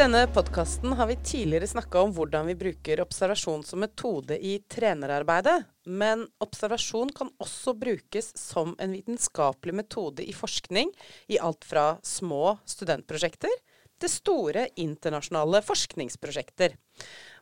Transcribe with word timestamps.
denne 0.00 0.22
podkasten 0.32 0.92
har 0.96 1.06
vi 1.06 1.14
tidligere 1.16 1.66
snakka 1.68 2.00
om 2.00 2.12
hvordan 2.16 2.46
vi 2.48 2.54
bruker 2.56 3.02
observasjon 3.02 3.60
som 3.68 3.82
metode 3.84 4.38
i 4.40 4.54
trenerarbeidet. 4.72 5.66
Men 5.84 6.22
observasjon 6.40 7.10
kan 7.12 7.28
også 7.36 7.74
brukes 7.76 8.30
som 8.38 8.72
en 8.80 8.94
vitenskapelig 8.96 9.74
metode 9.76 10.24
i 10.24 10.32
forskning 10.32 10.88
i 11.28 11.36
alt 11.36 11.68
fra 11.68 11.84
små 12.00 12.54
studentprosjekter 12.64 13.52
til 14.00 14.12
store 14.14 14.70
internasjonale 14.80 15.60
forskningsprosjekter. 15.68 16.78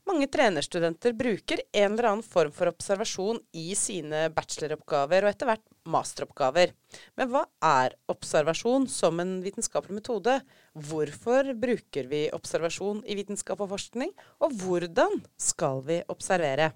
Mange 0.09 0.25
trenerstudenter 0.33 1.13
bruker 1.13 1.61
en 1.73 1.93
eller 1.93 2.07
annen 2.09 2.25
form 2.25 2.53
for 2.55 2.71
observasjon 2.71 3.43
i 3.61 3.75
sine 3.77 4.23
bacheloroppgaver 4.33 5.27
og 5.27 5.29
etter 5.35 5.51
hvert 5.51 5.66
masteroppgaver. 5.85 6.73
Men 7.21 7.29
hva 7.29 7.43
er 7.61 7.97
observasjon 8.09 8.87
som 8.89 9.21
en 9.21 9.35
vitenskapelig 9.45 9.99
metode? 9.99 10.39
Hvorfor 10.73 11.52
bruker 11.61 12.09
vi 12.09 12.23
observasjon 12.33 13.02
i 13.05 13.19
vitenskap 13.21 13.61
og 13.61 13.75
forskning? 13.75 14.15
Og 14.41 14.57
hvordan 14.63 15.21
skal 15.37 15.85
vi 15.85 16.01
observere? 16.09 16.71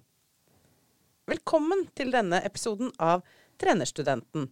Velkommen 1.24 1.86
til 1.96 2.12
denne 2.12 2.42
episoden 2.44 2.92
av 3.00 3.24
Trenerstudenten. 3.62 4.50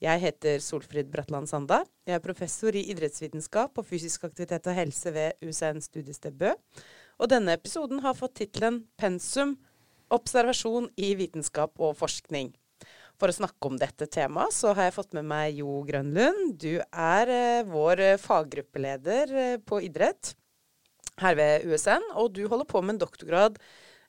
Jeg 0.00 0.20
heter 0.20 0.60
Solfrid 0.64 1.08
Bratland 1.12 1.48
Sanda. 1.48 1.86
Jeg 2.08 2.18
er 2.18 2.24
professor 2.24 2.76
i 2.76 2.86
idrettsvitenskap 2.92 3.80
og 3.80 3.84
fysisk 3.88 4.28
aktivitet 4.28 4.68
og 4.68 4.76
helse 4.76 5.12
ved 5.12 5.40
UCN 5.44 5.80
studiested 5.84 6.36
Bø. 6.40 6.52
Og 7.20 7.28
denne 7.28 7.52
episoden 7.58 8.00
har 8.00 8.16
fått 8.16 8.38
tittelen 8.40 8.86
'Pensum 8.96 9.58
observasjon 10.10 10.88
i 10.96 11.12
vitenskap 11.18 11.76
og 11.78 11.98
forskning'. 11.98 12.54
For 13.20 13.28
å 13.28 13.36
snakke 13.36 13.68
om 13.68 13.76
dette 13.76 14.08
temaet, 14.08 14.54
så 14.56 14.72
har 14.72 14.88
jeg 14.88 14.96
fått 14.96 15.12
med 15.12 15.28
meg 15.28 15.58
Jo 15.60 15.82
Grønlund. 15.84 16.56
Du 16.56 16.80
er 16.80 17.28
eh, 17.28 17.68
vår 17.68 18.16
faggruppeleder 18.16 19.34
eh, 19.36 19.58
på 19.60 19.82
idrett 19.84 20.32
her 21.20 21.36
ved 21.36 21.68
USN, 21.68 22.00
og 22.16 22.32
du 22.32 22.46
holder 22.48 22.64
på 22.64 22.80
med 22.80 22.94
en 22.94 23.02
doktorgrad 23.04 23.60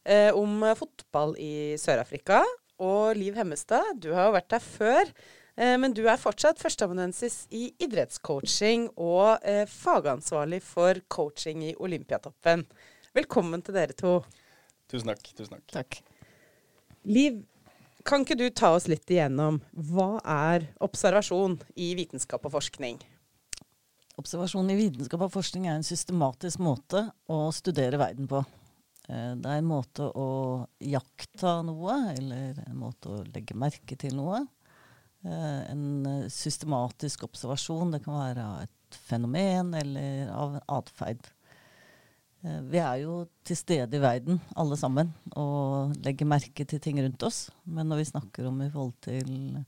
eh, 0.07 0.31
om 0.31 0.63
fotball 0.79 1.35
i 1.35 1.75
Sør-Afrika. 1.75 2.39
Og 2.79 3.19
Liv 3.19 3.35
Hemmestad, 3.35 3.99
du 3.99 4.13
har 4.15 4.29
jo 4.29 4.37
vært 4.39 4.53
der 4.55 4.63
før. 4.63 5.11
Eh, 5.59 5.75
men 5.77 5.93
du 5.93 6.05
er 6.07 6.19
fortsatt 6.19 6.61
førsteamanuensis 6.61 7.43
i 7.51 7.67
idrettscoaching 7.83 8.87
og 8.95 9.43
eh, 9.43 9.65
fagansvarlig 9.69 10.61
for 10.63 11.01
coaching 11.11 11.65
i 11.67 11.75
Olympiatoppen. 11.77 12.65
Velkommen 13.11 13.59
til 13.59 13.75
dere 13.75 13.91
to. 13.91 14.21
Tusen 14.87 15.09
takk. 15.11 15.25
Tusen 15.35 15.57
takk. 15.57 15.71
Takk. 15.73 15.97
Liv, 17.11 17.41
kan 18.07 18.23
ikke 18.23 18.37
du 18.39 18.45
ta 18.55 18.69
oss 18.77 18.87
litt 18.87 19.11
igjennom 19.11 19.57
hva 19.89 20.21
er 20.23 20.69
observasjon 20.79 21.57
i 21.75 21.89
vitenskap 21.99 22.47
og 22.47 22.53
forskning? 22.53 23.01
Observasjon 24.21 24.71
i 24.71 24.77
vitenskap 24.79 25.25
og 25.27 25.33
forskning 25.33 25.67
er 25.67 25.75
en 25.75 25.83
systematisk 25.83 26.63
måte 26.63 27.03
å 27.27 27.41
studere 27.55 27.99
verden 27.99 28.31
på. 28.31 28.45
Eh, 29.09 29.33
det 29.43 29.51
er 29.57 29.59
en 29.59 29.67
måte 29.67 30.07
å 30.07 30.29
jakta 30.79 31.57
noe, 31.67 31.97
eller 32.13 32.63
en 32.63 32.79
måte 32.79 33.11
å 33.11 33.19
legge 33.27 33.59
merke 33.59 33.99
til 33.99 34.15
noe. 34.21 34.39
Eh, 35.27 35.59
en 35.67 36.23
systematisk 36.31 37.27
observasjon. 37.27 37.91
Det 37.91 38.05
kan 38.07 38.21
være 38.21 38.47
av 38.53 38.63
et 38.69 39.01
fenomen 39.11 39.75
eller 39.83 40.31
av 40.31 40.61
atferd. 40.79 41.27
Eh, 42.41 42.61
vi 42.73 42.79
er 42.81 43.01
jo 43.03 43.15
til 43.45 43.57
stede 43.59 43.97
i 43.97 44.01
verden, 44.01 44.39
alle 44.57 44.77
sammen, 44.79 45.11
og 45.37 45.93
legger 46.01 46.29
merke 46.29 46.65
til 46.65 46.81
ting 46.81 47.01
rundt 47.03 47.25
oss. 47.27 47.43
Men 47.65 47.91
når 47.91 48.01
vi 48.01 48.09
snakker 48.09 48.47
om 48.49 48.61
i 48.65 48.69
forhold 48.73 48.95
til 49.05 49.59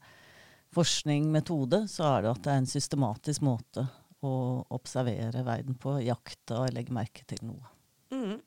forskning, 0.74 1.30
metode, 1.32 1.84
så 1.92 2.16
er 2.16 2.24
det 2.26 2.32
at 2.32 2.42
det 2.46 2.54
er 2.54 2.64
en 2.64 2.72
systematisk 2.72 3.46
måte 3.46 3.86
å 4.24 4.34
observere 4.74 5.44
verden 5.46 5.78
på, 5.78 6.00
jakte 6.02 6.58
og 6.58 6.74
legge 6.74 6.96
merke 6.96 7.26
til 7.30 7.44
noe. 7.46 7.74
Mm. 8.14 8.40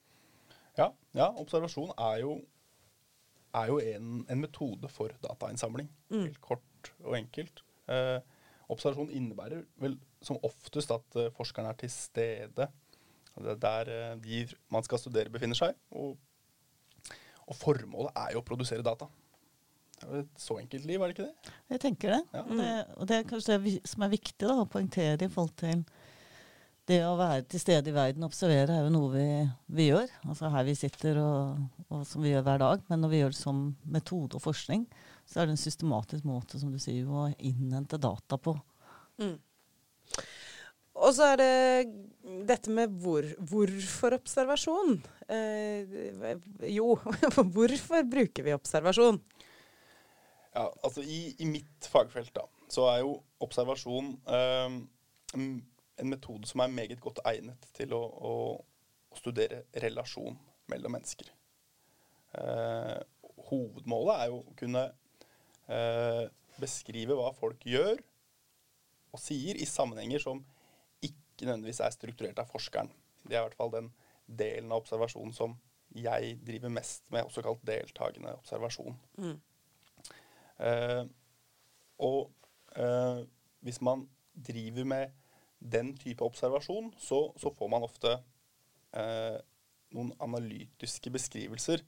Ja, 0.76 0.90
ja, 1.16 1.28
observasjon 1.38 1.92
er 1.94 2.22
jo, 2.24 2.38
er 3.56 3.70
jo 3.70 3.76
en, 3.80 4.24
en, 4.26 4.40
metode 4.42 4.90
for 4.92 5.14
datainnsamling. 5.22 5.86
Mm. 6.10 6.24
Helt 6.24 6.40
kort 6.42 6.90
og 7.04 7.14
enkelt. 7.20 7.62
Eh, 7.92 8.18
observasjon 8.72 9.12
innebærer 9.14 9.62
vel 9.82 9.94
som 10.24 10.40
oftest 10.42 10.90
at 10.90 11.06
forskerne 11.14 11.36
forskeren 11.36 11.70
er 11.70 11.78
til 11.78 11.92
stede 11.92 12.68
det 13.44 13.52
er 13.56 13.60
der 13.62 13.92
eh, 13.92 14.16
de 14.22 14.42
man 14.72 14.86
skal 14.86 15.00
studere, 15.02 15.32
befinner 15.32 15.58
seg. 15.58 15.76
Og, 15.92 16.16
og 17.46 17.58
formålet 17.58 18.16
er 18.16 18.34
jo 18.34 18.42
å 18.42 18.46
produsere 18.46 18.86
data. 18.86 19.08
Det 19.96 20.04
er 20.04 20.12
jo 20.12 20.24
et 20.26 20.42
så 20.42 20.58
enkelt 20.60 20.88
liv, 20.88 21.00
er 21.00 21.08
det 21.08 21.16
ikke 21.16 21.28
det? 21.28 21.54
Jeg 21.72 21.82
tenker 21.84 22.12
det. 22.16 22.22
Ja. 22.36 22.42
Og, 22.42 22.58
det 22.60 22.72
og 22.96 23.08
det 23.08 23.16
er 23.16 23.30
kanskje 23.30 23.56
det 23.64 23.78
som 23.88 24.04
er 24.04 24.12
viktig 24.12 24.44
da, 24.44 24.58
å 24.60 24.68
poengtere 24.68 25.28
i 25.28 25.32
forhold 25.32 25.56
til 25.60 25.86
det 26.86 27.00
å 27.02 27.16
være 27.18 27.42
til 27.50 27.58
stede 27.58 27.90
i 27.90 27.94
verden 27.94 28.22
og 28.22 28.30
observere 28.30 28.76
er 28.76 28.84
jo 28.86 28.92
noe 28.94 29.08
vi, 29.10 29.26
vi 29.74 29.88
gjør. 29.88 30.12
Altså 30.28 30.50
her 30.52 30.66
vi 30.68 30.76
sitter 30.78 31.18
og, 31.18 31.64
og, 31.88 32.04
som 32.06 32.22
vi 32.22 32.30
gjør 32.30 32.44
hver 32.46 32.62
dag. 32.62 32.84
Men 32.92 33.02
når 33.02 33.12
vi 33.12 33.20
gjør 33.22 33.34
det 33.34 33.40
som 33.40 33.62
metode 33.96 34.38
og 34.38 34.44
forskning, 34.44 34.84
så 35.26 35.40
er 35.40 35.48
det 35.48 35.56
en 35.56 35.64
systematisk 35.64 36.28
måte 36.28 36.60
som 36.60 36.70
du 36.70 36.78
sier, 36.82 37.08
å 37.08 37.26
innhente 37.42 37.98
data 37.98 38.38
på. 38.38 38.54
Mm. 39.18 39.34
Og 40.96 41.12
så 41.16 41.32
er 41.34 41.40
det 41.40 41.52
dette 42.48 42.72
med 42.72 42.94
hvor, 43.02 43.26
hvorfor 43.50 44.16
observasjon. 44.16 44.96
Eh, 45.28 45.96
jo, 46.72 46.94
hvorfor 47.56 48.06
bruker 48.10 48.46
vi 48.46 48.54
observasjon? 48.56 49.20
Ja, 50.56 50.70
altså 50.82 51.04
i, 51.04 51.34
i, 51.38 51.48
mitt 51.48 51.88
fagfelt 51.92 52.32
da, 52.36 52.46
så 52.72 52.86
er 52.88 53.02
jo 53.02 53.18
observasjon 53.44 54.14
eh, 54.24 54.78
en 55.36 56.08
metode 56.08 56.48
som 56.48 56.62
er 56.64 56.72
meget 56.72 57.02
godt 57.04 57.20
egnet 57.28 57.68
til 57.76 57.92
å, 57.96 58.00
å, 58.00 58.32
studere 59.16 59.62
relasjon 59.80 60.34
mellom 60.68 60.92
mennesker. 60.96 61.28
Eh, 62.36 62.98
hovedmålet 63.48 64.22
er 64.22 64.32
jo 64.32 64.40
å 64.42 64.56
kunne 64.58 64.82
eh, 65.72 66.24
beskrive 66.60 67.16
hva 67.16 67.30
folk 67.36 67.64
gjør 67.68 68.00
og 69.16 69.22
sier 69.22 69.56
i 69.56 69.68
sammenhenger 69.68 70.20
som 70.20 70.42
ikke 71.36 71.50
nødvendigvis 71.50 71.82
er 71.84 71.92
strukturert 71.92 72.40
av 72.40 72.48
forskeren. 72.48 72.88
Det 73.26 73.36
er 73.36 73.42
i 73.42 73.48
hvert 73.50 73.58
fall 73.58 73.72
den 73.74 73.92
delen 74.26 74.72
av 74.72 74.80
observasjonen 74.82 75.34
som 75.36 75.54
jeg 75.96 76.38
driver 76.46 76.72
mest 76.72 77.06
med, 77.12 77.28
også 77.28 77.44
kalt 77.44 77.62
deltakende 77.66 78.34
observasjon. 78.36 78.96
Mm. 79.20 79.36
Uh, 80.56 81.04
og 82.02 82.32
uh, 82.78 83.22
hvis 83.64 83.80
man 83.84 84.06
driver 84.48 84.84
med 84.84 85.14
den 85.60 85.94
type 85.96 86.24
observasjon, 86.24 86.92
så, 86.98 87.20
så 87.36 87.52
får 87.58 87.70
man 87.72 87.86
ofte 87.86 88.16
uh, 88.96 89.38
noen 89.96 90.12
analytiske 90.20 91.12
beskrivelser, 91.12 91.84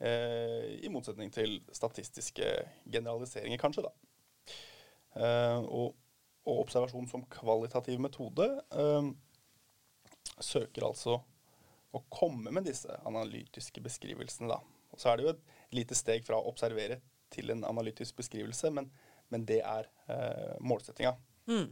i 0.00 0.88
motsetning 0.88 1.28
til 1.28 1.58
statistiske 1.76 2.46
generaliseringer, 2.88 3.58
kanskje. 3.60 3.82
da. 3.84 3.90
og 5.68 5.90
og 6.48 6.62
observasjon 6.64 7.08
som 7.10 7.26
kvalitativ 7.32 8.00
metode 8.00 8.46
eh, 8.72 9.10
søker 10.40 10.86
altså 10.88 11.20
å 11.90 12.02
komme 12.12 12.52
med 12.54 12.68
disse 12.68 12.94
analytiske 13.06 13.82
beskrivelsene. 13.82 14.50
Da. 14.52 14.60
Og 14.94 15.02
så 15.02 15.10
er 15.10 15.18
det 15.18 15.26
jo 15.26 15.32
et 15.34 15.74
lite 15.80 15.98
steg 15.98 16.24
fra 16.26 16.38
å 16.38 16.50
observere 16.50 17.00
til 17.30 17.52
en 17.54 17.64
analytisk 17.66 18.18
beskrivelse, 18.18 18.70
men, 18.74 18.88
men 19.30 19.46
det 19.46 19.60
er 19.66 19.88
eh, 20.10 20.56
målsettinga. 20.62 21.14
Mm. 21.50 21.68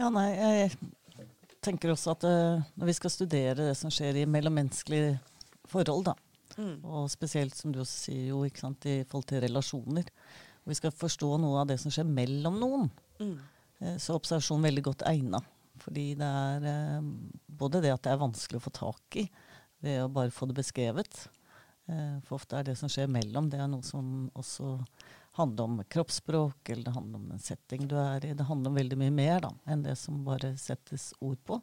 Ja, 0.00 0.08
nei, 0.12 0.28
jeg 0.32 0.72
tenker 1.62 1.92
også 1.92 2.14
at 2.14 2.24
uh, 2.26 2.62
når 2.80 2.88
vi 2.88 2.94
skal 2.96 3.12
studere 3.12 3.68
det 3.68 3.74
som 3.78 3.92
skjer 3.92 4.22
i 4.22 4.28
mellommenneskelige 4.28 5.18
forhold, 5.68 6.08
da, 6.08 6.14
mm. 6.56 6.78
og 6.82 7.10
spesielt 7.12 7.54
som 7.56 7.74
du 7.74 7.82
også 7.82 8.08
sier 8.08 8.30
jo, 8.32 8.40
ikke 8.48 8.64
sant, 8.64 8.88
i 8.88 9.02
forhold 9.04 9.28
til 9.30 9.44
relasjoner, 9.44 10.08
og 10.62 10.70
vi 10.70 10.78
skal 10.78 10.94
forstå 10.94 11.30
noe 11.42 11.62
av 11.62 11.70
det 11.70 11.78
som 11.82 11.92
skjer 11.92 12.08
mellom 12.08 12.60
noen, 12.62 12.92
mm. 13.22 13.34
Eh, 13.82 13.96
så 13.98 14.12
er 14.12 14.20
observasjon 14.20 14.62
veldig 14.62 14.82
godt 14.86 15.02
egna. 15.10 15.40
Fordi 15.82 16.12
det 16.14 16.26
er 16.26 16.66
eh, 16.70 17.06
både 17.50 17.80
det 17.82 17.90
at 17.90 18.04
det 18.04 18.12
er 18.12 18.20
vanskelig 18.20 18.60
å 18.60 18.64
få 18.68 18.70
tak 18.76 19.16
i 19.18 19.24
ved 19.82 20.04
å 20.04 20.10
bare 20.12 20.30
få 20.30 20.46
det 20.46 20.54
beskrevet. 20.54 21.24
Eh, 21.90 22.20
for 22.22 22.38
ofte 22.38 22.60
er 22.60 22.68
det 22.68 22.76
som 22.78 22.92
skjer 22.92 23.10
mellom, 23.10 23.48
det 23.50 23.58
er 23.58 23.66
noe 23.72 23.82
som 23.82 24.28
også 24.38 24.76
handler 25.40 25.64
om 25.64 25.82
kroppsspråk, 25.90 26.70
eller 26.70 26.86
det 26.86 26.94
handler 26.94 27.18
om 27.18 27.34
en 27.34 27.42
setting 27.42 27.88
du 27.90 27.96
er 27.98 28.28
i. 28.28 28.34
Det 28.38 28.46
handler 28.46 28.70
om 28.70 28.78
veldig 28.78 28.98
mye 29.00 29.14
mer 29.16 29.42
da, 29.48 29.52
enn 29.66 29.82
det 29.82 29.96
som 29.98 30.22
bare 30.26 30.54
settes 30.60 31.10
ord 31.24 31.40
på. 31.48 31.58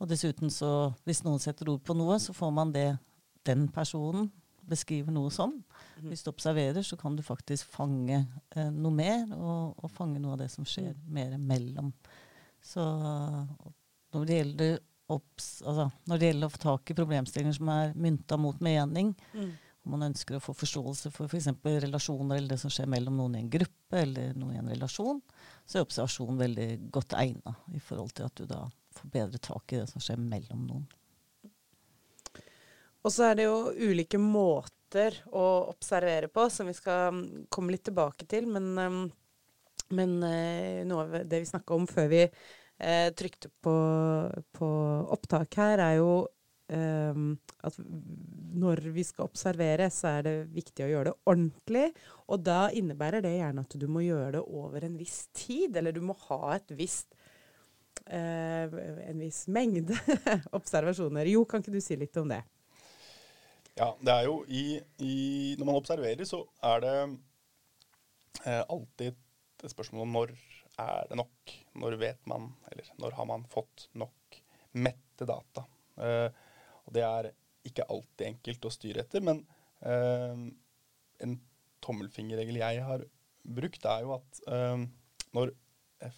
Og 0.00 0.08
dessuten 0.10 0.50
så, 0.50 0.92
hvis 1.04 1.22
noen 1.26 1.42
setter 1.42 1.68
ord 1.70 1.82
på 1.84 1.96
noe, 1.98 2.16
så 2.22 2.34
får 2.34 2.54
man 2.54 2.72
det 2.74 2.94
den 3.46 3.66
personen 3.74 4.30
beskriver 4.68 5.14
noe 5.14 5.30
som. 5.34 5.54
Mm. 5.98 6.10
Hvis 6.10 6.22
du 6.24 6.30
observerer, 6.32 6.82
så 6.86 6.96
kan 7.00 7.16
du 7.16 7.22
faktisk 7.26 7.70
fange 7.74 8.18
eh, 8.20 8.70
noe 8.70 8.94
mer, 8.94 9.26
og, 9.36 9.82
og, 9.82 9.90
fange 9.92 10.22
noe 10.22 10.36
av 10.36 10.44
det 10.44 10.50
som 10.52 10.66
skjer 10.68 10.92
mm. 10.94 11.10
mer 11.18 11.36
mellom. 11.38 11.92
Så 12.62 12.84
når 14.12 14.26
det 14.28 14.38
gjelder 14.38 14.78
obs, 15.12 15.50
altså, 15.66 15.88
når 16.08 16.20
det 16.20 16.30
gjelder 16.30 16.48
å 16.48 16.54
få 16.54 16.62
tak 16.62 16.92
i 16.92 16.96
problemstillinger 16.96 17.58
som 17.58 17.70
er 17.74 17.92
mynta 17.98 18.38
mot 18.40 18.60
mening, 18.64 19.12
mm. 19.34 19.50
om 19.82 19.96
man 19.96 20.06
ønsker 20.08 20.38
å 20.38 20.42
få 20.42 20.54
forståelse 20.56 21.12
for 21.14 21.28
f.eks. 21.28 21.50
For 21.62 21.84
relasjoner 21.84 22.38
eller 22.38 22.54
det 22.54 22.60
som 22.62 22.72
skjer 22.72 22.90
mellom 22.92 23.18
noen 23.18 23.36
i 23.36 23.42
en 23.42 23.52
gruppe 23.52 24.02
eller 24.04 24.36
noen 24.38 24.56
i 24.56 24.62
en 24.62 24.72
relasjon, 24.72 25.20
så 25.66 25.78
er 25.78 25.86
observasjon 25.86 26.40
veldig 26.40 26.68
godt 26.94 27.18
egna 27.18 27.56
i 27.74 27.82
forhold 27.82 28.14
til 28.16 28.30
at 28.30 28.38
du 28.38 28.48
da 28.50 28.64
får 28.96 29.14
bedre 29.14 29.42
tak 29.42 29.72
i 29.72 29.82
det 29.82 29.88
som 29.90 30.04
skjer 30.04 30.20
mellom 30.20 30.66
noen. 30.68 30.88
Og 33.02 33.10
så 33.10 33.30
er 33.30 33.38
det 33.38 33.48
jo 33.48 33.72
ulike 33.90 34.18
måter 34.20 35.16
å 35.34 35.46
observere 35.72 36.28
på, 36.30 36.46
som 36.52 36.68
vi 36.70 36.76
skal 36.76 37.10
mm, 37.14 37.24
komme 37.52 37.74
litt 37.74 37.86
tilbake 37.88 38.28
til. 38.30 38.46
Men, 38.52 38.68
um, 38.78 39.00
men 39.96 40.18
uh, 40.22 40.82
noe 40.88 41.06
av 41.06 41.16
det 41.26 41.42
vi 41.42 41.50
snakka 41.50 41.74
om 41.74 41.88
før 41.90 42.12
vi 42.12 42.22
uh, 42.28 43.08
trykte 43.18 43.50
på, 43.64 43.74
på, 44.54 44.70
opptak 45.16 45.58
her, 45.58 45.82
er 45.82 45.98
jo 45.98 46.12
um, 46.70 47.34
at 47.66 47.80
når 48.52 48.84
vi 48.94 49.06
skal 49.08 49.26
observere, 49.26 49.90
så 49.90 50.18
er 50.18 50.28
det 50.28 50.36
viktig 50.54 50.86
å 50.86 50.92
gjøre 50.92 51.10
det 51.10 51.32
ordentlig. 51.34 51.88
Og 52.30 52.46
da 52.46 52.68
innebærer 52.70 53.24
det 53.24 53.34
gjerne 53.34 53.66
at 53.66 53.78
du 53.82 53.88
må 53.90 54.06
gjøre 54.06 54.36
det 54.38 54.46
over 54.46 54.86
en 54.86 54.96
viss 55.00 55.24
tid, 55.34 55.74
eller 55.80 55.96
du 55.96 56.04
må 56.06 56.14
ha 56.28 56.54
et 56.54 56.78
visst 56.78 57.16
uh, 58.06 58.80
en 59.10 59.22
viss 59.26 59.48
mengde 59.50 59.98
observasjoner. 60.58 61.34
Jo, 61.34 61.48
kan 61.48 61.64
ikke 61.64 61.74
du 61.74 61.82
si 61.82 61.98
litt 61.98 62.22
om 62.22 62.30
det? 62.30 62.44
Ja, 63.78 63.92
det 64.04 64.12
er 64.12 64.26
jo 64.28 64.42
i, 64.52 64.76
i 65.00 65.14
Når 65.58 65.68
man 65.68 65.78
observerer, 65.78 66.24
så 66.28 66.42
er 66.68 66.82
det 66.84 66.96
eh, 68.44 68.62
alltid 68.62 69.14
et 69.14 69.72
spørsmål 69.72 70.04
om 70.04 70.16
når 70.18 70.34
er 70.80 71.06
det 71.10 71.18
nok? 71.20 71.52
Når 71.80 71.96
vet 72.00 72.26
man, 72.28 72.50
eller 72.70 72.88
når 73.00 73.16
har 73.18 73.28
man 73.28 73.46
fått 73.50 73.86
nok 73.98 74.40
mette 74.72 75.28
data? 75.28 75.64
Eh, 76.00 76.28
og 76.86 76.94
det 76.96 77.04
er 77.06 77.30
ikke 77.68 77.86
alltid 77.92 78.26
enkelt 78.26 78.66
å 78.66 78.72
styre 78.72 79.04
etter, 79.04 79.24
men 79.24 79.44
eh, 79.86 80.46
en 81.22 81.36
tommelfingerregel 81.82 82.58
jeg 82.62 82.82
har 82.86 83.04
brukt, 83.42 83.86
er 83.86 84.06
jo 84.06 84.16
at 84.16 84.42
eh, 84.48 84.84
når 85.36 85.54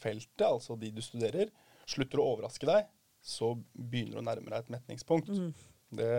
feltet, 0.00 0.46
altså 0.46 0.78
de 0.80 0.92
du 0.94 1.02
studerer, 1.04 1.52
slutter 1.90 2.20
å 2.20 2.30
overraske 2.34 2.68
deg, 2.68 2.88
så 3.24 3.52
begynner 3.74 4.18
du 4.18 4.22
å 4.22 4.26
nærme 4.26 4.52
deg 4.52 4.62
et 4.62 4.72
metningspunkt. 4.72 5.32
Mm. 5.32 5.52
Det 5.94 6.14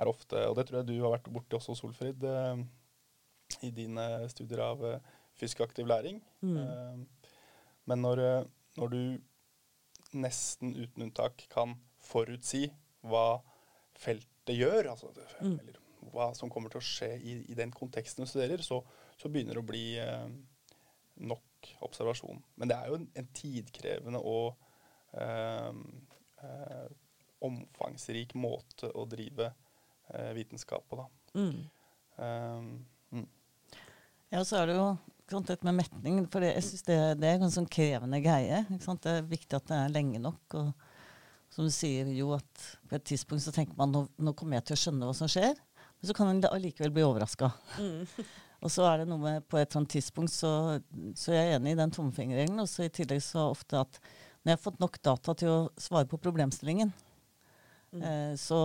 er 0.00 0.10
ofte, 0.10 0.44
og 0.48 0.56
det 0.56 0.66
tror 0.68 0.80
jeg 0.80 0.88
du 0.90 1.02
har 1.02 1.14
vært 1.14 1.30
borti 1.32 1.56
også, 1.58 1.76
Solfrid, 1.78 2.24
eh, 2.24 2.62
i 3.66 3.72
dine 3.74 4.06
studier 4.32 4.62
av 4.64 4.84
eh, 4.86 5.10
fysisk 5.36 5.64
aktiv 5.66 5.88
læring. 5.88 6.20
Mm. 6.40 6.56
Eh, 6.62 7.34
men 7.90 8.04
når, 8.04 8.22
når, 8.78 8.94
du 8.94 10.16
nesten 10.20 10.74
uten 10.76 11.06
unntak 11.06 11.44
kan 11.52 11.76
forutsi 12.02 12.68
hva 13.06 13.40
feltet 13.98 14.56
gjør, 14.56 14.92
altså, 14.92 15.10
mm. 15.40 15.58
eller 15.60 15.78
hva 16.10 16.30
som 16.36 16.50
kommer 16.50 16.72
til 16.72 16.80
å 16.80 16.86
skje 16.86 17.10
i, 17.18 17.36
i 17.52 17.56
den 17.58 17.72
konteksten 17.74 18.24
du 18.24 18.30
studerer, 18.30 18.62
så, 18.64 18.80
så, 19.20 19.28
begynner 19.28 19.58
det 19.58 19.62
å 19.62 19.68
bli 19.68 19.84
nok 21.28 21.70
observasjon. 21.84 22.40
Men 22.56 22.70
det 22.70 22.78
er 22.78 22.90
jo 22.90 22.98
en, 23.00 23.06
en 23.20 23.28
tidkrevende 23.36 24.22
og 24.24 24.54
eh, 25.20 26.88
omfangsrik 27.44 28.34
måte 28.38 28.90
å 28.96 29.06
drive 29.08 29.50
vitenskap 30.36 30.84
på, 30.88 31.00
da. 31.00 31.06
Mm. 31.38 31.60
Um, 32.20 32.70
mm. 33.10 33.28
Ja, 34.30 34.44
så 34.44 34.60
er 34.60 34.70
det 34.70 34.76
jo 34.76 34.88
dette 35.38 35.66
med 35.66 35.78
metning. 35.78 36.22
For 36.30 36.44
jeg 36.44 36.62
syns 36.66 36.86
det, 36.86 36.98
det, 37.22 37.28
er 37.28 37.42
en 37.42 37.54
sånn 37.54 37.68
krevende 37.70 38.20
greie. 38.24 38.64
Det 38.68 39.12
er 39.12 39.26
viktig 39.30 39.58
at 39.58 39.68
det 39.70 39.78
er 39.78 39.94
lenge 39.94 40.22
nok. 40.22 40.58
og 40.58 40.72
som 41.50 41.66
du 41.66 41.72
sier, 41.74 42.06
jo 42.14 42.30
at 42.36 42.66
på 42.86 42.94
et 42.94 43.08
tidspunkt 43.10 43.42
så 43.42 43.52
tenker 43.54 43.74
man 43.78 43.90
nå, 43.90 44.04
nå 44.22 44.34
kommer 44.38 44.60
jeg 44.60 44.68
til 44.68 44.76
å 44.76 44.80
skjønne 44.84 45.08
hva 45.08 45.16
som 45.18 45.30
skjer. 45.30 45.58
Men 45.98 46.08
så 46.08 46.14
kan 46.16 46.30
en 46.30 46.44
allikevel 46.46 46.94
bli 46.94 47.04
overraska. 47.04 47.50
Mm. 47.78 48.06
og 48.64 48.72
så 48.72 48.86
er 48.86 49.02
det 49.02 49.10
noe 49.10 49.22
med 49.22 49.46
på 49.50 49.58
et 49.58 49.66
eller 49.66 49.82
annet 49.82 49.94
tidspunkt 49.96 50.34
så, 50.34 50.52
så 51.18 51.34
jeg 51.34 51.48
er 51.48 51.58
enig 51.58 51.74
i 51.74 51.80
den 51.80 51.94
tommefingerregelen. 51.94 52.62
Og 52.62 52.70
så 52.70 52.86
i 52.86 52.92
tillegg 52.94 53.22
så 53.26 53.48
ofte 53.50 53.82
at 53.82 53.98
når 54.40 54.52
jeg 54.52 54.58
har 54.58 54.64
fått 54.64 54.82
nok 54.82 55.00
data 55.04 55.34
til 55.42 55.52
å 55.52 55.58
svare 55.80 56.08
på 56.08 56.20
problemstillingen, 56.22 56.94
Mm. 57.92 58.02
Eh, 58.02 58.34
så, 58.36 58.58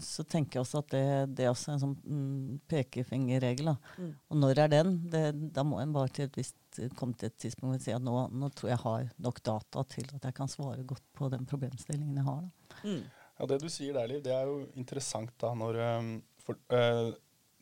så, 0.00 0.24
tenker 0.24 0.56
jeg 0.56 0.64
også 0.64 0.80
at 0.80 0.92
det, 0.94 1.04
det 1.36 1.44
er 1.44 1.50
også 1.52 1.74
en 1.74 1.82
sånn 1.82 1.96
mm, 2.00 2.60
pekefingerregel. 2.70 3.74
Mm. 4.00 4.12
Og 4.32 4.40
når 4.40 4.62
er 4.64 4.72
den? 4.72 4.94
Det, 5.12 5.24
da 5.54 5.64
må 5.66 5.82
en 5.82 5.92
bare 5.92 6.12
til 6.16 6.28
et 6.28 6.38
visst, 6.40 6.56
komme 6.96 7.18
til 7.18 7.28
et 7.28 7.36
tidspunkt 7.42 7.76
og 7.76 7.84
si 7.84 7.92
at 7.92 8.04
nå, 8.04 8.14
nå, 8.32 8.48
tror 8.56 8.72
jeg 8.72 8.82
har 8.84 9.10
nok 9.20 9.42
data 9.44 9.84
til 9.90 10.08
at 10.16 10.28
jeg 10.30 10.36
kan 10.36 10.48
svare 10.48 10.86
godt 10.88 11.04
på 11.16 11.28
den 11.32 11.44
problemstillingen 11.50 12.22
jeg 12.22 12.28
har. 12.28 12.46
Mm. 12.84 13.02
Ja, 13.40 13.50
Det 13.50 13.60
du 13.60 13.68
sier 13.72 13.96
der, 13.96 14.08
Liv, 14.08 14.22
det 14.24 14.32
er 14.36 14.48
jo 14.48 14.62
interessant 14.78 15.34
da 15.40 15.52
når, 15.56 15.80
um, 15.98 16.10
for, 16.44 16.60
uh, 16.72 17.12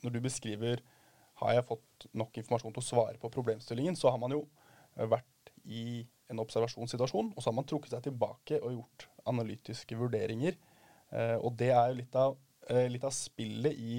når 0.04 0.14
du 0.14 0.20
beskriver 0.22 0.82
har 1.38 1.54
jeg 1.54 1.66
fått 1.66 2.08
nok 2.18 2.38
informasjon 2.40 2.74
til 2.74 2.82
å 2.82 2.88
svare 2.88 3.18
på 3.22 3.30
problemstillingen, 3.30 3.94
så 3.94 4.10
har 4.10 4.18
man 4.18 4.34
jo 4.34 4.42
vært 4.98 5.52
i 5.70 6.02
en 6.32 6.42
observasjonssituasjon, 6.42 7.30
og 7.30 7.38
så 7.38 7.50
har 7.50 7.54
man 7.54 7.66
trukket 7.70 7.94
seg 7.94 8.02
tilbake 8.08 8.58
og 8.58 8.74
gjort 8.74 9.06
analytiske 9.30 9.94
vurderinger 10.00 10.58
Eh, 10.58 10.67
og 11.40 11.54
det 11.58 11.70
er 11.72 11.90
jo 11.90 11.98
litt 12.00 12.16
av, 12.18 12.36
eh, 12.68 12.86
litt 12.90 13.04
av 13.04 13.14
spillet 13.14 13.76
i, 13.76 13.98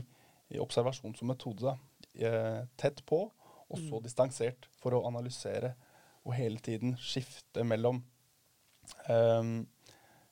i, 0.49 0.59
observasjon 0.61 1.15
som 1.17 1.31
metode. 1.31 1.75
Eh, 2.13 2.61
tett 2.79 3.03
på, 3.09 3.23
og 3.69 3.77
så 3.77 3.99
mm. 3.99 4.05
distansert, 4.05 4.69
for 4.81 4.97
å 4.97 5.05
analysere 5.07 5.75
og 6.25 6.35
hele 6.35 6.59
tiden 6.61 6.97
skifte 6.99 7.63
mellom 7.65 8.01
um, 9.07 9.53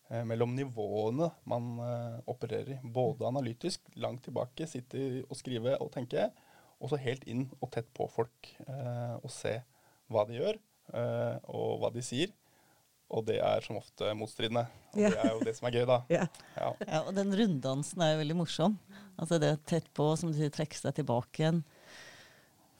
mellom 0.07 0.53
nivåene 0.55 1.29
man 1.49 1.65
uh, 1.81 2.17
opererer 2.31 2.77
i. 2.77 2.79
Både 2.83 3.27
analytisk, 3.27 3.89
langt 3.99 4.23
tilbake, 4.27 4.67
sitte 4.69 5.23
og 5.27 5.35
skrive 5.39 5.75
og 5.83 5.91
tenke, 5.93 6.29
og 6.79 6.91
så 6.91 6.99
helt 7.01 7.25
inn 7.27 7.47
og 7.59 7.71
tett 7.75 7.89
på 7.95 8.07
folk 8.11 8.51
uh, 8.67 9.17
og 9.19 9.29
se 9.33 9.57
hva 10.11 10.23
de 10.29 10.37
gjør, 10.39 10.59
uh, 10.93 11.35
og 11.51 11.81
hva 11.81 11.91
de 11.93 12.03
sier. 12.05 12.31
Og 13.07 13.23
det 13.27 13.37
er 13.39 13.63
som 13.63 13.79
ofte 13.79 14.11
motstridende. 14.19 14.65
Og 14.91 14.99
ja. 14.99 15.11
det 15.13 15.21
er 15.23 15.31
jo 15.31 15.45
det 15.47 15.55
som 15.55 15.69
er 15.69 15.77
gøy, 15.79 15.85
da. 15.87 16.01
Ja. 16.11 16.25
Ja. 16.57 16.71
ja. 16.81 17.01
og 17.05 17.13
den 17.15 17.31
runddansen 17.39 18.03
er 18.03 18.13
jo 18.13 18.21
veldig 18.23 18.39
morsom. 18.41 18.75
Altså 19.17 19.39
det 19.41 19.53
er 19.53 19.63
tett 19.69 19.87
på, 19.95 20.11
som 20.19 20.31
du 20.31 20.37
sier, 20.37 20.51
trekke 20.53 20.79
seg 20.79 20.97
tilbake 20.97 21.43
igjen. 21.43 21.63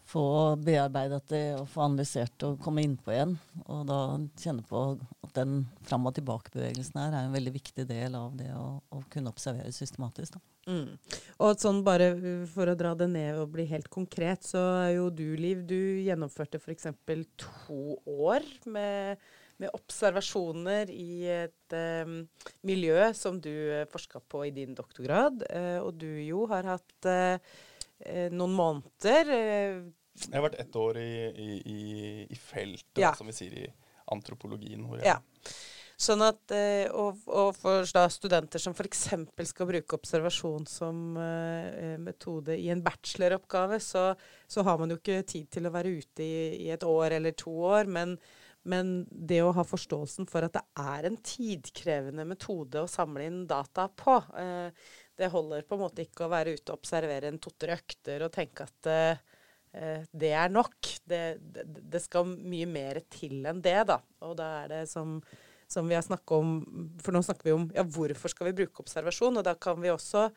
Få 0.07 0.55
bearbeidet 0.63 1.25
det 1.31 1.45
og 1.57 1.65
få 1.67 1.83
analysert 1.83 2.43
og 2.47 2.59
komme 2.63 2.83
innpå 2.83 3.11
igjen. 3.11 3.33
Og 3.65 3.87
da 3.87 4.01
kjenne 4.39 4.63
på 4.67 4.83
at 5.27 5.33
den 5.35 5.65
fram 5.87 6.07
og 6.07 6.15
tilbake-bevegelsen 6.15 6.99
her 7.01 7.15
er 7.15 7.27
en 7.27 7.35
veldig 7.35 7.55
viktig 7.57 7.87
del 7.89 8.15
av 8.15 8.35
det 8.39 8.51
å, 8.55 8.67
å 8.79 9.01
kunne 9.11 9.31
observere 9.31 9.73
systematisk. 9.75 10.37
Mm. 10.67 10.95
Og 11.43 11.59
sånn 11.59 11.81
bare 11.87 12.11
for 12.51 12.67
å 12.67 12.75
dra 12.79 12.93
det 12.99 13.07
ned 13.11 13.39
og 13.39 13.51
bli 13.55 13.67
helt 13.67 13.87
konkret, 13.91 14.47
så 14.47 14.63
er 14.83 14.93
jo 14.97 15.09
du, 15.11 15.27
Liv, 15.39 15.63
du 15.67 16.03
gjennomførte 16.03 16.59
f.eks. 16.59 16.89
to 17.39 17.99
år 18.03 18.47
med 18.67 19.27
med 19.61 19.73
observasjoner 19.73 20.91
i 20.93 21.27
et 21.31 21.75
um, 22.05 22.19
miljø 22.67 23.09
som 23.17 23.39
du 23.41 23.51
eh, 23.51 23.87
forska 23.89 24.21
på 24.29 24.45
i 24.47 24.53
din 24.53 24.75
doktorgrad. 24.77 25.45
Uh, 25.49 25.79
og 25.81 25.95
du 25.97 26.09
jo 26.21 26.45
har 26.51 26.67
hatt 26.75 27.09
uh, 27.09 27.37
noen 28.29 28.53
måneder 28.53 29.31
Jeg 29.31 30.35
har 30.35 30.45
vært 30.45 30.59
ett 30.61 30.75
år 30.77 30.99
i, 31.01 31.13
i, 31.33 31.79
i, 32.29 32.37
feltet, 32.37 33.01
ja. 33.01 33.15
som 33.17 33.29
vi 33.29 33.33
sier 33.33 33.55
i 33.63 33.65
antropologien. 34.13 34.85
Hvor 34.85 35.01
jeg 35.01 35.09
ja. 35.09 35.17
Sånn 35.97 36.21
at, 36.21 36.53
og, 36.93 37.23
og, 37.25 37.55
for 37.57 37.87
studenter 38.13 38.61
som 38.61 38.75
f.eks. 38.77 39.07
skal 39.49 39.69
bruke 39.71 39.97
observasjon 39.97 40.67
som 40.69 41.17
metode 42.03 42.53
i 42.53 42.67
en 42.69 42.83
bacheloroppgave, 42.85 43.79
så, 43.81 44.11
så, 44.45 44.61
har 44.61 44.77
man 44.77 44.93
jo 44.93 44.99
ikke 44.99 45.23
tid 45.25 45.49
til 45.57 45.65
å 45.65 45.73
være 45.73 45.95
ute 45.97 46.21
i, 46.21 46.67
i 46.67 46.69
et 46.69 46.85
år 46.85 47.17
eller 47.17 47.33
to 47.41 47.55
år. 47.71 47.89
Men 47.89 48.13
men 48.67 48.91
det 49.09 49.39
å 49.43 49.53
ha 49.55 49.63
forståelsen 49.65 50.27
for 50.29 50.45
at 50.45 50.57
det 50.57 50.63
er 50.83 51.07
en 51.07 51.17
tidkrevende 51.23 52.25
metode 52.27 52.83
å 52.83 52.91
samle 52.91 53.27
inn 53.29 53.41
data 53.49 53.87
på 53.87 54.17
eh, 54.37 54.69
Det 55.17 55.31
holder 55.33 55.65
på 55.65 55.77
en 55.77 55.83
måte 55.85 56.03
ikke 56.05 56.27
å 56.27 56.31
være 56.31 56.57
ute 56.57 56.73
og 56.73 56.81
observere 56.81 57.31
en 57.31 57.39
to-tre 57.41 57.77
økter 57.79 58.25
og 58.27 58.33
tenke 58.35 58.67
at 58.67 58.91
eh, 58.91 59.25
det 60.11 60.31
er 60.33 60.49
nok. 60.49 60.77
Det, 61.05 61.21
det, 61.53 61.65
det, 61.67 62.01
skal 62.01 62.27
mye 62.27 62.65
mer 62.69 63.01
til 63.13 63.45
enn 63.45 63.59
det, 63.61 63.79
da. 63.89 63.99
Og 64.25 64.37
da 64.39 64.47
er 64.63 64.71
det 64.71 64.79
som, 64.89 65.19
som 65.69 65.87
vi 65.87 65.97
har 65.97 66.05
snakka 66.05 66.39
om 66.39 66.53
For 67.03 67.13
nå 67.13 67.21
snakker 67.25 67.49
vi 67.49 67.55
om 67.55 67.67
ja, 67.75 67.83
hvorfor 67.85 68.33
skal 68.33 68.49
vi 68.49 68.55
bruke 68.63 68.81
observasjon? 68.81 69.37
Og 69.37 69.45
da 69.45 69.53
kan 69.59 69.79
vi 69.83 69.93
også 69.93 70.27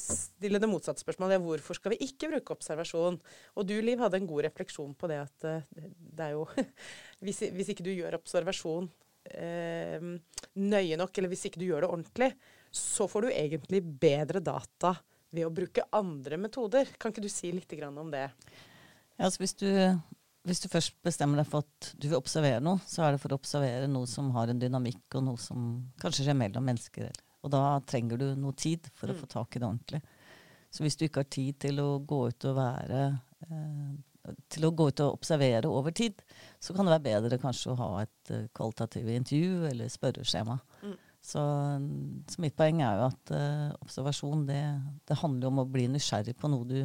stille 0.00 0.60
det 0.62 0.70
motsatte 0.70 1.02
spørsmålet. 1.02 1.42
Hvorfor 1.44 1.78
skal 1.78 1.94
vi 1.94 2.02
ikke 2.06 2.30
bruke 2.32 2.56
observasjon? 2.56 3.20
Og 3.54 3.68
du, 3.68 3.74
Liv, 3.84 4.02
hadde 4.02 4.20
en 4.20 4.28
god 4.28 4.46
refleksjon 4.48 4.94
på 4.98 5.10
det 5.10 5.22
at 5.22 5.48
uh, 5.48 5.86
det 5.98 6.28
er 6.28 6.36
jo 6.36 6.44
hvis, 7.24 7.44
hvis, 7.54 7.72
ikke 7.74 7.86
du 7.86 7.92
gjør 7.94 8.18
observasjon 8.18 8.90
eh, 9.32 10.04
nøye 10.60 10.98
nok, 11.00 11.18
eller 11.18 11.32
hvis 11.32 11.46
ikke 11.48 11.62
du 11.62 11.68
gjør 11.68 11.84
det 11.84 11.90
ordentlig, 11.90 12.30
så 12.74 13.06
får 13.10 13.26
du 13.26 13.32
egentlig 13.32 13.82
bedre 13.82 14.42
data 14.44 14.94
ved 15.34 15.46
å 15.46 15.54
bruke 15.54 15.86
andre 15.94 16.38
metoder. 16.40 16.90
Kan 16.98 17.14
ikke 17.14 17.24
du 17.24 17.32
si 17.32 17.52
litt 17.54 17.72
om 17.86 18.10
det? 18.12 18.28
Ja, 19.16 19.26
altså 19.26 19.42
hvis 19.42 19.56
du, 19.58 19.68
hvis 20.46 20.62
du 20.62 20.68
først 20.70 20.96
bestemmer 21.06 21.40
deg 21.40 21.50
for 21.50 21.66
at 21.66 21.92
du 21.98 22.08
vil 22.08 22.18
observere 22.18 22.62
noe, 22.62 22.82
så 22.86 23.06
er 23.06 23.14
det 23.14 23.22
for 23.22 23.34
å 23.34 23.38
observere 23.38 23.90
noe 23.90 24.10
som 24.10 24.30
har 24.34 24.50
en 24.50 24.60
dynamikk, 24.60 25.06
og 25.14 25.26
noe 25.28 25.40
som 25.42 25.84
kanskje 26.02 26.28
skjer 26.28 26.38
mellom 26.38 26.66
mennesker. 26.66 27.08
eller 27.08 27.23
og 27.44 27.52
da 27.52 27.62
trenger 27.84 28.20
du 28.20 28.26
noe 28.40 28.56
tid 28.56 28.88
for 28.96 29.12
å 29.12 29.14
mm. 29.14 29.20
få 29.20 29.30
tak 29.36 29.56
i 29.56 29.60
det 29.60 29.68
ordentlig. 29.68 30.00
Så 30.74 30.82
hvis 30.82 30.96
du 30.98 31.04
ikke 31.06 31.22
har 31.22 31.30
tid 31.30 31.60
til 31.62 31.78
å 31.82 31.88
gå 32.02 32.20
ut 32.32 32.48
og 32.48 32.56
være 32.56 33.02
eh, 33.46 33.94
til 34.50 34.66
å 34.66 34.72
gå 34.72 34.88
ut 34.90 35.02
og 35.04 35.18
observere 35.18 35.70
over 35.70 35.94
tid, 35.94 36.22
så 36.62 36.74
kan 36.74 36.86
det 36.86 36.96
være 36.96 37.06
bedre 37.06 37.40
kanskje 37.42 37.74
å 37.74 37.80
ha 37.80 37.88
et 38.04 38.32
uh, 38.32 38.46
kvalitativt 38.56 39.10
intervju 39.12 39.66
eller 39.68 39.90
spørreskjema. 39.92 40.56
Mm. 40.84 40.94
Så, 41.24 41.42
så, 42.28 42.40
mitt 42.40 42.56
poeng 42.56 42.80
er 42.84 43.00
jo 43.00 43.08
at 43.10 43.34
uh, 43.36 43.74
observasjon 43.84 44.46
det, 44.48 44.62
det, 45.08 45.18
handler 45.20 45.50
om 45.50 45.60
å 45.62 45.68
bli 45.68 45.86
nysgjerrig 45.92 46.36
på 46.40 46.50
noe 46.52 46.68
du, 46.68 46.78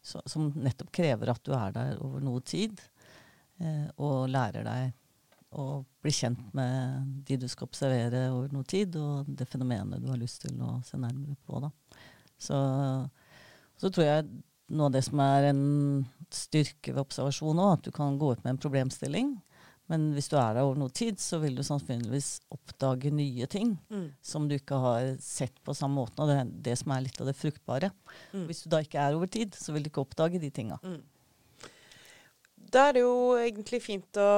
så, 0.00 0.22
som 0.28 0.48
nettopp 0.56 0.92
krever 0.96 1.32
at 1.32 1.44
du 1.44 1.52
er 1.56 1.76
der 1.76 2.00
over 2.04 2.24
noe 2.24 2.40
tid, 2.48 2.80
uh, 3.60 3.88
og 4.00 4.30
lærer 4.32 4.64
deg 4.68 4.96
å 5.50 5.82
bli 6.02 6.12
kjent 6.14 6.52
med 6.56 7.24
de 7.26 7.40
du 7.42 7.48
skal 7.50 7.66
observere 7.66 8.28
over 8.30 8.52
noe 8.54 8.66
tid, 8.68 8.94
og 9.00 9.26
det 9.26 9.48
fenomenet 9.50 10.02
du 10.02 10.08
har 10.12 10.20
lyst 10.20 10.44
til 10.44 10.60
å 10.62 10.78
se 10.86 11.00
nærmere 11.00 11.36
på. 11.46 11.62
Da. 11.64 11.72
Så, 12.40 12.56
så 13.80 13.90
tror 13.90 14.06
jeg 14.06 14.28
noe 14.70 14.88
av 14.88 14.94
det 14.94 15.02
som 15.06 15.22
er 15.24 15.50
en 15.50 15.62
styrke 16.30 16.94
ved 16.94 17.02
observasjon 17.02 17.58
òg, 17.58 17.72
at 17.78 17.88
du 17.88 17.94
kan 17.94 18.18
gå 18.20 18.34
ut 18.34 18.44
med 18.44 18.54
en 18.54 18.62
problemstilling 18.62 19.34
men 19.90 20.10
hvis 20.14 20.28
du 20.30 20.36
er 20.38 20.54
der 20.54 20.62
over 20.62 20.78
noe 20.78 20.92
tid, 20.94 21.18
så 21.18 21.40
vil 21.42 21.56
du 21.58 21.64
sannsynligvis 21.66 22.28
oppdage 22.54 23.10
nye 23.10 23.46
ting 23.50 23.72
mm. 23.90 24.06
som 24.22 24.46
du 24.46 24.54
ikke 24.54 24.78
har 24.78 25.08
sett 25.24 25.56
på 25.66 25.74
samme 25.74 25.98
måten. 25.98 26.22
Og 26.22 26.30
det 26.30 26.36
er 26.38 26.52
det 26.68 26.76
som 26.78 26.94
er 26.94 27.02
litt 27.08 27.18
av 27.18 27.26
det 27.26 27.34
fruktbare. 27.34 27.90
Mm. 28.30 28.44
Hvis 28.46 28.62
du 28.62 28.68
da 28.70 28.82
ikke 28.84 29.02
er 29.02 29.18
over 29.18 29.30
tid, 29.30 29.56
så 29.58 29.74
vil 29.74 29.82
du 29.82 29.90
ikke 29.90 30.04
oppdage 30.04 30.38
de 30.42 30.52
tinga. 30.54 30.78
Mm. 30.84 31.00
Da 32.70 32.86
er 32.86 32.94
det 32.94 33.02
jo 33.02 33.16
egentlig 33.40 33.82
fint 33.82 34.20
å, 34.22 34.30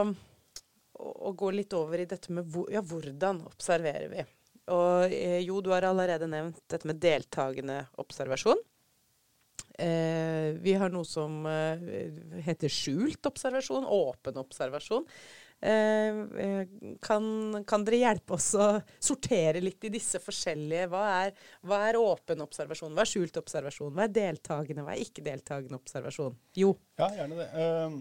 å, 1.02 1.32
gå 1.37 1.50
litt 1.54 1.75
over 1.76 2.02
i 2.02 2.09
dette 2.09 2.32
med 2.35 2.49
hvor, 2.52 2.68
ja, 2.73 2.82
hvordan 2.85 3.42
observerer 3.49 4.09
vi. 4.12 4.26
Og 4.73 5.12
eh, 5.12 5.40
jo, 5.42 5.61
du 5.64 5.73
har 5.75 5.87
allerede 5.88 6.28
nevnt 6.30 6.62
dette 6.71 6.88
med 6.88 7.00
deltakende 7.02 7.82
observasjon. 8.02 8.61
Eh, 9.82 10.52
vi 10.62 10.75
har 10.78 10.92
noe 10.92 11.09
som 11.09 11.42
eh, 11.49 11.87
heter 12.47 12.71
skjult 12.71 13.32
observasjon, 13.32 13.88
åpen 13.88 14.38
observasjon. 14.42 15.09
Eh, 15.62 16.21
eh, 16.44 16.68
kan, 17.00 17.25
kan, 17.66 17.85
dere 17.87 18.00
hjelpe 18.00 18.35
oss 18.35 18.49
å 18.59 18.66
sortere 18.99 19.61
litt 19.62 19.85
i 19.87 19.92
disse 19.94 20.18
forskjellige? 20.23 20.88
Hva 20.90 21.02
er, 21.21 21.37
hva 21.62 21.78
er 21.87 21.99
åpen 22.00 22.42
observasjon, 22.42 22.97
hva 22.97 23.04
er 23.04 23.11
skjult 23.12 23.38
observasjon, 23.38 23.92
hva 23.94 24.09
er 24.09 24.16
deltakende, 24.16 24.82
hva 24.82 24.97
er 24.97 25.04
ikke 25.04 25.23
deltakende 25.26 25.78
observasjon? 25.78 26.35
Jo. 26.59 26.75
Ja, 26.99 27.12
gjerne 27.14 27.38
det. 27.38 27.49
Uh, 27.54 28.00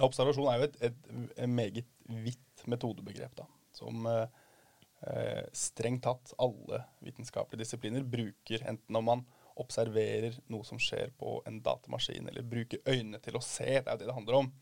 observasjon 0.00 0.48
er 0.48 0.60
jo 0.60 0.68
et, 0.70 0.78
et, 0.88 1.12
et 1.36 1.50
meget 1.50 1.84
vidt 2.24 2.64
metodebegrep, 2.70 3.34
da, 3.36 3.46
som 3.76 4.06
eh, 4.08 5.44
strengt 5.56 6.04
tatt 6.06 6.34
alle 6.42 6.84
vitenskapelige 7.04 7.64
disipliner 7.64 8.04
bruker, 8.06 8.64
enten 8.68 8.98
om 8.98 9.08
man 9.10 9.24
observerer 9.60 10.38
noe 10.52 10.64
som 10.64 10.80
skjer 10.80 11.12
på 11.18 11.36
en 11.48 11.60
datamaskin, 11.64 12.28
eller 12.30 12.46
bruker 12.46 12.80
øynene 12.88 13.20
til 13.22 13.36
å 13.36 13.44
se. 13.44 13.68
Det 13.68 13.84
er 13.84 13.96
jo 13.96 14.00
det 14.00 14.08
det 14.08 14.16
handler 14.16 14.38
om. 14.38 14.52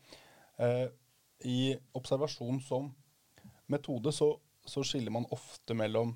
Eh, 0.61 0.87
i 1.47 1.61
observasjon 1.97 2.59
som 2.61 2.91
metode 3.71 4.11
så, 4.13 4.33
så 4.65 4.83
skiller 4.85 5.13
man 5.13 5.25
ofte 5.33 5.75
mellom 5.77 6.13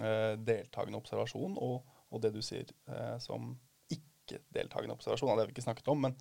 eh, 0.00 0.34
deltakende 0.36 1.00
observasjon 1.00 1.56
og, 1.56 1.84
og, 2.10 2.18
det 2.22 2.34
du 2.34 2.42
sier 2.44 2.68
eh, 2.90 3.16
som 3.22 3.54
ikke-deltakende 3.94 4.96
observasjon. 4.96 5.32
Det 5.32 5.44
har 5.44 5.50
vi 5.52 5.56
ikke 5.56 5.68
snakket 5.68 5.92
om, 5.94 6.02
men, 6.08 6.18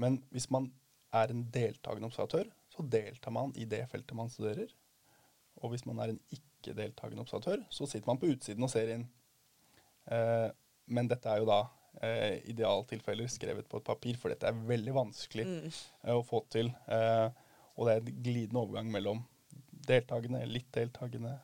men, 0.00 0.18
hvis 0.34 0.48
man 0.54 0.70
er 1.12 1.32
en 1.32 1.44
deltakende 1.52 2.08
observatør, 2.08 2.48
så 2.72 2.84
deltar 2.88 3.34
man 3.34 3.52
i 3.60 3.66
det 3.68 3.84
feltet 3.90 4.16
man 4.16 4.30
studerer. 4.32 4.70
Og 5.60 5.74
hvis 5.74 5.84
man 5.86 6.00
er 6.00 6.12
en 6.12 6.20
ikke-deltakende 6.32 7.24
observatør, 7.24 7.64
så 7.70 7.86
sitter 7.86 8.08
man 8.08 8.20
på 8.20 8.30
utsiden 8.32 8.64
og 8.64 8.72
ser 8.72 8.94
inn. 8.94 9.04
Eh, 10.10 10.48
men 10.92 11.10
dette 11.10 11.28
er 11.30 11.42
jo 11.42 11.48
da 11.48 11.60
eh, 12.00 12.40
idealtilfeller 12.50 13.28
skrevet 13.30 13.68
på 13.68 13.80
et 13.80 13.86
papir, 13.86 14.16
for 14.20 14.32
dette 14.32 14.48
er 14.48 14.64
veldig 14.72 14.96
vanskelig 14.96 15.46
mm. 15.48 15.68
eh, 15.68 16.16
å 16.16 16.24
få 16.26 16.42
til. 16.52 16.72
Eh, 16.88 17.28
og 17.76 17.88
det 17.88 17.94
er 17.94 18.02
en 18.02 18.24
glidende 18.24 18.64
overgang 18.64 18.90
mellom 18.92 19.22
deltakende, 19.86 20.42
litt 20.48 20.70
deltakende, 20.74 21.36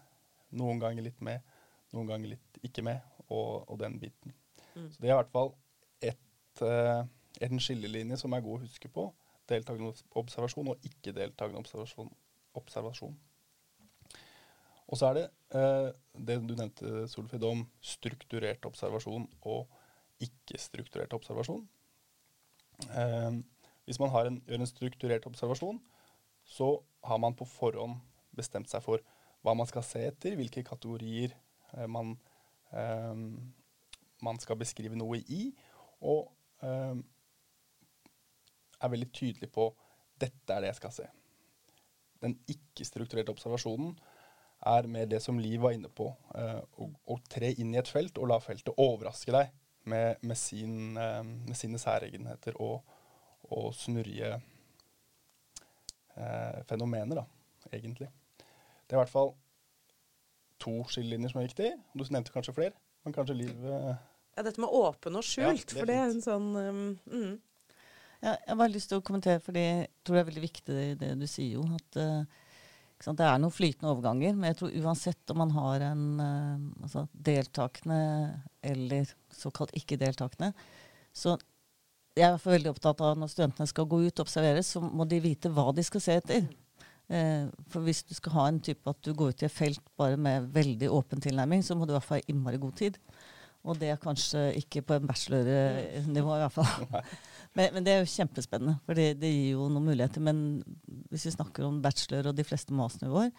noen 0.58 0.80
ganger 0.80 1.04
litt 1.04 1.20
med, 1.24 1.44
noen 1.92 2.08
ganger 2.10 2.34
litt 2.34 2.60
ikke 2.64 2.84
med, 2.86 3.04
og, 3.28 3.68
og 3.68 3.78
den 3.80 3.98
biten. 4.00 4.34
Mm. 4.74 4.90
Så 4.92 5.00
det 5.00 5.08
er 5.08 5.14
i 5.14 5.18
hvert 5.18 5.32
fall 5.32 5.50
et, 6.04 6.62
uh, 6.62 7.02
en 7.44 7.62
skillelinje 7.62 8.20
som 8.20 8.36
er 8.36 8.44
god 8.44 8.60
å 8.60 8.68
huske 8.68 8.90
på. 8.92 9.08
Deltakende 9.48 9.94
observasjon 10.18 10.72
og 10.74 10.86
ikke 10.86 11.14
deltakende 11.16 11.62
observasjon. 11.62 12.10
observasjon. 12.58 13.16
Og 14.88 14.96
så 14.96 15.10
er 15.10 15.18
det 15.18 15.24
eh, 15.56 15.90
det 16.28 16.38
du 16.48 16.54
nevnte, 16.54 17.04
Solfrid, 17.12 17.44
om 17.44 17.66
strukturert 17.84 18.64
observasjon 18.64 19.26
og 19.42 19.68
ikke-strukturert 20.24 21.12
observasjon. 21.16 21.66
Eh, 22.88 23.38
hvis 23.84 24.00
man 24.00 24.16
en, 24.26 24.40
gjør 24.48 24.64
en 24.64 24.70
strukturert 24.70 25.28
observasjon, 25.28 25.80
så 26.44 26.72
har 27.04 27.20
man 27.20 27.36
på 27.36 27.44
forhånd 27.48 28.00
bestemt 28.36 28.70
seg 28.70 28.82
for 28.84 29.04
hva 29.44 29.54
man 29.56 29.68
skal 29.68 29.84
se 29.86 30.02
etter, 30.08 30.36
hvilke 30.38 30.64
kategorier 30.66 31.34
eh, 31.74 31.86
man, 31.88 32.16
eh, 32.72 33.14
man, 34.24 34.40
skal 34.40 34.58
beskrive 34.60 34.98
noe 34.98 35.20
i, 35.20 35.52
og 36.00 36.32
eh, 36.64 36.96
er 38.82 38.92
veldig 38.92 39.10
tydelig 39.14 39.50
på 39.54 39.70
dette 40.18 40.54
er 40.54 40.64
det 40.64 40.72
jeg 40.72 40.80
skal 40.80 40.94
se. 40.94 41.08
Den 42.22 42.34
ikke-strukturerte 42.50 43.34
observasjonen 43.34 43.92
er 44.66 44.88
mer 44.90 45.06
det 45.06 45.20
som 45.22 45.38
Liv 45.38 45.60
var 45.62 45.76
inne 45.76 45.90
på, 45.94 46.08
eh, 46.34 46.60
å, 46.82 46.88
å, 47.06 47.18
tre 47.30 47.52
inn 47.62 47.74
i 47.74 47.78
et 47.78 47.90
felt 47.90 48.18
og 48.18 48.30
la 48.32 48.40
feltet 48.42 48.74
overraske 48.74 49.34
deg 49.34 49.52
med, 49.88 50.18
med, 50.26 50.38
sin, 50.38 50.96
eh, 50.98 51.22
med 51.22 51.56
sine 51.56 51.78
særegenheter 51.78 52.58
og, 52.62 52.82
og 53.54 53.70
snurrige 53.78 54.32
eh, 56.16 56.58
fenomener, 56.66 57.22
da, 57.22 57.70
egentlig. 57.70 58.10
Det 58.40 58.96
er 58.96 58.98
i 58.98 59.02
hvert 59.04 59.14
fall 59.14 59.34
to 60.58 60.74
skillelinjer 60.90 61.32
som 61.32 61.40
er 61.40 61.48
viktig. 61.48 61.72
Du 61.94 62.04
nevnte 62.08 62.34
kanskje 62.34 62.56
flere, 62.56 62.74
men 63.06 63.14
kanskje 63.14 63.38
livet 63.38 63.74
eh, 63.78 64.06
Ja, 64.36 64.44
dette 64.46 64.62
med 64.62 64.74
åpen 64.74 65.18
og 65.18 65.26
skjult, 65.26 65.46
ja, 65.46 65.70
det 65.70 65.78
for 65.78 65.90
det 65.90 65.98
er 65.98 66.10
en 66.10 66.24
sånn 66.24 66.50
um, 66.56 66.82
mm. 67.06 67.32
Ja, 68.20 68.34
Jeg 68.34 68.50
har 68.50 68.60
bare 68.60 68.74
lyst 68.74 68.90
til 68.92 69.00
å 69.00 69.04
kommentere, 69.04 69.42
for 69.44 69.56
jeg 69.56 69.88
tror 70.02 70.18
det 70.18 70.22
er 70.22 70.30
veldig 70.32 70.44
viktig 70.44 70.78
det 71.00 71.10
du 71.20 71.26
sier, 71.30 71.58
jo. 71.58 71.64
At 71.76 72.00
sant, 73.04 73.18
det 73.20 73.26
er 73.26 73.38
noen 73.38 73.54
flytende 73.54 73.92
overganger. 73.92 74.34
Men 74.34 74.50
jeg 74.50 74.58
tror 74.60 74.78
uansett 74.82 75.34
om 75.34 75.38
man 75.42 75.54
har 75.54 75.84
en 75.90 76.06
uh, 76.18 76.64
altså 76.82 77.04
deltakende 77.12 78.00
eller 78.66 79.12
såkalt 79.34 79.74
ikke-deltakende, 79.78 80.50
så 81.14 81.36
jeg 82.18 82.26
er 82.26 82.32
i 82.32 82.34
hvert 82.34 82.42
fall 82.42 82.56
veldig 82.56 82.72
opptatt 82.72 83.02
av 83.06 83.18
når 83.18 83.30
studentene 83.30 83.70
skal 83.70 83.86
gå 83.90 84.00
ut 84.02 84.18
og 84.18 84.24
observere, 84.24 84.62
så 84.66 84.82
må 84.82 85.06
de 85.08 85.20
vite 85.22 85.50
hva 85.54 85.70
de 85.74 85.84
skal 85.86 86.02
se 86.02 86.16
etter. 86.18 86.48
Eh, 87.08 87.46
for 87.72 87.86
hvis 87.86 88.02
du 88.04 88.12
skal 88.16 88.34
ha 88.34 88.46
en 88.50 88.58
type 88.64 88.90
at 88.90 88.98
du 89.06 89.14
går 89.16 89.32
ut 89.32 89.44
i 89.44 89.46
et 89.46 89.54
felt 89.54 89.84
bare 89.96 90.18
med 90.20 90.50
veldig 90.54 90.90
åpen 90.92 91.22
tilnærming, 91.24 91.62
så 91.64 91.76
må 91.78 91.86
du 91.86 91.94
i 91.94 91.96
hvert 91.96 92.08
fall 92.08 92.20
ha 92.20 92.32
innmari 92.32 92.60
god 92.60 92.74
tid. 92.80 92.98
Og 93.66 93.78
det 93.80 93.90
er 93.92 94.00
kanskje 94.00 94.44
ikke 94.60 94.84
på 94.86 94.96
en 94.96 95.08
bachelornivå, 95.08 96.36
i 96.36 96.42
hvert 96.44 96.54
fall. 96.54 97.02
Men, 97.56 97.72
men, 97.74 97.82
det 97.82 97.90
er 97.90 98.02
jo 98.04 98.10
kjempespennende, 98.12 98.76
for 98.86 98.94
det, 98.94 99.16
det, 99.18 99.30
gir 99.32 99.54
jo 99.56 99.64
noen 99.72 99.86
muligheter. 99.88 100.22
Men 100.22 100.60
hvis 101.10 101.24
vi 101.26 101.32
snakker 101.32 101.64
om 101.66 101.80
bachelor 101.82 102.28
og 102.30 102.36
de 102.38 102.44
fleste 102.46 102.76
masternivåer, 102.76 103.32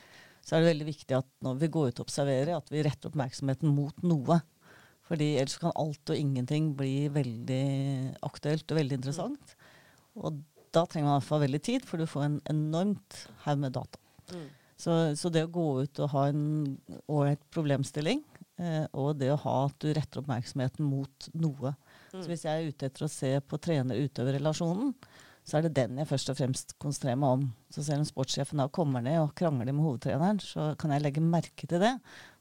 så 0.44 0.56
er 0.56 0.64
det 0.64 0.72
veldig 0.74 0.88
viktig 0.90 1.16
at 1.16 1.28
når 1.46 1.60
vi 1.62 1.70
går 1.72 1.92
ut 1.92 2.02
og 2.02 2.08
observerer, 2.08 2.52
at 2.58 2.72
vi 2.74 2.82
retter 2.84 3.12
oppmerksomheten 3.12 3.72
mot 3.72 4.04
noe. 4.04 4.40
Fordi 5.08 5.30
ellers 5.38 5.56
kan 5.62 5.78
alt 5.78 6.12
og 6.12 6.20
ingenting 6.20 6.74
bli 6.76 7.08
veldig 7.14 7.64
aktuelt 8.28 8.66
og 8.74 8.82
veldig 8.82 9.00
interessant. 9.00 9.56
Og 10.20 10.42
da 10.76 10.84
trenger 10.86 11.08
man 11.08 11.16
i 11.16 11.20
hvert 11.22 11.30
fall 11.30 11.44
veldig 11.46 11.62
tid, 11.66 11.88
for 11.88 12.02
du 12.02 12.10
får 12.10 12.26
en 12.26 12.40
enormt 12.52 13.24
haug 13.46 13.62
med 13.62 13.78
data. 13.78 14.02
Mm. 14.34 14.48
Så, 14.80 14.98
så, 15.20 15.32
det 15.34 15.48
å 15.48 15.52
gå 15.52 15.68
ut 15.84 16.00
og 16.04 16.12
ha 16.14 16.28
en 16.30 16.44
ålreit 17.12 17.42
problemstilling, 17.52 18.22
og 18.92 19.14
det 19.20 19.30
å 19.32 19.40
ha 19.40 19.56
at 19.70 19.78
du 19.80 19.88
retter 19.96 20.20
oppmerksomheten 20.20 20.84
mot 20.84 21.30
noe 21.40 21.72
mm. 21.72 22.18
Så 22.18 22.26
hvis 22.28 22.44
jeg 22.44 22.52
er 22.52 22.74
ute 22.74 22.90
etter 22.90 23.06
å 23.06 23.12
se 23.12 23.30
på 23.40 23.60
trener-utøver-relasjonen, 23.64 24.92
så 25.50 25.58
er 25.58 25.66
det 25.66 25.76
den 25.78 26.00
jeg 26.02 26.10
først 26.10 26.32
og 26.34 26.38
fremst 26.40 26.76
konsentrerer 26.82 27.20
meg 27.20 27.38
om. 27.38 27.46
Så 27.74 27.86
selv 27.86 28.04
om 28.04 28.10
sportssjefen 28.10 28.62
da 28.62 28.68
kommer 28.74 29.04
ned 29.06 29.20
og 29.22 29.34
krangler 29.38 29.72
med 29.72 29.86
hovedtreneren, 29.86 30.42
så 30.44 30.74
kan 30.80 30.94
jeg 30.94 31.06
legge 31.06 31.24
merke 31.24 31.70
til 31.70 31.82
det. 31.82 31.96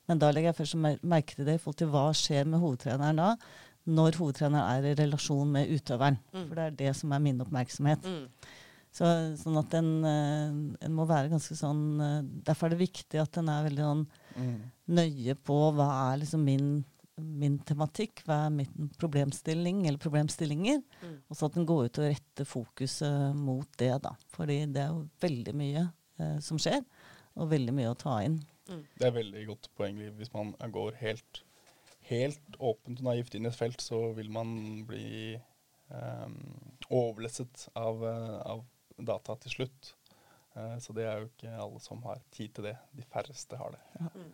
Men 0.08 0.20
da 0.20 0.30
legger 0.32 0.52
jeg 0.52 0.60
først 0.62 0.78
merke 1.04 1.36
til 1.36 1.48
det 1.48 1.58
i 1.58 1.62
forhold 1.62 1.80
til 1.82 1.90
hva 1.92 2.06
skjer 2.16 2.48
med 2.48 2.62
hovedtreneren 2.62 3.20
da, 3.20 3.32
når 3.88 4.18
hovedtreneren 4.20 4.64
er 4.64 4.90
i 4.90 4.96
relasjon 4.98 5.52
med 5.52 5.72
utøveren. 5.72 6.18
Mm. 6.32 6.46
For 6.48 6.56
det 6.56 6.64
er 6.64 6.80
det 6.82 6.94
som 6.96 7.12
er 7.12 7.22
min 7.24 7.44
oppmerksomhet. 7.44 8.08
Mm. 8.08 8.56
Så, 8.98 9.08
sånn 9.40 9.60
at 9.60 9.74
en, 9.76 9.90
eh, 10.08 10.56
en, 10.86 10.94
må 10.96 11.04
være 11.08 11.28
ganske 11.30 11.54
sånn 11.54 11.82
eh, 12.00 12.22
Derfor 12.48 12.66
er 12.66 12.72
det 12.72 12.86
viktig 12.86 13.20
at 13.20 13.36
en 13.38 13.50
er 13.52 13.66
veldig 13.66 13.84
sånn 13.84 14.00
mm. 14.32 14.54
Nøye 14.88 15.36
på 15.44 15.56
hva 15.76 15.88
er 16.10 16.20
liksom 16.22 16.44
min, 16.46 16.68
min 17.18 17.58
tematikk, 17.68 18.22
hva 18.26 18.44
er 18.46 18.54
min 18.54 18.90
problemstilling 19.00 19.84
eller 19.86 20.00
problemstillinger. 20.02 20.82
Mm. 21.02 21.16
Og 21.28 21.38
så 21.38 21.48
at 21.48 21.58
en 21.58 21.68
går 21.68 21.88
ut 21.88 22.00
og 22.02 22.08
retter 22.08 22.48
fokuset 22.48 23.36
mot 23.36 23.68
det, 23.80 23.92
da. 24.04 24.14
Fordi 24.34 24.62
det 24.72 24.84
er 24.84 24.94
jo 24.94 25.04
veldig 25.24 25.56
mye 25.58 25.84
eh, 25.84 26.38
som 26.44 26.60
skjer, 26.62 26.80
og 27.38 27.52
veldig 27.52 27.76
mye 27.76 27.92
å 27.92 27.98
ta 27.98 28.20
inn. 28.24 28.40
Det 28.68 29.06
er 29.06 29.14
veldig 29.16 29.44
godt 29.48 29.70
poeng. 29.78 30.00
Hvis 30.18 30.32
man 30.34 30.52
går 30.72 30.98
helt, 31.00 31.42
helt 32.08 32.58
åpent 32.58 33.00
og 33.00 33.06
naivt 33.10 33.36
inn 33.36 33.46
i 33.46 33.52
et 33.52 33.56
felt, 33.56 33.80
så 33.80 34.10
vil 34.16 34.28
man 34.32 34.50
bli 34.88 35.36
eh, 35.36 36.34
overlesset 36.88 37.68
av, 37.78 38.04
av, 38.04 38.66
data 38.98 39.36
til 39.44 39.54
slutt. 39.54 39.94
Eh, 40.56 40.76
så 40.82 40.96
det 40.96 41.06
er 41.06 41.22
jo 41.22 41.30
ikke 41.30 41.54
alle 41.54 41.80
som 41.84 42.02
har 42.04 42.20
tid 42.34 42.56
til 42.56 42.68
det. 42.70 42.76
De 42.98 43.06
færreste 43.08 43.60
har 43.60 43.72
det. 43.76 43.82
Ja. 44.00 44.12
det. 44.16 44.28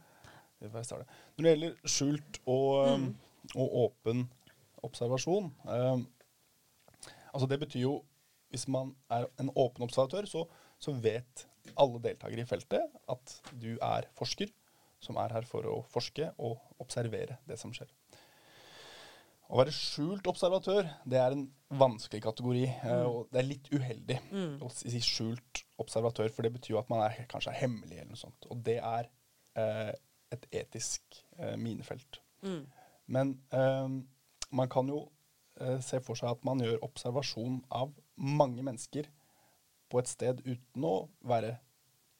Når 0.72 1.46
det 1.46 1.52
gjelder 1.54 1.92
skjult 1.96 2.40
og, 2.46 3.06
og 3.54 3.78
åpen 3.84 4.26
observasjon 4.84 5.50
eh, 5.68 6.04
Altså 7.34 7.48
det 7.50 7.58
betyr 7.64 7.82
jo 7.82 7.94
Hvis 8.52 8.68
man 8.70 8.92
er 9.10 9.26
en 9.42 9.50
åpen 9.58 9.82
observatør, 9.82 10.28
så, 10.30 10.44
så 10.78 10.94
vet 10.94 11.46
alle 11.80 11.98
deltakere 12.04 12.44
i 12.44 12.46
feltet 12.46 12.92
at 13.10 13.38
du 13.58 13.72
er 13.82 14.06
forsker 14.14 14.52
som 15.04 15.18
er 15.20 15.34
her 15.36 15.46
for 15.48 15.66
å 15.68 15.80
forske 15.90 16.30
og 16.38 16.60
observere 16.80 17.38
det 17.48 17.58
som 17.60 17.72
skjer. 17.74 17.90
Å 19.44 19.58
være 19.60 19.74
skjult 19.76 20.28
observatør 20.30 20.86
det 21.08 21.18
er 21.20 21.34
en 21.34 21.44
vanskelig 21.76 22.22
kategori. 22.24 22.64
mm. 22.84 23.08
og 23.10 23.28
Det 23.32 23.40
er 23.40 23.48
litt 23.48 23.68
uheldig 23.74 24.18
å 24.64 24.70
si 24.72 25.02
skjult 25.04 25.64
observatør, 25.82 26.30
for 26.32 26.46
det 26.46 26.54
betyr 26.54 26.76
jo 26.76 26.80
at 26.80 26.90
man 26.92 27.04
er, 27.04 27.24
kanskje 27.30 27.52
er 27.52 27.60
hemmelig. 27.60 27.98
eller 27.98 28.14
noe 28.14 28.22
sånt. 28.22 28.48
Og 28.48 28.62
det 28.64 28.78
er 28.80 29.10
eh, 29.60 29.92
et 30.34 30.46
etisk 30.62 31.20
eh, 31.38 31.56
minefelt. 31.60 32.20
Men 33.06 33.34
eh, 33.52 33.88
man 34.54 34.68
kan 34.72 34.88
jo 34.90 35.04
eh, 35.60 35.78
se 35.84 36.00
for 36.04 36.18
seg 36.18 36.34
at 36.34 36.44
man 36.46 36.60
gjør 36.62 36.82
observasjon 36.86 37.62
av 37.74 37.92
mange 38.16 38.62
mennesker 38.62 39.08
på 39.90 40.00
et 40.00 40.10
sted 40.10 40.42
uten 40.46 40.84
å 40.86 40.94
være 41.24 41.56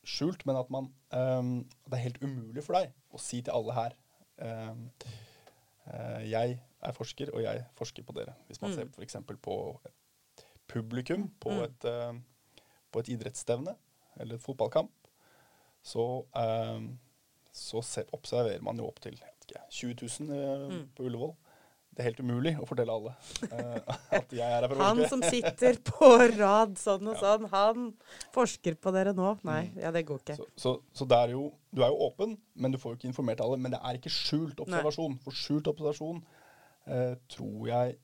skjult, 0.04 0.44
men 0.47 0.59
at 0.61 0.71
man 0.73 0.90
eh, 1.16 1.42
Det 1.87 1.97
er 1.99 2.04
helt 2.06 2.23
umulig 2.23 2.64
for 2.64 2.76
deg 2.76 2.92
å 3.14 3.21
si 3.23 3.40
til 3.42 3.54
alle 3.56 3.76
her 3.76 3.97
eh, 4.44 4.75
eh, 5.88 6.21
Jeg 6.28 6.59
er 6.85 6.92
forsker, 6.97 7.30
og 7.33 7.40
jeg 7.44 7.64
forsker 7.78 8.04
på 8.04 8.12
dere. 8.16 8.35
Hvis 8.49 8.61
man 8.61 8.75
ser 8.75 8.90
f.eks. 8.92 9.16
på 9.25 9.62
et 9.88 10.35
publikum 10.68 11.30
på, 11.40 11.54
et, 11.64 11.87
eh, 11.88 12.12
på 12.92 13.00
et 13.00 13.11
idrettsstevne 13.14 13.73
eller 14.21 14.37
et 14.37 14.44
fotballkamp, 14.44 14.92
så, 15.85 16.04
eh, 16.37 16.85
så 17.54 17.82
observerer 18.16 18.62
man 18.64 18.80
jo 18.80 18.88
opp 18.90 19.00
til 19.04 19.16
jeg 19.16 19.25
vet 19.30 19.49
ikke, 19.49 19.64
20 19.78 20.28
000 20.28 20.37
eh, 20.37 20.78
på 20.96 21.08
Ullevål. 21.08 21.34
Det 21.94 22.02
er 22.02 22.08
helt 22.08 22.23
umulig 22.26 22.52
å 22.58 22.64
fortelle 22.66 22.90
alle 22.90 23.12
eh, 23.54 23.99
at 24.18 24.32
jeg 24.34 24.42
er 24.42 24.64
her 24.64 24.66
for 24.66 24.80
å 24.80 24.87
Han 24.88 25.02
som 25.12 25.20
sitter 25.23 25.78
på 25.87 26.08
rad 26.34 26.73
sånn 26.80 27.12
og 27.12 27.20
sånn, 27.20 27.46
han 27.52 27.84
forsker 28.34 28.75
på 28.82 28.90
dere 28.96 29.12
nå. 29.14 29.37
Nei, 29.46 29.68
ja, 29.78 29.92
det 29.94 30.02
går 30.08 30.25
ikke. 30.25 30.38
Så, 30.40 30.49
så, 30.58 30.73
så 30.90 31.06
det 31.11 31.20
er 31.26 31.37
jo, 31.37 31.44
du 31.70 31.84
er 31.84 31.92
jo 31.94 32.08
åpen, 32.08 32.34
men 32.58 32.75
du 32.75 32.80
får 32.82 32.96
jo 32.96 33.00
ikke 33.00 33.12
informert 33.12 33.44
alle. 33.44 33.61
Men 33.62 33.76
det 33.76 33.82
er 33.82 34.00
ikke 34.00 34.12
skjult 34.12 34.64
observasjon. 34.66 35.20
For 35.23 35.38
skjult 35.38 35.70
observasjon 35.70 36.25
eh, 36.90 37.14
tror 37.30 37.70
jeg 37.70 37.99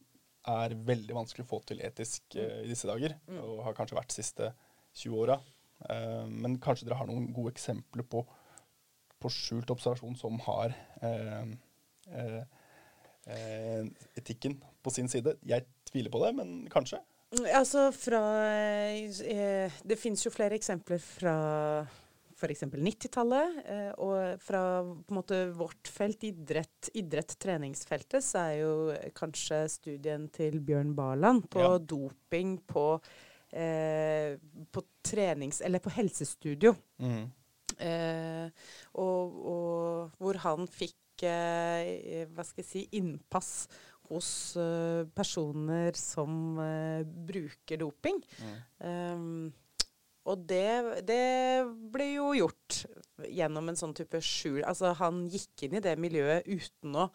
er 0.51 0.75
veldig 0.87 1.17
vanskelig 1.19 1.45
å 1.45 1.51
få 1.51 1.61
til 1.69 1.83
etisk 1.85 2.39
eh, 2.39 2.63
i 2.65 2.71
disse 2.71 2.89
dager. 2.89 3.19
Og 3.43 3.65
har 3.67 3.75
kanskje 3.77 3.99
vært 3.99 4.15
de 4.15 4.21
siste 4.23 4.53
20 5.03 5.19
åra. 5.25 5.41
Eh, 5.89 6.27
men 6.31 6.59
kanskje 6.63 6.87
dere 6.87 7.01
har 7.01 7.09
noen 7.11 7.31
gode 7.35 7.55
eksempler 7.55 8.07
på, 8.07 8.23
på 9.21 9.31
skjult 9.33 9.71
observasjon 9.73 10.17
som 10.19 10.39
har 10.47 10.75
eh, 11.05 11.53
eh, 12.11 12.43
eh, 13.27 13.87
etikken 14.19 14.59
på 14.83 14.93
sin 14.95 15.09
side. 15.13 15.37
Jeg 15.47 15.67
tviler 15.91 16.13
på 16.13 16.23
det, 16.25 16.35
men 16.41 16.61
kanskje. 16.73 17.01
Altså 17.55 17.93
fra 17.95 18.21
Det 19.87 19.99
fins 20.01 20.25
jo 20.27 20.33
flere 20.35 20.57
eksempler 20.59 20.99
fra 20.99 21.37
f.eks. 22.41 22.65
90-tallet. 22.73 23.59
Eh, 23.69 23.91
og 24.01 24.41
fra 24.43 24.63
måte 25.13 25.43
vårt 25.57 25.91
felt, 25.93 26.25
idrett, 26.27 26.91
idrett, 26.97 27.37
treningsfeltet, 27.43 28.25
så 28.25 28.45
er 28.47 28.55
jo 28.63 28.73
kanskje 29.17 29.63
studien 29.73 30.29
til 30.33 30.61
Bjørn 30.65 30.95
Barland 30.97 31.47
på 31.53 31.61
Ja. 31.61 31.75
doping 31.79 32.59
på, 32.67 32.87
eh, 33.53 34.39
på 34.73 34.85
trenings... 35.05 35.61
Eller 35.61 35.79
på 35.85 35.91
helsestudio. 35.91 36.75
Eh, 37.01 37.27
og, 37.81 39.39
og 39.53 40.19
hvor 40.21 40.41
han 40.45 40.69
fikk 40.71 41.25
eh, 41.27 42.27
hva 42.31 42.45
skal 42.47 42.63
jeg 42.65 42.69
si, 42.69 42.85
innpass 42.99 43.69
hos 44.11 44.31
eh, 44.59 45.07
personer 45.15 45.97
som 45.99 46.59
eh, 46.63 47.03
bruker 47.05 47.81
doping. 47.81 48.21
Um, 48.79 49.51
og 50.31 50.45
det, 50.51 51.03
det 51.09 51.65
ble 51.93 52.11
jo 52.13 52.31
gjort 52.37 52.83
gjennom 53.25 53.71
en 53.71 53.79
sånn 53.79 53.95
type 53.97 54.21
skjul 54.23 54.61
Altså 54.69 54.93
han 54.99 55.23
gikk 55.33 55.65
inn 55.67 55.79
i 55.79 55.83
det 55.85 55.95
miljøet 56.01 56.45
uten 56.45 56.99
å 57.01 57.07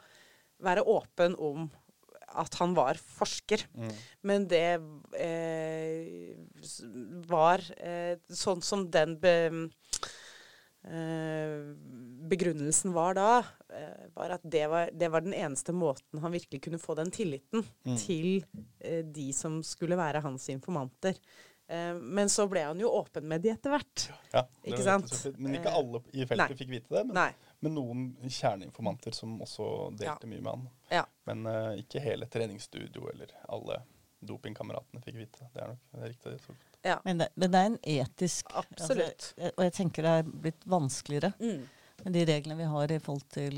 være 0.66 0.86
åpen 0.90 1.36
om 1.38 1.68
at 2.36 2.58
han 2.60 2.74
var 2.76 2.98
forsker. 3.00 3.64
Men 4.26 4.48
det 4.52 4.78
eh, 5.22 6.36
var 7.30 7.64
eh, 7.78 8.18
sånn 8.28 8.64
som 8.66 8.88
den 8.92 9.16
be, 9.22 9.36
eh, 9.46 9.85
begrunnelsen 12.30 12.94
var 12.94 13.14
da, 13.18 13.40
eh, 13.74 14.06
var 14.14 14.30
at 14.38 14.42
det 14.44 14.68
var, 14.72 14.90
det 14.94 15.10
var 15.12 15.22
den 15.26 15.34
eneste 15.34 15.74
måten 15.74 16.20
han 16.22 16.32
virkelig 16.36 16.62
kunne 16.66 16.80
få 16.82 16.96
den 17.00 17.12
tilliten 17.14 17.66
til 17.98 18.44
eh, 18.80 19.02
de 19.06 19.32
som 19.34 19.62
skulle 19.66 19.98
være 20.00 20.22
hans 20.26 20.50
informanter. 20.54 21.18
Eh, 21.68 21.94
men 21.98 22.30
så 22.30 22.46
ble 22.50 22.62
han 22.68 22.80
jo 22.82 22.92
åpen 23.00 23.26
med 23.30 23.42
de 23.42 23.50
etter 23.56 23.74
hvert. 23.74 24.08
Ja, 24.34 24.44
Ikke 24.68 24.84
sant? 24.86 25.10
Men 25.38 25.58
ikke 25.58 25.72
Eh, 25.74 25.80
alle 25.82 26.02
i 26.14 26.26
feltet 26.30 26.44
nei. 26.54 26.60
fikk 26.62 26.70
vite 26.76 26.94
det. 27.00 27.04
Men, 27.10 27.34
men 27.66 27.74
noen 27.80 28.06
kjerneinformanter 28.30 29.14
som 29.18 29.40
også 29.42 29.70
delte 29.98 30.28
Ja. 30.28 30.30
mye 30.30 30.42
med 30.46 30.52
han. 30.54 30.68
Ja. 30.92 31.06
Men 31.26 31.46
eh, 31.50 31.82
ikke 31.82 32.04
hele 32.06 32.28
treningsstudio 32.30 33.10
eller 33.14 33.34
alle 33.50 33.82
dopingkameratene 34.26 35.02
fikk 35.06 35.18
vite 35.24 35.42
det. 35.42 35.50
Det 35.54 35.62
er 35.62 35.74
nok 35.74 35.82
det 35.92 36.02
er 36.04 36.14
riktig. 36.14 36.58
Ja. 36.86 37.00
Men 37.06 37.18
det, 37.24 37.28
men 37.36 37.52
det 37.54 37.60
er 37.62 37.72
en 37.72 37.80
etisk 37.96 38.52
Absolutt. 38.56 39.32
Altså, 39.38 39.52
og 39.58 39.64
jeg 39.66 39.74
tenker 39.80 40.06
det 40.06 40.14
er 40.20 40.30
blitt 40.46 40.68
vanskeligere 40.70 41.34
Mm. 41.40 41.64
med 42.06 42.14
de 42.14 42.26
reglene 42.30 42.58
vi 42.60 42.68
har 42.70 42.92
i 42.94 43.00
forhold 43.02 43.24
til 43.34 43.56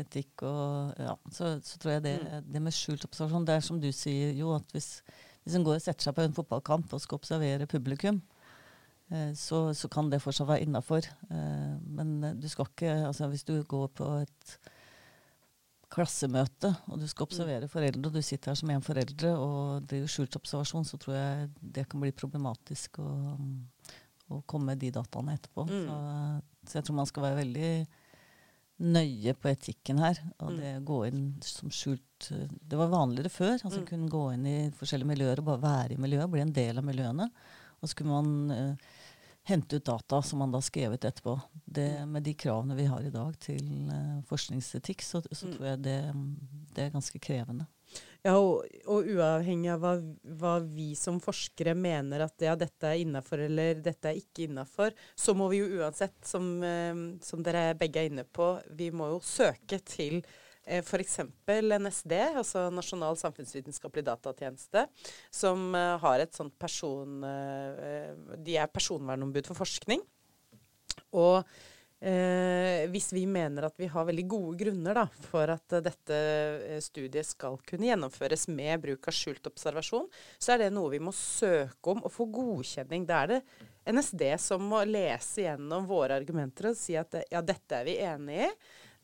etikk 0.00 0.42
og 0.48 0.94
ja, 0.98 1.14
så, 1.30 1.54
så 1.62 1.78
tror 1.78 1.92
jeg 1.96 2.02
det, 2.08 2.14
Mm. 2.24 2.52
det 2.52 2.62
med 2.62 2.72
skjult 2.74 3.04
observasjon 3.06 3.44
Det 3.46 3.54
er 3.54 3.60
som 3.68 3.80
du 3.80 3.90
sier, 3.92 4.32
jo, 4.34 4.54
at 4.56 4.66
hvis, 4.74 5.02
hvis 5.44 5.54
en 5.58 5.64
går 5.66 5.76
og 5.78 5.82
setter 5.84 6.02
seg 6.08 6.14
på 6.16 6.24
en 6.26 6.34
fotballkamp 6.34 6.92
og 6.96 7.00
skal 7.04 7.20
observere 7.20 7.66
publikum, 7.70 8.22
eh, 9.12 9.32
så, 9.38 9.68
så 9.76 9.88
kan 9.92 10.10
det 10.10 10.22
fortsatt 10.24 10.48
være 10.48 10.64
innafor. 10.66 11.06
Eh, 11.30 11.74
men 11.86 12.40
du 12.40 12.48
skal 12.48 12.66
ikke 12.72 12.94
Altså 13.06 13.28
hvis 13.30 13.44
du 13.44 13.62
går 13.62 13.88
på 13.94 14.08
et 14.24 14.58
klassemøte, 15.94 16.72
og 16.90 16.98
du 16.98 17.06
skal 17.10 17.28
observere 17.28 17.68
foreldre, 17.70 18.08
og 18.08 18.16
du 18.16 18.24
sitter 18.24 18.50
her 18.50 18.58
som 18.58 18.72
en 18.74 18.84
foreldre 18.84 19.34
og 19.38 19.84
driver 19.90 20.10
skjult 20.10 20.38
observasjon, 20.40 20.86
så 20.88 20.98
tror 21.00 21.14
jeg 21.16 21.50
det 21.76 21.86
kan 21.90 22.02
bli 22.02 22.10
problematisk 22.16 22.98
å, 23.02 23.10
å 24.34 24.40
komme 24.50 24.72
med 24.72 24.82
de 24.82 24.90
dataene 24.94 25.36
etterpå. 25.38 25.68
Mm. 25.70 25.84
Så, 25.86 26.00
så 26.66 26.80
jeg 26.80 26.88
tror 26.88 26.98
man 26.98 27.10
skal 27.10 27.28
være 27.28 27.40
veldig 27.44 27.70
nøye 28.82 29.34
på 29.38 29.50
etikken 29.52 30.00
her. 30.02 30.18
Og 30.42 30.56
det 30.58 30.72
det 30.74 30.86
gå 30.88 31.00
inn 31.08 31.24
som 31.44 31.70
skjult 31.72 32.30
Det 32.30 32.78
var 32.78 32.88
vanligere 32.90 33.30
før. 33.30 33.58
altså 33.58 33.80
Mm. 33.80 33.86
Kunne 33.86 34.10
gå 34.10 34.24
inn 34.34 34.46
i 34.46 34.58
forskjellige 34.74 35.12
miljøer 35.12 35.40
og 35.40 35.44
bare 35.44 35.62
være 35.62 35.94
i 35.94 36.00
miljøet, 36.00 36.30
bli 36.30 36.40
en 36.40 36.52
del 36.52 36.78
av 36.78 36.84
miljøene. 36.84 37.28
Og 37.80 37.88
så 37.88 37.94
kunne 37.98 38.22
man 38.22 38.50
eh, 38.50 38.74
hente 39.44 39.76
ut 39.76 39.84
data 39.84 40.22
som 40.24 40.38
man 40.40 40.52
da 40.54 40.60
skrevet 40.64 41.04
etterpå. 41.04 41.36
Det, 41.64 42.06
med 42.08 42.22
de 42.24 42.32
kravene 42.38 42.76
vi 42.78 42.86
har 42.88 43.04
i 43.04 43.12
dag 43.12 43.36
til 43.42 43.66
eh, 43.92 44.18
forskningsetikk, 44.30 45.02
så, 45.04 45.22
så 45.30 45.46
Mm. 45.46 45.54
tror 45.56 45.66
jeg 45.68 45.82
det, 45.84 45.98
det 46.74 46.84
er 46.86 46.94
ganske 46.94 47.20
krevende. 47.20 47.66
Ja, 48.24 48.38
og, 48.40 48.64
og 48.88 49.04
uavhengig 49.04 49.68
av 49.74 49.82
hva, 49.82 49.90
hva 50.40 50.54
vi 50.64 50.94
som 50.96 51.18
forskere 51.20 51.74
mener 51.76 52.24
at 52.24 52.40
ja, 52.40 52.54
dette 52.56 52.88
er 52.88 53.02
innafor 53.02 53.42
eller 53.44 53.82
dette 53.84 54.08
er 54.08 54.16
ikke 54.16 54.46
innafor, 54.48 54.96
så 55.14 55.34
må 55.36 55.50
vi 55.52 55.60
jo 55.60 55.82
uansett, 55.82 56.16
som, 56.24 56.48
eh, 56.64 56.94
som 57.22 57.44
dere 57.44 57.74
begge 57.78 58.00
er 58.00 58.08
inne 58.08 58.24
på, 58.24 58.48
vi 58.72 58.88
må 58.96 59.10
jo 59.12 59.20
søke 59.20 59.78
til 59.84 60.22
f.eks. 60.66 61.20
NSD, 61.46 62.14
altså 62.40 62.66
Nasjonal 62.72 63.18
samfunnsvitenskapelig 63.20 64.06
datatjeneste, 64.06 64.86
som 65.30 65.70
eh, 65.76 65.92
har 66.04 66.24
et 66.24 66.34
sånt 66.34 66.56
person... 66.60 67.20
Eh, 67.28 68.10
de 68.44 68.58
er 68.60 68.72
personvernombud 68.72 69.46
for 69.50 69.64
forskning. 69.64 70.02
Og 71.14 71.42
eh, 72.04 72.84
hvis 72.92 73.10
vi 73.14 73.24
mener 73.30 73.68
at 73.68 73.76
vi 73.80 73.88
har 73.90 74.06
veldig 74.08 74.24
gode 74.30 74.56
grunner 74.64 74.98
da, 75.00 75.04
for 75.28 75.52
at 75.54 75.76
eh, 75.76 75.84
dette 75.84 76.18
eh, 76.18 76.80
studiet 76.84 77.28
skal 77.28 77.58
kunne 77.66 77.88
gjennomføres 77.90 78.48
med 78.52 78.82
bruk 78.84 79.08
av 79.10 79.16
skjult 79.16 79.50
observasjon, 79.50 80.08
så 80.38 80.54
er 80.54 80.64
det 80.64 80.72
noe 80.74 80.92
vi 80.94 81.02
må 81.02 81.14
søke 81.16 81.94
om 81.94 82.02
og 82.04 82.12
få 82.12 82.28
godkjenning. 82.34 83.06
Da 83.08 83.22
er 83.24 83.34
det 83.34 83.42
NSD 83.94 84.26
som 84.40 84.64
må 84.64 84.82
lese 84.88 85.44
gjennom 85.44 85.86
våre 85.88 86.16
argumenter 86.20 86.72
og 86.72 86.78
si 86.78 86.96
at 86.98 87.20
eh, 87.20 87.28
ja, 87.32 87.44
dette 87.44 87.80
er 87.80 87.88
vi 87.88 88.00
enig 88.04 88.42
i. 88.48 88.50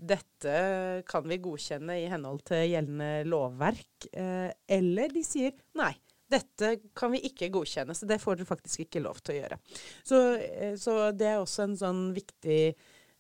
Dette 0.00 1.02
kan 1.08 1.26
vi 1.28 1.40
godkjenne 1.44 1.98
i 2.00 2.06
henhold 2.08 2.40
til 2.48 2.70
gjeldende 2.70 3.10
lovverk. 3.28 4.06
Eh, 4.12 4.48
eller 4.78 5.12
de 5.12 5.24
sier 5.26 5.52
nei. 5.76 5.92
Dette 6.30 6.76
kan 6.96 7.10
vi 7.12 7.24
ikke 7.26 7.50
godkjenne, 7.52 7.94
så 7.96 8.06
det 8.06 8.20
får 8.22 8.38
dere 8.38 8.48
faktisk 8.48 8.84
ikke 8.84 9.02
lov 9.02 9.18
til 9.20 9.34
å 9.34 9.38
gjøre. 9.40 9.58
Så, 10.06 10.20
eh, 10.38 10.74
så 10.80 10.96
det 11.12 11.28
er 11.32 11.40
også 11.40 11.66
en 11.66 11.76
sånn 11.80 12.02
viktig 12.16 12.62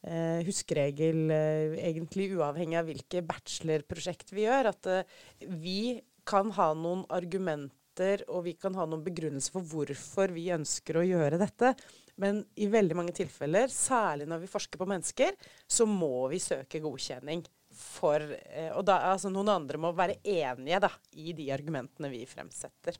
eh, 0.06 0.40
huskeregel, 0.46 1.24
eh, 1.34 1.76
egentlig 1.90 2.30
uavhengig 2.36 2.78
av 2.80 2.88
hvilke 2.88 3.24
bachelorprosjekt 3.26 4.32
vi 4.36 4.46
gjør, 4.46 4.70
at 4.72 4.90
eh, 4.90 5.18
vi 5.50 6.00
kan 6.28 6.52
ha 6.56 6.70
noen 6.78 7.04
argumenter 7.12 8.22
og 8.30 8.46
vi 8.46 8.54
kan 8.56 8.76
ha 8.78 8.86
noen 8.88 9.02
begrunnelser 9.04 9.52
for 9.56 9.66
hvorfor 9.66 10.32
vi 10.32 10.46
ønsker 10.54 11.00
å 11.00 11.04
gjøre 11.04 11.40
dette. 11.42 11.74
Men 12.20 12.42
i 12.60 12.68
veldig 12.70 12.96
mange 12.98 13.14
tilfeller, 13.16 13.70
særlig 13.72 14.26
når 14.28 14.42
vi 14.42 14.50
forsker 14.50 14.80
på 14.80 14.88
mennesker, 14.90 15.38
så 15.66 15.86
må 15.88 16.28
vi 16.32 16.42
søke 16.42 16.82
godkjenning 16.84 17.46
for 17.80 18.20
eh, 18.20 18.72
Og 18.74 18.82
da, 18.84 18.98
altså, 19.12 19.30
noen 19.32 19.48
andre 19.52 19.78
må 19.80 19.92
være 19.96 20.18
enige 20.26 20.82
da, 20.82 20.90
i 21.22 21.32
de 21.38 21.46
argumentene 21.54 22.10
vi 22.12 22.24
fremsetter. 22.28 22.98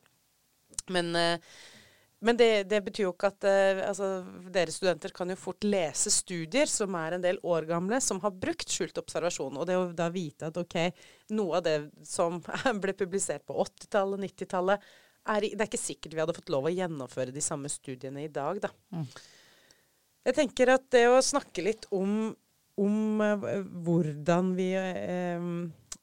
Men 0.95 1.11
eh, 1.19 1.53
men 2.23 2.37
det, 2.37 2.65
det, 2.69 2.83
betyr 2.85 3.07
jo 3.07 3.13
ikke 3.15 3.31
at 3.33 3.45
eh, 3.49 3.79
altså, 3.81 4.09
dere 4.53 4.73
studenter 4.75 5.13
kan 5.17 5.31
jo 5.33 5.39
fort 5.41 5.65
lese 5.65 6.11
studier 6.13 6.69
som 6.69 6.93
er 7.01 7.17
en 7.17 7.23
del 7.25 7.39
år 7.49 7.65
gamle, 7.71 7.97
som 8.05 8.21
har 8.21 8.35
brukt 8.37 8.69
skjult 8.69 9.01
observasjon. 9.01 9.57
Og 9.57 9.65
det 9.69 9.79
å 9.81 9.87
da 9.97 10.11
vite 10.13 10.51
at 10.51 10.59
ok, 10.61 10.77
noe 11.33 11.57
av 11.57 11.65
det 11.65 11.79
som 12.05 12.37
ble 12.83 12.93
publisert 12.99 13.47
på 13.49 13.57
80-tallet, 13.65 14.21
90-tallet, 14.27 14.85
er, 15.29 15.45
det 15.45 15.59
er 15.59 15.69
ikke 15.69 15.81
sikkert 15.81 16.15
vi 16.17 16.23
hadde 16.23 16.37
fått 16.37 16.53
lov 16.53 16.69
å 16.69 16.73
gjennomføre 16.73 17.35
de 17.35 17.43
samme 17.45 17.71
studiene 17.73 18.25
i 18.25 18.33
dag, 18.33 18.61
da. 18.63 18.71
Mm. 18.95 19.07
Jeg 20.29 20.37
tenker 20.37 20.75
at 20.75 20.87
det 20.93 21.07
å 21.09 21.21
snakke 21.25 21.65
litt 21.65 21.87
om, 21.97 22.33
om 22.81 23.23
uh, 23.25 23.47
hvordan 23.85 24.53
vi 24.57 24.69
uh, 24.77 25.47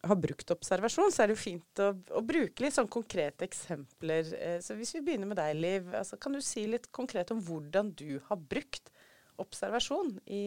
har 0.07 0.19
brukt 0.21 0.53
observasjon, 0.53 1.13
så 1.13 1.23
er 1.23 1.29
det 1.29 1.37
jo 1.37 1.43
fint 1.43 1.83
å, 1.83 1.91
å 2.17 2.23
bruke 2.25 2.65
litt 2.65 2.75
sånn 2.77 2.89
konkrete 2.91 3.45
eksempler. 3.45 4.31
Uh, 4.33 4.57
så 4.65 4.77
hvis 4.77 4.95
vi 4.97 5.03
begynner 5.05 5.29
med 5.29 5.39
deg, 5.39 5.53
Liv, 5.57 5.91
altså, 5.97 6.17
kan 6.21 6.33
du 6.33 6.41
si 6.45 6.65
litt 6.69 6.89
konkret 6.95 7.33
om 7.33 7.43
hvordan 7.45 7.93
du 7.97 8.17
har 8.29 8.41
brukt 8.41 8.89
observasjon 9.37 10.15
i 10.33 10.43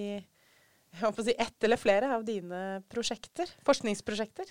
jeg 0.90 1.04
håper 1.04 1.22
å 1.22 1.26
si 1.28 1.34
ett 1.38 1.64
eller 1.66 1.78
flere 1.78 2.08
av 2.16 2.24
dine 2.26 2.80
prosjekter, 2.90 3.46
forskningsprosjekter? 3.62 4.48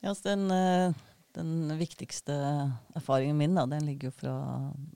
Ja, 0.00 0.14
altså 0.14 0.30
den, 0.30 0.46
den, 1.36 1.72
viktigste 1.78 2.34
erfaringen 2.96 3.38
min 3.38 3.56
da, 3.58 3.66
den 3.70 3.86
ligger 3.86 4.10
jo 4.10 4.16
fra 4.18 4.36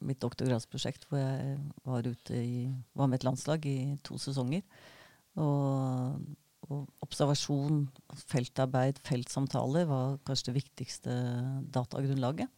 mitt 0.04 0.20
doktorgradsprosjekt, 0.24 1.06
hvor 1.10 1.20
jeg 1.20 1.58
var 1.86 2.08
i, 2.36 2.68
var 2.96 3.10
med 3.10 3.20
et 3.20 3.26
landslag 3.28 3.66
i 3.68 3.78
to 4.06 4.18
sesonger. 4.20 4.64
Og 5.40 6.20
og 6.70 6.86
observasjon, 7.02 7.84
feltarbeid, 8.30 9.00
feltsamtaler 9.06 9.88
var 9.90 10.18
kanskje 10.26 10.50
det 10.50 10.56
viktigste 10.60 11.14
datagrunnlaget. 11.74 12.50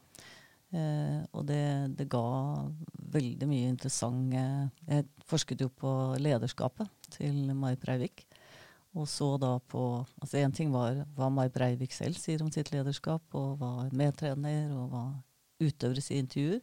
Eh, 0.72 1.20
og 1.36 1.46
det, 1.48 1.62
det, 1.98 2.08
ga 2.12 2.24
veldig 3.12 3.48
mye 3.48 3.68
interessant 3.68 4.32
Jeg 4.32 5.04
forsket 5.28 5.60
jo 5.60 5.68
på 5.68 5.90
lederskapet 6.20 6.88
til 7.12 7.52
Mai 7.56 7.74
Breivik. 7.80 8.24
Og 8.92 9.06
så 9.08 9.34
da 9.40 9.54
på 9.72 9.82
altså 10.20 10.42
Én 10.42 10.52
ting 10.54 10.72
var 10.72 10.98
hva 11.16 11.30
Mai 11.32 11.48
Breivik 11.52 11.94
selv 11.96 12.18
sier 12.20 12.42
om 12.44 12.50
sitt 12.52 12.72
lederskap, 12.74 13.24
og 13.32 13.60
hva 13.60 13.86
medtrener 13.96 14.72
og 14.76 14.90
hva 14.92 15.04
utøvere 15.62 16.02
sier 16.04 16.20
i 16.20 16.24
intervjuer. 16.26 16.60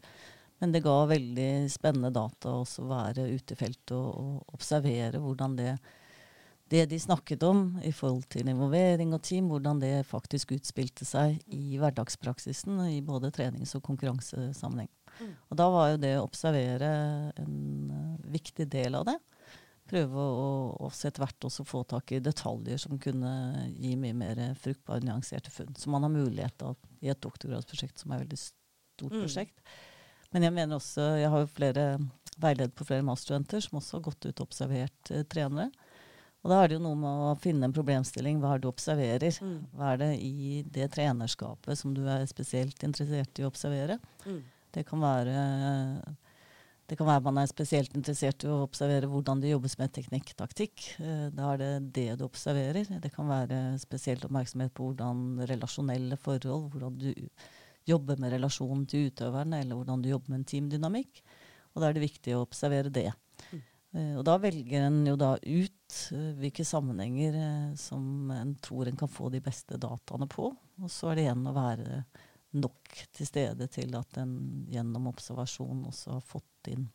Men 0.59 0.75
det 0.75 0.83
ga 0.83 0.97
veldig 1.07 1.51
spennende 1.71 2.11
data 2.13 2.57
også 2.59 2.83
å 2.83 2.91
være 2.91 3.29
ute 3.31 3.55
i 3.55 3.59
feltet 3.59 3.95
og, 3.95 4.11
og 4.19 4.59
observere 4.59 5.21
hvordan 5.23 5.57
det 5.57 5.73
det 6.69 6.85
de 6.85 6.99
snakket 7.01 7.43
om 7.47 7.79
i 7.85 7.91
forhold 7.95 8.27
til 8.29 8.49
involvering 8.51 9.13
og 9.15 9.23
team, 9.25 9.47
hvordan 9.49 9.79
det 9.81 10.05
faktisk 10.05 10.51
utspilte 10.53 11.05
seg 11.07 11.39
i 11.49 11.79
hverdagspraksisen 11.81 12.83
i 12.91 12.99
både 13.05 13.31
trenings- 13.33 13.73
og 13.77 13.81
konkurransesammenheng. 13.87 14.91
Mm. 15.17 15.31
Og 15.49 15.57
da 15.57 15.69
var 15.73 15.87
jo 15.89 16.01
det 16.03 16.13
å 16.19 16.27
observere 16.27 16.91
en 17.41 17.55
uh, 17.89 18.29
viktig 18.29 18.69
del 18.69 18.99
av 18.99 19.07
det. 19.09 19.17
Prøve 19.89 20.21
å 20.21 20.47
også 20.85 21.09
etter 21.09 21.23
hvert 21.23 21.47
også 21.49 21.65
få 21.65 21.83
tak 21.89 22.13
i 22.13 22.21
detaljer 22.21 22.81
som 22.81 22.99
kunne 23.01 23.31
gi 23.73 23.95
mye 23.97 24.17
mer 24.17 24.41
fruktbare, 24.61 25.01
nyanserte 25.05 25.53
funn. 25.53 25.73
Som 25.79 25.95
man 25.95 26.05
har 26.05 26.13
mulighet 26.13 26.57
til 26.61 26.77
i 27.01 27.09
et 27.09 27.21
doktorgradsprosjekt 27.23 28.01
som 28.01 28.13
er 28.13 28.19
et 28.19 28.27
veldig 28.27 28.41
stort 28.41 29.15
mm. 29.15 29.21
prosjekt. 29.23 29.63
Men 30.29 30.45
jeg 30.45 30.53
mener 30.53 30.77
også, 30.77 31.07
jeg 31.17 31.31
har 31.33 31.41
jo 31.41 31.53
flere 31.55 31.85
veileder 32.39 32.73
på 32.75 32.85
flere 32.87 33.05
masterstudenter 33.07 33.63
som 33.65 33.79
også 33.79 33.97
har 33.97 34.05
gått 34.11 34.27
ut 34.27 34.35
og 34.35 34.45
observert 34.45 35.11
eh, 35.13 35.25
trenere. 35.29 35.71
Og 36.39 36.53
da 36.53 36.61
er 36.61 36.69
det 36.69 36.77
jo 36.77 36.83
noe 36.85 36.95
med 36.95 37.23
å 37.25 37.33
finne 37.41 37.67
en 37.67 37.75
problemstilling. 37.75 38.37
Hva 38.39 38.53
er 38.53 38.61
det 38.61 38.67
du 38.67 38.71
observerer? 38.71 39.39
Mm. 39.43 39.57
Hva 39.75 39.91
er 39.91 39.99
det 39.99 40.11
i 40.23 40.61
det 40.77 40.87
trenerskapet 40.93 41.81
som 41.81 41.91
du 41.97 42.05
er 42.07 42.23
spesielt 42.31 42.85
interessert 42.87 43.41
i 43.41 43.43
å 43.43 43.49
observere? 43.51 43.99
Mm. 44.23 44.39
Det 44.77 44.85
kan 44.87 45.03
være 45.03 45.43
det 46.89 46.97
kan 46.97 47.07
være 47.07 47.23
man 47.27 47.37
er 47.37 47.49
spesielt 47.49 47.93
interessert 47.97 48.43
i 48.45 48.49
å 48.49 48.63
observere 48.63 49.09
hvordan 49.09 49.41
det 49.43 49.51
jobbes 49.51 49.75
med 49.77 49.93
teknikk, 49.93 50.31
taktikk. 50.39 50.85
Eh, 50.97 51.27
da 51.35 51.51
er 51.53 51.61
det 51.61 51.71
det 51.95 52.07
du 52.17 52.25
observerer. 52.25 52.89
Det 53.03 53.11
kan 53.13 53.29
være 53.29 53.59
spesielt 53.81 54.25
oppmerksomhet 54.25 54.73
på 54.73 54.89
hvordan 54.89 55.43
relasjonelle 55.49 56.17
forhold, 56.21 56.71
hvordan 56.73 56.97
du 57.01 57.11
jobber 57.89 58.17
med 58.21 58.33
relasjonen 58.33 58.87
til 58.89 59.09
utøverne, 59.09 59.61
eller 59.61 59.77
hvordan 59.77 60.01
du 60.01 60.09
jobber 60.09 60.33
med 60.33 60.41
en 60.41 60.49
teamdynamikk. 60.49 61.21
Og 61.73 61.81
da 61.81 61.89
er 61.89 61.97
det 61.97 62.07
viktig 62.07 62.33
å 62.35 62.45
observere 62.47 62.93
det. 62.93 63.11
Mm. 63.51 63.61
Eh, 63.99 64.15
og 64.17 64.25
da 64.25 64.39
velger 64.41 64.87
en 64.87 65.03
jo 65.05 65.15
da 65.19 65.35
ut 65.37 65.99
uh, 66.13 66.31
hvilke 66.41 66.65
sammenhenger 66.65 67.37
som 67.77 68.33
en 68.33 68.55
tror 68.61 68.89
en 68.89 68.97
kan 68.97 69.09
få 69.09 69.29
de 69.33 69.43
beste 69.45 69.77
dataene 69.81 70.29
på. 70.29 70.49
Og 70.81 70.89
så 70.93 71.11
er 71.11 71.19
det 71.19 71.27
igjen 71.27 71.45
å 71.49 71.55
være 71.55 72.01
nok 72.57 72.99
til 73.15 73.29
stede 73.29 73.67
til 73.71 73.93
at 73.97 74.19
en 74.21 74.35
gjennom 74.71 75.09
observasjon 75.11 75.85
også 75.89 76.17
har 76.17 76.25
fått 76.25 76.71
inn 76.73 76.87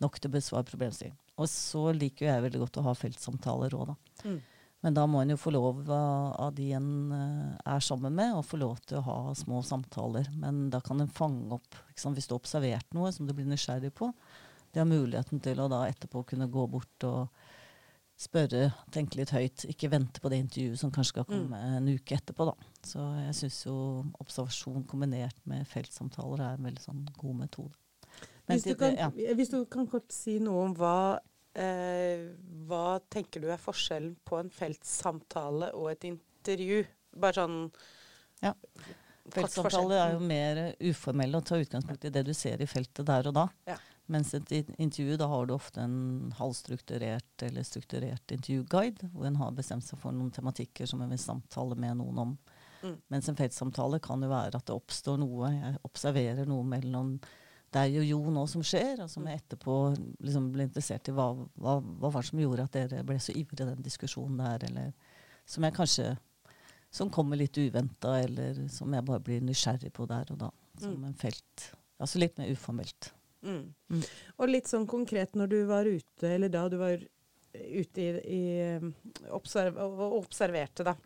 nok 0.00 0.16
til 0.16 0.30
å 0.30 0.36
besvare 0.36 0.68
problemstillingen. 0.68 1.18
Og 1.40 1.48
så 1.48 1.90
liker 1.96 2.28
jeg 2.28 2.44
veldig 2.44 2.62
godt 2.62 2.80
å 2.80 2.86
ha 2.88 2.96
feltsamtaler 2.96 3.76
òg, 3.76 3.92
da. 3.92 4.24
Mm. 4.28 4.40
Men 4.80 4.96
da 4.96 5.04
må 5.08 5.20
en 5.20 5.32
jo 5.34 5.36
få 5.40 5.52
lov 5.52 5.82
av, 5.92 6.28
av 6.40 6.52
de 6.56 6.70
en 6.76 6.92
uh, 7.12 7.56
er 7.68 7.82
sammen 7.84 8.14
med, 8.16 8.32
og 8.32 8.46
få 8.48 8.60
lov 8.60 8.78
til 8.88 9.00
å 9.00 9.04
ha 9.04 9.16
små 9.36 9.60
samtaler. 9.64 10.30
Men 10.40 10.68
da 10.72 10.80
kan 10.84 11.02
en 11.04 11.12
fange 11.12 11.52
opp 11.52 11.76
Hvis 11.92 12.28
du 12.28 12.32
har 12.32 12.40
observert 12.40 12.96
noe 12.96 13.10
som 13.12 13.28
du 13.28 13.34
blir 13.36 13.48
nysgjerrig 13.48 13.92
på, 13.92 14.08
de 14.72 14.80
har 14.80 14.88
muligheten 14.88 15.42
til 15.44 15.60
å 15.60 15.68
da 15.68 15.82
etterpå 15.88 16.22
kunne 16.30 16.48
gå 16.48 16.64
bort 16.70 17.04
og 17.04 17.28
spørre, 18.20 18.68
tenke 18.92 19.18
litt 19.20 19.32
høyt. 19.34 19.64
Ikke 19.70 19.90
vente 19.92 20.20
på 20.22 20.30
det 20.32 20.40
intervjuet 20.44 20.80
som 20.80 20.92
kanskje 20.92 21.14
skal 21.14 21.26
mm. 21.26 21.30
komme 21.32 21.60
mm. 21.60 21.76
en 21.78 21.90
uke 21.96 22.18
etterpå, 22.18 22.46
da. 22.50 22.68
Så 22.86 23.04
jeg 23.22 23.36
syns 23.38 23.60
jo 23.66 23.76
observasjon 24.20 24.84
kombinert 24.90 25.40
med 25.50 25.68
feltsamtaler 25.70 26.44
er 26.44 26.58
en 26.58 26.68
veldig 26.68 26.84
sånn 26.84 27.02
god 27.18 27.40
metode. 27.44 27.74
Hvis 28.50 28.66
du, 28.66 28.74
kan, 28.74 28.96
ja. 28.98 29.10
hvis 29.38 29.52
du, 29.52 29.60
kan, 29.70 29.86
kort 29.86 30.10
si 30.12 30.40
noe 30.42 30.64
om 30.66 30.72
hva, 30.74 31.20
eh, 31.54 32.26
hva 32.66 32.98
tenker 33.12 33.44
du 33.44 33.46
er 33.52 33.60
forskjellen 33.62 34.16
på 34.26 34.40
en 34.40 34.50
feltsamtale 34.50 35.70
og 35.78 35.92
et 35.92 36.08
intervju? 36.08 36.82
Bare 37.20 37.38
sånn 37.38 37.60
ja. 38.42 38.54
Feltsamtaler 39.30 40.00
er 40.00 40.16
jo 40.16 40.20
mer 40.26 40.60
uformelle 40.90 41.38
og 41.38 41.46
tar 41.46 41.62
utgangspunkt 41.62 42.08
i 42.08 42.12
det 42.12 42.24
du 42.26 42.32
ser 42.34 42.62
i 42.62 42.66
feltet 42.66 43.06
der 43.06 43.28
og 43.30 43.36
da. 43.36 43.46
Ja. 43.68 43.76
Mens 44.10 44.32
et 44.34 44.52
intervju, 44.52 45.16
da 45.20 45.28
har 45.30 45.46
du 45.46 45.54
ofte 45.54 45.82
en 45.84 46.32
halvstrukturert 46.34 47.44
eller 47.46 47.66
strukturert 47.66 48.32
intervjuguide, 48.34 49.10
hvor 49.12 49.28
en 49.28 49.38
har 49.38 49.52
bestemt 49.54 49.86
seg 49.86 50.00
for 50.02 50.14
noen 50.14 50.32
tematikker 50.34 50.88
som 50.90 51.02
en 51.04 51.12
vil 51.12 51.20
samtale 51.22 51.78
med 51.78 52.00
noen 52.00 52.18
om. 52.24 52.32
Mm. 52.82 52.96
Mens 53.12 53.28
en 53.30 53.38
feltsamtale 53.38 54.00
kan 54.02 54.22
jo 54.24 54.32
være 54.32 54.58
at 54.58 54.66
det 54.66 54.74
oppstår 54.74 55.20
noe, 55.20 55.52
jeg 55.54 55.78
observerer 55.86 56.48
noe 56.48 56.66
mellom 56.66 57.18
deg 57.70 58.00
og 58.00 58.08
Jo 58.08 58.32
nå 58.34 58.42
som 58.50 58.64
skjer, 58.66 59.04
og 59.04 59.12
som 59.12 59.28
jeg 59.30 59.44
etterpå 59.44 59.76
liksom 60.26 60.50
ble 60.56 60.66
interessert 60.66 61.06
i 61.06 61.14
hva, 61.14 61.28
hva, 61.54 61.76
hva 61.78 62.10
var 62.10 62.24
det 62.24 62.32
som 62.32 62.42
gjorde 62.42 62.66
at 62.66 62.74
dere 62.74 63.04
ble 63.06 63.20
så 63.22 63.36
ivrige 63.36 63.62
i 63.62 63.70
den 63.70 63.86
diskusjonen 63.86 64.42
der, 64.42 64.66
eller 64.72 64.90
som 65.46 65.66
jeg 65.66 65.76
kanskje 65.76 66.08
som 66.90 67.10
kommer 67.14 67.38
litt 67.38 67.54
uventa, 67.58 68.16
eller 68.18 68.64
som 68.74 68.90
jeg 68.90 69.06
bare 69.06 69.22
blir 69.22 69.46
nysgjerrig 69.46 69.92
på 69.94 70.08
der 70.10 70.34
og 70.34 70.40
da. 70.40 70.50
Som 70.80 70.98
mm. 70.98 71.06
en 71.12 71.18
felt. 71.20 71.70
Altså 72.02 72.18
litt 72.18 72.40
mer 72.40 72.50
uformelt. 72.50 73.12
Mm. 73.42 73.62
Mm. 73.92 74.02
Og 74.36 74.50
litt 74.50 74.68
sånn 74.68 74.86
konkret 74.88 75.36
når 75.38 75.52
du 75.52 75.58
var 75.68 75.88
ute, 75.88 76.28
eller 76.28 76.52
da 76.52 76.66
du 76.68 76.76
var 76.80 77.00
ute 77.54 78.02
i, 78.02 78.10
i 78.36 78.42
observ 79.34 79.78
og 79.80 80.20
observerte, 80.20 80.86
da. 80.86 80.96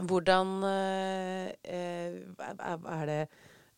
Hvordan 0.00 0.62
eh, 0.64 1.48
eh 1.62 2.20
Er 2.40 3.06
det 3.06 3.28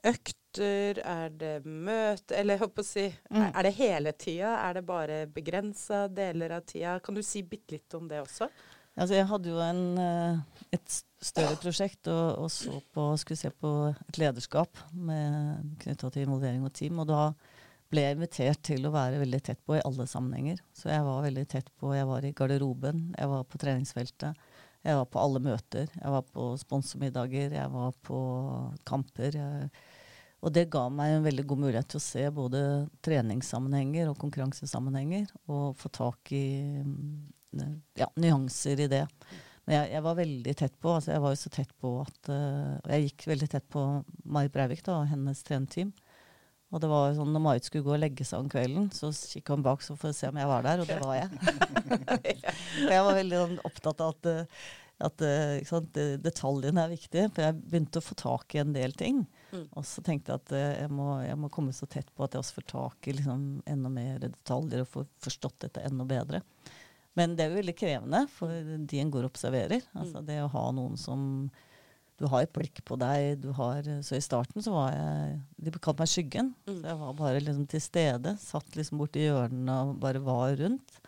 økter? 0.06 1.00
Er 1.02 1.30
det 1.30 1.64
møte? 1.64 2.36
Eller 2.36 2.54
jeg 2.54 2.62
håper 2.62 2.84
å 2.84 2.86
si 2.86 3.06
mm. 3.08 3.48
Er 3.48 3.62
det 3.66 3.72
hele 3.78 4.12
tida? 4.12 4.52
Er 4.68 4.78
det 4.78 4.84
bare 4.86 5.24
begrensa 5.26 6.06
deler 6.08 6.58
av 6.58 6.66
tida? 6.68 6.98
Kan 7.00 7.16
du 7.16 7.22
si 7.22 7.42
bitte 7.42 7.74
litt 7.74 7.94
om 7.98 8.06
det 8.08 8.20
også? 8.22 8.48
Altså 8.92 9.16
jeg 9.16 9.26
hadde 9.30 9.48
jo 9.48 9.60
en, 9.64 9.82
eh, 9.98 10.64
et 10.76 10.96
større 11.24 11.56
prosjekt 11.56 12.10
og, 12.12 12.44
og 12.44 12.50
så 12.52 12.76
på, 12.92 13.06
skulle 13.16 13.40
se 13.40 13.48
på 13.50 13.70
et 13.88 14.18
lederskap 14.20 14.82
knytta 14.92 16.10
til 16.12 16.26
involvering 16.26 16.66
og 16.66 16.74
team. 16.76 17.00
Og 17.00 17.08
da 17.08 17.30
ble 17.92 18.06
jeg 18.06 18.16
invitert 18.16 18.62
til 18.64 18.86
å 18.88 18.94
være 18.94 19.20
veldig 19.20 19.40
tett 19.44 19.60
på 19.68 19.76
i 19.76 19.84
alle 19.84 20.06
sammenhenger. 20.08 20.60
Så 20.76 20.88
jeg 20.88 21.04
var 21.04 21.24
veldig 21.26 21.44
tett 21.52 21.68
på 21.78 21.92
Jeg 21.92 22.08
var 22.08 22.24
i 22.24 22.32
garderoben, 22.36 23.02
jeg 23.18 23.32
var 23.32 23.44
på 23.44 23.60
treningsfeltet, 23.60 24.38
jeg 24.82 24.98
var 24.98 25.08
på 25.12 25.20
alle 25.22 25.42
møter. 25.44 25.90
Jeg 25.94 26.14
var 26.14 26.24
på 26.26 26.46
sponsormiddager, 26.58 27.52
jeg 27.54 27.72
var 27.74 27.92
på 28.02 28.18
kamper. 28.88 29.36
Jeg, 29.38 29.68
og 30.42 30.54
det 30.56 30.66
ga 30.72 30.88
meg 30.90 31.18
en 31.18 31.28
veldig 31.28 31.44
god 31.52 31.62
mulighet 31.68 31.92
til 31.92 32.00
å 32.00 32.04
se 32.06 32.24
både 32.34 32.62
treningssammenhenger 33.06 34.10
og 34.10 34.18
konkurransesammenhenger, 34.24 35.28
og 35.52 35.76
få 35.78 35.92
tak 35.94 36.32
i 36.34 36.46
mm, 36.82 37.70
ja, 38.00 38.08
nyanser 38.18 38.82
i 38.82 38.90
det. 38.90 39.04
Men 39.68 39.76
jeg, 39.76 39.92
jeg, 39.92 40.02
var 40.08 40.18
veldig 40.18 40.54
tett 40.58 40.74
på. 40.82 40.96
altså 40.96 41.12
Jeg 41.12 41.22
var 41.22 41.34
jo 41.36 41.42
så 41.44 41.52
tett 41.54 41.76
på 41.78 41.92
at 42.02 42.30
uh, 42.32 42.90
Jeg 42.90 43.04
gikk 43.06 43.28
veldig 43.30 43.48
tett 43.52 43.68
på 43.70 43.84
Mai 44.24 44.48
Breivik 44.50 44.82
da, 44.82 44.98
og 44.98 45.12
hennes 45.12 45.44
trenerteam. 45.46 45.92
Og 46.72 46.80
det 46.80 46.88
var 46.88 47.10
jo 47.10 47.18
sånn, 47.18 47.32
når 47.34 47.42
Marit 47.44 47.66
skulle 47.68 47.84
gå 47.84 47.92
og 47.92 48.00
legge 48.00 48.24
seg 48.24 48.40
om 48.40 48.48
kvelden, 48.52 48.86
så 48.96 49.10
kikka 49.12 49.56
hun 49.56 49.64
bak 49.64 49.82
så 49.84 49.96
for 49.98 50.08
å 50.08 50.16
se 50.16 50.30
om 50.32 50.38
jeg 50.40 50.48
var 50.48 50.64
der, 50.64 50.80
og 50.80 50.88
det 50.88 51.00
var 51.02 51.18
jeg. 51.18 51.28
For 52.72 52.94
jeg 52.94 53.04
var 53.04 53.18
veldig 53.18 53.40
sånn, 53.42 53.58
opptatt 53.68 54.00
av 54.00 54.14
at, 54.14 54.28
eh, 54.30 54.62
at 55.04 55.24
eh, 55.28 55.58
sant, 55.68 55.98
detaljene 56.24 56.86
er 56.86 56.92
viktige. 56.94 57.26
For 57.28 57.44
jeg 57.44 57.58
begynte 57.60 58.00
å 58.00 58.06
få 58.06 58.16
tak 58.16 58.56
i 58.56 58.62
en 58.62 58.72
del 58.72 58.96
ting. 58.96 59.20
Mm. 59.52 59.66
Og 59.68 59.84
så 59.84 60.04
tenkte 60.06 60.32
jeg 60.32 60.40
at 60.40 60.54
eh, 60.56 60.70
jeg 60.80 60.94
må, 60.96 61.08
jeg 61.20 61.36
må 61.42 61.50
komme 61.52 61.74
så 61.76 61.88
tett 61.92 62.08
på 62.16 62.24
at 62.24 62.32
jeg 62.32 62.44
også 62.44 62.56
får 62.62 62.68
tak 62.72 63.10
i 63.10 63.16
liksom, 63.18 63.44
enda 63.68 63.92
mer 63.92 64.22
detaljer 64.22 64.86
og 64.86 64.90
får 64.94 65.10
forstått 65.26 65.58
dette 65.66 65.84
enda 65.90 66.08
bedre. 66.08 66.40
Men 67.20 67.36
det 67.36 67.44
er 67.44 67.52
jo 67.52 67.60
veldig 67.60 67.76
krevende 67.76 68.22
for 68.32 68.72
de 68.88 69.02
en 69.02 69.12
går 69.12 69.26
og 69.26 69.34
observerer. 69.34 69.84
Altså 69.92 70.24
det 70.24 70.40
å 70.40 70.48
ha 70.54 70.64
noen 70.72 70.96
som 70.96 71.50
Du 72.22 72.28
har 72.30 72.44
et 72.44 72.52
blikk 72.54 72.84
på 72.86 72.94
deg. 73.02 73.40
Du 73.42 73.48
har, 73.58 73.82
så 74.06 74.14
i 74.14 74.22
starten 74.22 74.62
så 74.62 74.70
var 74.76 74.92
jeg 74.94 75.40
De 75.66 75.72
kalte 75.74 76.04
meg 76.04 76.10
Skyggen. 76.12 76.52
Så 76.68 76.78
jeg 76.78 76.98
var 77.00 77.16
bare 77.18 77.40
liksom 77.42 77.66
til 77.70 77.82
stede. 77.82 78.36
Satt 78.38 78.78
liksom 78.78 79.00
borti 79.02 79.24
hjørnene 79.26 79.78
og 79.88 79.96
bare 80.02 80.22
var 80.22 80.54
rundt. 80.60 81.00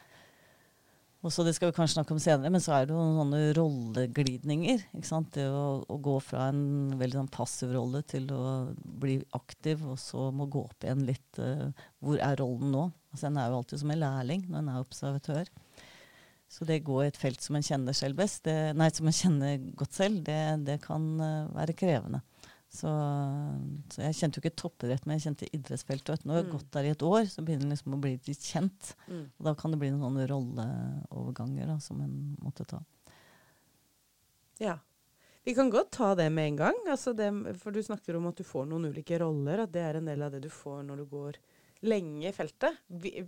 Og 1.24 1.32
så 1.32 1.44
Det 1.46 1.54
skal 1.56 1.70
vi 1.70 1.76
kanskje 1.78 1.96
snakke 1.96 2.12
om 2.12 2.20
senere, 2.20 2.50
men 2.52 2.60
så 2.60 2.74
er 2.76 2.84
det 2.84 2.92
jo 2.92 3.04
sånne 3.16 3.38
rolleglidninger. 3.56 4.82
ikke 4.92 5.08
sant? 5.08 5.30
Det 5.32 5.46
å, 5.48 5.80
å 5.88 5.96
gå 5.96 6.18
fra 6.20 6.50
en 6.50 6.98
veldig 7.00 7.22
sånn 7.22 7.30
passiv 7.32 7.72
rolle 7.72 8.02
til 8.04 8.26
å 8.34 8.42
bli 9.00 9.16
aktiv, 9.38 9.86
og 9.88 9.96
så 10.02 10.28
må 10.36 10.50
gå 10.52 10.66
opp 10.66 10.84
igjen 10.84 11.06
litt 11.08 11.22
Uh, 11.34 11.72
Hvor 11.98 12.20
er 12.22 12.36
rollen 12.38 12.70
nå? 12.70 12.82
Altså 13.10 13.26
En 13.26 13.38
er 13.40 13.48
jo 13.50 13.56
alltid 13.58 13.80
som 13.80 13.90
en 13.90 13.98
lærling 13.98 14.44
når 14.46 14.60
en 14.60 14.68
er 14.70 14.82
observatør. 14.84 15.48
Så 16.54 16.66
det 16.68 16.84
gå 16.86 17.00
i 17.02 17.08
et 17.08 17.18
felt 17.18 17.42
som 17.42 17.56
en 17.58 17.64
kjenner 17.66 17.96
selv 17.96 18.20
best, 18.20 18.44
det, 18.46 18.76
nei, 18.78 18.86
som 18.94 19.08
en 19.10 19.16
kjenner 19.16 19.58
godt 19.74 19.96
selv, 19.96 20.20
det, 20.26 20.38
det 20.68 20.76
kan 20.84 21.08
eh, 21.18 21.48
være 21.50 21.74
krevende. 21.80 22.20
Så, 22.74 22.90
så 23.90 24.02
jeg 24.02 24.16
kjente 24.18 24.38
jo 24.38 24.42
ikke 24.42 24.58
toppidrett, 24.58 25.04
men 25.06 25.18
jeg 25.18 25.28
kjente 25.28 25.48
idrettsfeltet. 25.54 26.24
Når 26.26 26.36
jeg 26.36 26.44
har 26.44 26.52
gått 26.56 26.72
der 26.74 26.88
i 26.88 26.92
et 26.94 27.04
år, 27.06 27.26
så 27.30 27.42
begynner 27.46 27.68
det 27.68 27.76
liksom 27.76 27.94
å 27.94 28.00
bli 28.02 28.16
litt 28.16 28.48
kjent. 28.50 28.90
Mm. 29.06 29.28
Og 29.30 29.46
da 29.46 29.54
kan 29.58 29.74
det 29.74 29.78
bli 29.82 29.90
noen 29.92 30.02
sånne 30.02 30.26
rolleoverganger 30.30 31.70
da, 31.70 31.76
som 31.82 32.02
en 32.02 32.16
måtte 32.42 32.66
ta. 32.70 32.80
Ja. 34.62 34.80
Vi 35.46 35.54
kan 35.54 35.70
godt 35.70 35.92
ta 35.94 36.14
det 36.18 36.26
med 36.34 36.50
en 36.50 36.60
gang. 36.64 36.82
Altså 36.90 37.14
det, 37.14 37.30
for 37.62 37.74
du 37.74 37.82
snakker 37.84 38.18
om 38.18 38.26
at 38.30 38.38
du 38.38 38.46
får 38.48 38.66
noen 38.70 38.88
ulike 38.90 39.18
roller. 39.22 39.66
At 39.66 39.74
det 39.74 39.82
er 39.84 40.00
en 40.00 40.10
del 40.10 40.26
av 40.26 40.34
det 40.34 40.42
du 40.46 40.50
får 40.50 40.82
når 40.88 41.02
du 41.02 41.08
går 41.10 41.38
lenge 41.86 42.30
i 42.30 42.34
feltet. 42.34 42.78
Vi, 42.88 43.20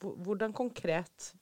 hvordan 0.00 0.56
konkret 0.56 1.32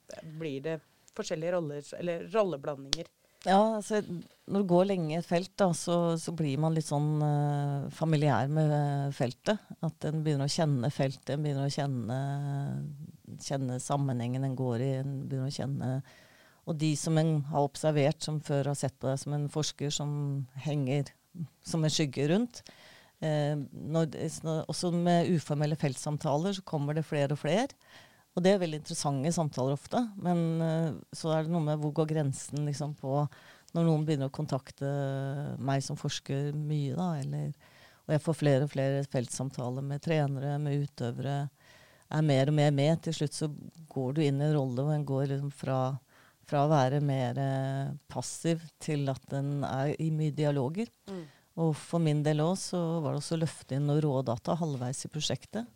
blir 0.40 0.64
det 0.66 0.80
forskjellige 1.16 1.54
roller, 1.56 1.82
eller 1.98 2.28
rolleblandinger? 2.32 3.08
Ja, 3.48 3.78
altså 3.78 4.02
når 4.04 4.62
du 4.62 4.68
går 4.68 4.88
lenge 4.90 5.14
i 5.14 5.18
et 5.18 5.24
felt, 5.26 5.52
da, 5.60 5.70
så, 5.76 5.94
så 6.20 6.34
blir 6.36 6.60
man 6.60 6.74
litt 6.76 6.88
sånn 6.90 7.22
uh, 7.24 7.86
familiær 7.96 8.50
med 8.52 8.74
eh, 8.76 9.12
feltet. 9.16 9.62
At 9.86 10.04
en 10.08 10.20
begynner 10.26 10.50
å 10.50 10.52
kjenne 10.52 10.90
feltet, 10.92 11.32
en 11.34 11.46
begynner 11.46 11.70
å 11.70 11.72
kjenne, 11.72 12.18
kjenne 13.40 13.78
sammenhengen 13.80 14.44
en 14.44 14.58
går 14.58 14.84
i. 14.84 14.90
En 15.00 15.14
begynner 15.30 15.48
å 15.48 15.56
kjenne 15.56 15.92
Og 16.68 16.76
de 16.76 16.90
som 17.00 17.16
en 17.16 17.38
har 17.48 17.64
observert, 17.64 18.20
som 18.20 18.42
før 18.44 18.74
har 18.74 18.76
sett 18.78 18.98
på 19.00 19.08
deg 19.08 19.22
som 19.22 19.38
en 19.38 19.48
forsker 19.50 19.94
som 19.94 20.12
henger 20.66 21.08
som 21.64 21.84
en 21.84 21.92
skygge 21.92 22.28
rundt. 22.28 22.62
Eh, 23.20 23.56
når, 23.72 24.16
også 24.68 24.90
med 24.94 25.28
uformelle 25.34 25.76
feltsamtaler 25.80 26.56
så 26.56 26.64
kommer 26.66 26.96
det 26.96 27.08
flere 27.08 27.36
og 27.36 27.42
flere. 27.42 27.68
Og 28.36 28.44
det 28.44 28.52
er 28.54 28.60
veldig 28.62 28.80
interessante 28.80 29.32
samtaler 29.34 29.74
ofte. 29.74 30.02
Men 30.22 30.44
eh, 30.64 30.92
så 31.16 31.32
er 31.34 31.46
det 31.46 31.54
noe 31.54 31.64
med 31.66 31.80
hvor 31.82 31.94
går 32.00 32.12
grensen 32.12 32.66
liksom, 32.68 32.94
på 33.00 33.24
når 33.74 33.86
noen 33.86 34.04
begynner 34.06 34.30
å 34.30 34.34
kontakte 34.34 34.88
meg 35.62 35.82
som 35.86 35.98
forsker 35.98 36.50
mye, 36.56 36.96
da, 36.98 37.12
eller 37.20 37.52
Og 38.08 38.14
jeg 38.16 38.22
får 38.24 38.34
flere 38.34 38.66
og 38.66 38.70
flere 38.72 39.02
feltsamtaler 39.06 39.84
med 39.86 40.02
trenere, 40.02 40.56
med 40.58 40.86
utøvere. 40.86 41.48
Er 42.10 42.24
mer 42.26 42.50
og 42.50 42.56
mer 42.56 42.72
med. 42.74 43.02
Til 43.04 43.14
slutt 43.14 43.36
så 43.36 43.50
går 43.92 44.16
du 44.16 44.22
inn 44.24 44.40
i 44.40 44.48
en 44.48 44.56
rolle 44.56 44.82
hvor 44.82 44.96
en 44.96 45.04
går 45.06 45.28
liksom 45.30 45.52
fra, 45.54 45.76
fra 46.50 46.64
å 46.64 46.72
være 46.72 46.98
mer 47.06 47.38
eh, 47.38 47.92
passiv 48.10 48.64
til 48.82 49.06
at 49.12 49.36
en 49.38 49.62
er 49.68 49.94
i 50.02 50.10
mye 50.10 50.34
dialoger. 50.34 50.90
Og 51.60 51.74
for 51.76 52.02
min 52.02 52.24
del 52.26 52.42
òg 52.42 52.56
så 52.58 52.80
var 53.04 53.14
det 53.14 53.22
også 53.22 53.36
å 53.36 53.42
løfte 53.44 53.76
inn 53.76 53.86
noe 53.86 54.02
rådata 54.02 54.56
halvveis 54.58 55.04
i 55.06 55.12
prosjektet. 55.12 55.66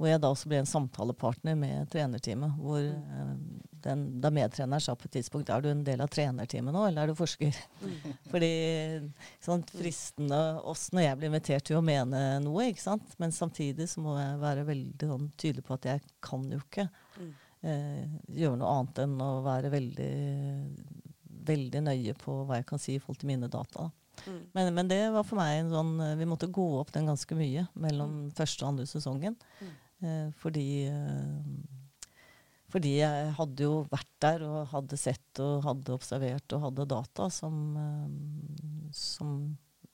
Hvor 0.00 0.08
jeg 0.08 0.22
da 0.22 0.30
også 0.32 0.48
ble 0.50 0.62
en 0.62 0.68
samtalepartner 0.68 1.56
med 1.58 1.90
trenerteamet. 1.92 2.56
Hvor 2.58 2.80
eh, 2.80 3.34
den, 3.84 4.04
da 4.22 4.30
medtreneren 4.34 4.82
sa 4.82 4.94
på 4.98 5.08
et 5.08 5.16
tidspunkt 5.18 5.50
er 5.52 5.62
du 5.62 5.68
en 5.70 5.84
del 5.86 6.02
av 6.02 6.10
trenerteamet 6.12 6.74
nå, 6.74 6.84
eller 6.88 7.04
er 7.04 7.12
du 7.12 7.18
forsker? 7.18 7.58
Fordi 8.32 8.52
sånn 9.42 9.64
fristende 9.68 10.40
oss 10.70 10.88
når 10.94 11.06
jeg 11.06 11.20
blir 11.20 11.32
invitert 11.32 11.68
til 11.68 11.78
å 11.78 11.84
mene 11.84 12.22
noe, 12.44 12.68
ikke 12.70 12.84
sant. 12.84 13.16
Men 13.22 13.34
samtidig 13.36 13.88
så 13.90 14.04
må 14.04 14.16
jeg 14.20 14.42
være 14.42 14.66
veldig 14.68 15.12
sånn, 15.12 15.30
tydelig 15.36 15.66
på 15.68 15.78
at 15.78 15.90
jeg 15.92 16.04
kan 16.24 16.46
jo 16.50 16.60
ikke 16.62 16.88
eh, 17.62 18.04
gjøre 18.42 18.60
noe 18.60 18.76
annet 18.76 19.02
enn 19.04 19.16
å 19.22 19.32
være 19.46 19.72
veldig, 19.72 20.12
veldig 21.52 21.84
nøye 21.90 22.16
på 22.18 22.42
hva 22.46 22.60
jeg 22.60 22.70
kan 22.70 22.82
si 22.82 22.96
i 22.96 23.02
forhold 23.02 23.22
til 23.22 23.34
mine 23.34 23.50
data. 23.52 23.90
Da. 24.16 24.34
Men, 24.56 24.72
men 24.76 24.90
det 24.90 25.00
var 25.14 25.26
for 25.26 25.40
meg 25.40 25.60
en 25.60 25.70
sånn 25.72 25.92
eh, 26.04 26.16
Vi 26.20 26.28
måtte 26.28 26.50
gå 26.52 26.66
opp 26.78 26.92
den 26.94 27.08
ganske 27.10 27.38
mye 27.38 27.66
mellom 27.80 28.16
første 28.36 28.64
og 28.64 28.74
andre 28.74 28.88
sesongen. 28.90 29.38
Eh, 30.02 30.28
fordi 30.42 30.66
eh, 30.90 31.80
fordi 32.72 32.94
jeg 33.02 33.32
hadde 33.36 33.66
jo 33.66 33.82
vært 33.92 34.12
der 34.24 34.44
og 34.46 34.70
hadde 34.70 34.96
sett 34.96 35.40
og 35.44 35.66
hadde 35.66 35.92
observert 35.92 36.54
og 36.56 36.62
hadde 36.68 36.88
data 36.88 37.26
som, 37.32 37.58
eh, 37.76 38.86
som 38.96 39.34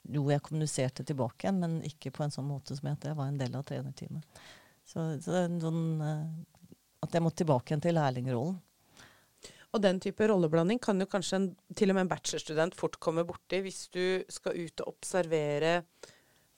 jo 0.09 0.28
jeg 0.31 0.44
kommuniserte 0.46 1.04
tilbake 1.04 1.44
igjen, 1.44 1.59
men 1.59 1.74
ikke 1.85 2.12
på 2.14 2.24
en 2.24 2.33
sånn 2.33 2.46
måte 2.48 2.76
som 2.78 2.88
at 2.92 3.04
jeg 3.04 3.18
var 3.18 3.33
en 3.33 3.40
del 3.40 3.57
av 3.59 3.66
trenerteamet. 3.66 4.40
Så, 4.87 5.02
så 5.20 5.35
det 5.35 5.40
er 5.40 5.50
en 5.50 5.61
sånn 5.64 5.83
eh, 6.07 6.70
at 7.04 7.14
jeg 7.14 7.24
måtte 7.24 7.42
tilbake 7.42 7.72
igjen 7.72 7.83
til 7.83 7.98
lærlingrollen. 7.98 8.57
Og 9.76 9.83
den 9.85 9.98
type 10.00 10.24
rolleblanding 10.28 10.81
kan 10.81 11.00
jo 11.00 11.09
kanskje 11.11 11.37
en, 11.37 11.48
til 11.76 11.92
og 11.92 11.98
med 11.98 12.07
en 12.07 12.12
bachelorstudent 12.12 12.76
fort 12.78 12.96
komme 13.02 13.26
borti 13.28 13.61
hvis 13.64 13.83
du 13.92 14.04
skal 14.33 14.57
ut 14.57 14.85
og 14.85 14.94
observere 14.94 15.74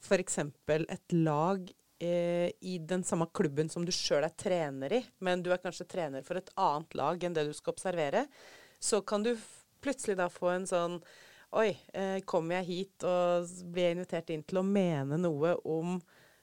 f.eks. 0.00 0.38
et 0.38 1.16
lag 1.18 1.72
eh, 2.00 2.48
i 2.60 2.78
den 2.78 3.02
samme 3.04 3.26
klubben 3.34 3.68
som 3.68 3.84
du 3.84 3.92
sjøl 3.92 4.24
er 4.24 4.36
trener 4.38 4.94
i, 4.96 5.02
men 5.20 5.42
du 5.42 5.50
er 5.52 5.60
kanskje 5.62 5.88
trener 5.90 6.24
for 6.26 6.40
et 6.40 6.52
annet 6.56 6.96
lag 6.96 7.26
enn 7.26 7.36
det 7.36 7.48
du 7.48 7.52
skal 7.56 7.74
observere. 7.74 8.24
Så 8.80 9.02
kan 9.02 9.26
du 9.26 9.34
plutselig 9.82 10.16
da 10.20 10.30
få 10.32 10.54
en 10.54 10.70
sånn 10.70 11.02
Oi, 11.58 11.72
eh, 11.98 12.20
kommer 12.30 12.60
jeg 12.60 12.66
hit 12.68 13.04
og 13.10 13.48
blir 13.74 13.88
jeg 13.88 13.96
invitert 13.96 14.28
inn 14.30 14.44
til 14.46 14.60
å 14.60 14.62
mene 14.62 15.16
noe 15.18 15.56
om 15.66 15.96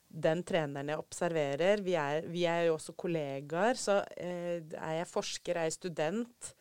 den 0.07 0.43
treneren 0.47 0.91
jeg 0.91 1.01
observerer. 1.01 1.81
Vi 1.85 1.95
er, 1.99 2.27
vi 2.31 2.45
er 2.49 2.67
jo 2.67 2.77
også 2.77 2.95
kollegaer, 2.97 3.79
så 3.79 3.99
eh, 4.15 4.63
er 4.63 4.99
jeg 5.01 5.09
forsker, 5.11 5.57
er 5.57 5.67
jeg 5.67 5.77
student, 5.77 6.53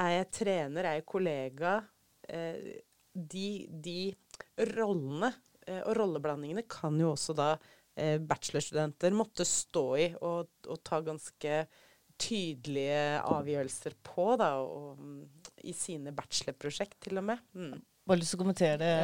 er 0.00 0.14
jeg 0.16 0.30
trener, 0.40 0.86
er 0.86 0.98
jeg 1.00 1.06
kollega? 1.08 1.76
Eh, 2.30 2.80
de, 3.10 3.50
de 3.68 3.98
rollene 4.76 5.32
eh, 5.66 5.82
og 5.82 5.94
rolleblandingene 5.98 6.64
kan 6.70 6.98
jo 7.00 7.12
også 7.12 7.34
da 7.36 7.52
eh, 7.98 8.18
bachelorstudenter 8.22 9.14
måtte 9.16 9.46
stå 9.48 9.86
i 9.98 10.08
og, 10.22 10.50
og 10.70 10.82
ta 10.86 11.02
ganske 11.04 11.64
tydelige 12.20 13.20
avgjørelser 13.24 13.96
på, 14.04 14.26
da, 14.40 14.52
og, 14.60 15.00
mm, 15.00 15.20
i 15.68 15.72
sine 15.76 16.12
bachelorprosjekt 16.16 16.98
til 17.06 17.20
og 17.20 17.30
med. 17.30 17.44
Mm. 17.56 17.78
Bare 18.10 18.18
lyst 18.18 18.34
til 18.34 18.40
å 18.40 18.42
kommentere 18.42 18.78
det, 18.80 18.94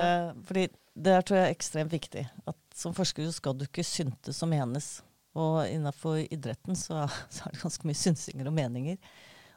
fordi 0.49 0.66
det 0.97 1.12
er, 1.14 1.23
tror 1.23 1.38
jeg 1.38 1.47
er 1.47 1.55
ekstremt 1.55 1.92
viktig. 1.95 2.25
At 2.51 2.59
som 2.77 2.95
forsker 2.97 3.29
skal 3.33 3.55
du 3.57 3.62
ikke 3.69 3.85
syntes 3.87 4.42
og 4.42 4.51
menes. 4.51 4.88
Og 5.37 5.61
innenfor 5.69 6.19
idretten 6.25 6.77
så, 6.79 7.05
så 7.33 7.47
er 7.47 7.55
det 7.55 7.62
ganske 7.62 7.88
mye 7.88 8.01
synsinger 8.01 8.51
og 8.51 8.57
meninger. 8.57 8.99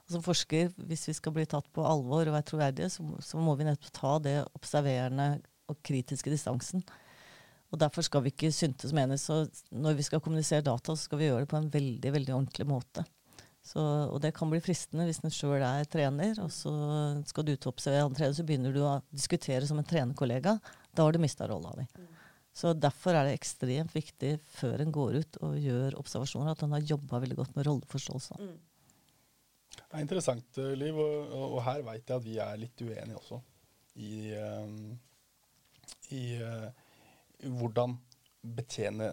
Og 0.05 0.15
som 0.15 0.25
forsker, 0.25 0.71
hvis 0.89 1.07
vi 1.09 1.15
skal 1.17 1.35
bli 1.35 1.47
tatt 1.49 1.67
på 1.73 1.85
alvor 1.85 2.27
og 2.27 2.35
være 2.35 2.47
troverdige, 2.51 2.89
så, 2.93 3.05
så 3.23 3.41
må 3.41 3.55
vi 3.57 3.67
nettopp 3.67 3.95
ta 3.95 4.15
det 4.25 4.35
observerende 4.57 5.29
og 5.69 5.79
kritiske 5.85 6.33
distansen. 6.33 6.83
Og 7.69 7.77
Derfor 7.81 8.05
skal 8.05 8.25
vi 8.25 8.33
ikke 8.33 8.49
syntes 8.53 8.93
menes. 8.97 9.27
Og 9.33 9.49
når 9.69 9.99
vi 9.99 10.05
skal 10.07 10.21
kommunisere 10.25 10.65
data, 10.65 10.95
så 10.95 11.05
skal 11.05 11.21
vi 11.21 11.29
gjøre 11.29 11.45
det 11.45 11.51
på 11.51 11.59
en 11.59 11.71
veldig 11.73 12.13
veldig 12.15 12.35
ordentlig 12.35 12.69
måte. 12.69 13.05
Så, 13.65 13.81
og 13.81 14.21
det 14.23 14.31
kan 14.37 14.49
bli 14.49 14.61
fristende 14.63 15.05
hvis 15.05 15.19
en 15.21 15.33
sjøl 15.33 15.61
er 15.61 15.87
trener, 15.91 16.37
og 16.41 16.49
så 16.53 16.71
skal 17.27 17.45
du 17.45 17.51
ut 17.53 17.67
og 17.67 17.73
observere 17.73 18.07
andre 18.07 18.21
trener, 18.21 18.37
så 18.37 18.45
begynner 18.47 18.73
du 18.73 18.79
å 18.87 18.95
diskutere 19.11 19.67
som 19.69 19.81
en 19.81 19.87
trenerkollega. 19.87 20.55
Da 20.95 21.05
har 21.05 21.13
du 21.13 21.21
mista 21.21 21.47
rolla 21.49 21.75
di. 21.77 21.85
Så 22.55 22.73
derfor 22.73 23.15
er 23.15 23.27
det 23.27 23.37
ekstremt 23.37 23.93
viktig 23.95 24.33
før 24.51 24.81
en 24.83 24.95
går 24.95 25.19
ut 25.21 25.37
og 25.45 25.59
gjør 25.61 25.99
observasjoner, 25.99 26.55
at 26.55 26.65
en 26.65 26.73
har 26.75 26.87
jobba 26.95 27.21
veldig 27.23 27.37
godt 27.37 27.55
med 27.55 27.67
rolleforståelse. 27.67 28.39
Det 29.79 29.97
er 29.97 30.03
interessant, 30.03 30.57
eh, 30.57 30.75
Liv, 30.77 30.97
og, 30.97 31.31
og, 31.37 31.61
her 31.65 31.85
veit 31.85 32.09
jeg 32.09 32.17
at 32.17 32.25
vi 32.25 32.35
er 32.43 32.59
litt 32.61 32.83
uenige 32.83 33.19
også. 33.19 33.39
I, 34.01 34.13
eh, 34.37 34.73
i 36.17 36.23
eh, 36.41 36.67
hvordan 37.59 37.95
betjene 38.39 39.09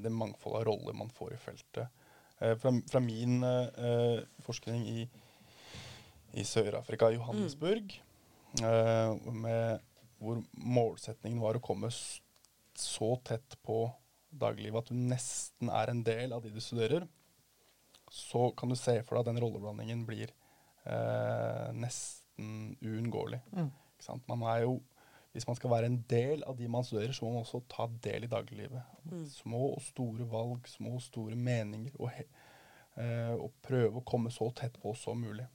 det 0.00 0.08
mangfoldet 0.08 0.62
av 0.62 0.70
roller 0.70 0.94
man 0.96 1.10
får 1.12 1.34
i 1.36 1.40
feltet. 1.40 1.99
Eh, 2.40 2.56
fra, 2.56 2.72
fra 2.90 3.00
min 3.04 3.42
eh, 3.44 4.22
forskning 4.46 4.86
i, 4.88 5.04
i 6.40 6.44
Sør-Afrika, 6.46 7.10
Johannesburg, 7.12 7.94
eh, 8.62 9.32
med, 9.44 9.86
hvor 10.20 10.40
målsetningen 10.52 11.40
var 11.42 11.58
å 11.58 11.64
komme 11.64 11.92
så 11.92 13.10
tett 13.28 13.58
på 13.66 13.82
dagliglivet, 14.30 14.84
at 14.84 14.92
du 14.92 15.08
nesten 15.10 15.72
er 15.74 15.92
en 15.92 16.04
del 16.06 16.32
av 16.32 16.44
de 16.44 16.52
du 16.54 16.60
studerer, 16.64 17.04
så 18.10 18.48
kan 18.56 18.72
du 18.72 18.78
se 18.78 18.96
for 19.04 19.16
deg 19.16 19.22
at 19.22 19.30
den 19.30 19.42
rolleblandingen 19.42 20.06
blir 20.08 20.32
eh, 20.88 21.68
nesten 21.76 22.76
uunngåelig. 22.80 23.42
Mm. 23.52 23.70
Man 24.30 24.46
er 24.48 24.64
jo, 24.64 24.78
hvis 25.32 25.46
man 25.46 25.56
skal 25.58 25.70
være 25.70 25.86
en 25.86 26.00
del 26.10 26.42
av 26.48 26.56
de 26.58 26.66
man 26.70 26.84
studerer, 26.86 27.12
så 27.14 27.24
må 27.24 27.36
man 27.36 27.44
også 27.44 27.62
ta 27.70 27.86
del 28.02 28.26
i 28.26 28.30
dagliglivet. 28.30 28.96
Små 29.30 29.76
og 29.76 29.82
store 29.84 30.26
valg, 30.30 30.66
små 30.68 30.96
og 30.98 31.04
store 31.04 31.38
meninger, 31.38 31.94
og, 32.02 32.10
eh, 32.98 33.34
og 33.36 33.52
prøve 33.62 34.00
å 34.00 34.06
komme 34.06 34.32
så 34.34 34.50
tett 34.58 34.80
på 34.82 34.94
som 34.98 35.22
mulig. 35.22 35.46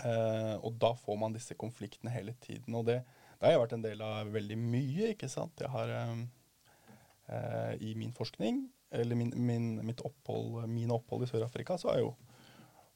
Eh, 0.00 0.54
og 0.56 0.78
da 0.80 0.94
får 0.96 1.18
man 1.20 1.36
disse 1.36 1.56
konfliktene 1.58 2.14
hele 2.14 2.32
tiden. 2.40 2.74
Og 2.78 2.86
det, 2.88 3.02
det 3.36 3.44
har 3.44 3.56
jeg 3.56 3.64
vært 3.66 3.76
en 3.76 3.84
del 3.84 4.04
av 4.06 4.32
veldig 4.32 4.58
mye, 4.62 5.12
ikke 5.12 5.28
sant. 5.28 5.60
Jeg 5.60 5.72
har 5.74 5.92
eh, 5.92 6.14
eh, 7.28 7.72
i 7.90 7.94
min 7.98 8.16
forskning, 8.16 8.64
eller 8.92 9.18
min, 9.18 9.32
min, 9.36 9.72
mitt 9.84 10.00
opphold, 10.06 10.62
mine 10.70 10.96
opphold 10.96 11.26
i 11.26 11.30
Sør-Afrika, 11.30 11.76
så 11.76 11.90
har 11.90 12.00
jeg 12.00 12.08
jo 12.08 12.14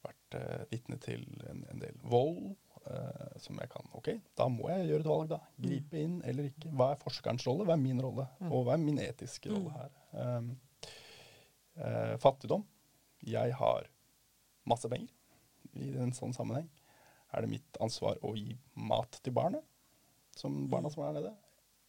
vært 0.07 0.39
eh, 0.39 0.63
vitne 0.73 0.97
til 1.03 1.25
en, 1.51 1.65
en 1.69 1.85
del 1.85 2.01
vold. 2.01 2.55
Eh, 2.87 3.35
som 3.43 3.59
jeg 3.61 3.71
kan 3.71 3.91
OK, 3.97 4.09
da 4.37 4.47
må 4.51 4.69
jeg 4.71 4.87
gjøre 4.91 5.05
et 5.05 5.11
valg, 5.11 5.27
da. 5.33 5.41
Gripe 5.67 5.99
inn 6.01 6.17
eller 6.27 6.49
ikke. 6.51 6.71
Hva 6.77 6.91
er 6.93 7.03
forskerens 7.03 7.45
rolle? 7.47 7.67
Hva 7.67 7.75
er 7.77 7.83
min 7.83 8.01
rolle? 8.03 8.27
Og 8.49 8.65
hva 8.67 8.75
er 8.75 8.83
min 8.83 8.99
etiske 9.03 9.51
rolle 9.53 9.75
her? 9.75 9.93
Um, 10.17 10.49
eh, 11.77 12.15
fattigdom. 12.23 12.65
Jeg 13.27 13.55
har 13.59 13.87
masse 14.67 14.89
penger. 14.91 15.13
I 15.77 15.93
en 16.01 16.13
sånn 16.15 16.35
sammenheng 16.35 16.67
er 17.35 17.43
det 17.43 17.51
mitt 17.51 17.79
ansvar 17.83 18.19
å 18.25 18.33
gi 18.37 18.55
mat 18.87 19.19
til 19.23 19.35
barnet, 19.35 19.63
som 20.37 20.65
barna 20.71 20.89
som 20.93 21.03
er 21.03 21.17
der 21.17 21.19
nede, 21.19 21.33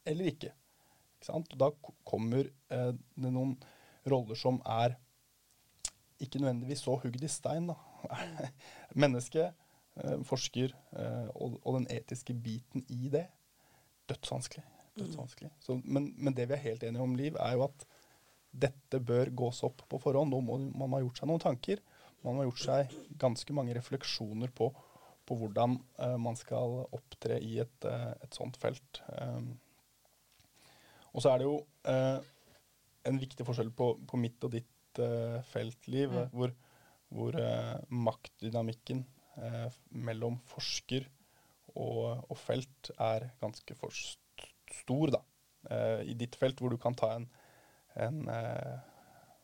eller 0.09 0.31
ikke. 0.33 0.51
ikke 1.23 1.59
da 1.61 1.71
kommer 2.09 2.49
eh, 2.49 2.93
det 2.95 3.31
noen 3.33 3.55
roller 4.09 4.39
som 4.39 4.61
er 4.67 4.97
ikke 6.23 6.41
nødvendigvis 6.43 6.83
så 6.83 6.97
hugd 6.99 7.23
i 7.23 7.31
stein. 7.31 7.71
da. 7.71 7.77
Menneske, 9.03 9.51
eh, 9.51 9.68
forsker 10.27 10.73
eh, 10.97 11.29
og, 11.35 11.59
og 11.65 11.79
den 11.81 11.87
etiske 11.95 12.35
biten 12.35 12.85
i 12.89 13.09
det. 13.13 13.27
Dødsvanskelig. 14.09 14.65
dødsvanskelig. 14.99 15.51
Så, 15.61 15.77
men, 15.85 16.13
men 16.17 16.35
det 16.35 16.49
vi 16.49 16.57
er 16.57 16.65
helt 16.65 16.83
enige 16.87 17.05
om, 17.05 17.17
Liv, 17.19 17.37
er 17.41 17.57
jo 17.59 17.67
at 17.69 17.87
dette 18.59 19.01
bør 19.05 19.29
gås 19.37 19.61
opp 19.67 19.83
på 19.91 20.01
forhånd. 20.01 20.33
Nå 20.33 20.41
må 20.41 20.57
man 20.81 20.97
ha 20.97 21.03
gjort 21.05 21.21
seg 21.21 21.29
noen 21.31 21.43
tanker. 21.45 21.83
Man 22.25 22.41
har 22.41 22.49
gjort 22.49 22.63
seg 22.65 22.95
ganske 23.21 23.55
mange 23.55 23.75
refleksjoner 23.77 24.51
på, 24.57 24.71
på 25.29 25.37
hvordan 25.39 25.77
eh, 26.01 26.17
man 26.19 26.39
skal 26.41 26.81
opptre 26.97 27.37
i 27.45 27.59
et, 27.63 27.85
eh, 27.87 28.15
et 28.25 28.35
sånt 28.35 28.57
felt. 28.59 29.03
Um, 29.21 29.53
og 31.13 31.23
så 31.25 31.33
er 31.35 31.43
det 31.43 31.47
jo 31.49 31.59
eh, 31.91 32.19
en 33.09 33.21
viktig 33.21 33.47
forskjell 33.47 33.71
på, 33.77 33.93
på 34.09 34.19
mitt 34.21 34.43
og 34.49 34.57
ditt 34.57 35.03
eh, 35.05 35.39
feltliv, 35.53 36.11
Mm. 36.17 36.33
hvor, 36.33 36.57
hvor 37.15 37.39
eh, 37.41 37.77
maktdynamikken 37.89 39.05
eh, 39.43 39.69
mellom 39.91 40.39
forsker 40.51 41.07
og, 41.75 42.25
og 42.31 42.37
felt 42.41 42.91
er 42.99 43.29
ganske 43.41 43.75
for 43.79 43.91
st 43.95 44.19
stor, 44.83 45.11
da. 45.15 45.21
Eh, 45.71 46.03
I 46.13 46.15
ditt 46.15 46.37
felt, 46.37 46.59
hvor 46.61 46.71
du 46.71 46.79
kan 46.81 46.95
ta 46.95 47.15
en, 47.17 47.29
en 47.97 48.19
eh, 48.29 48.79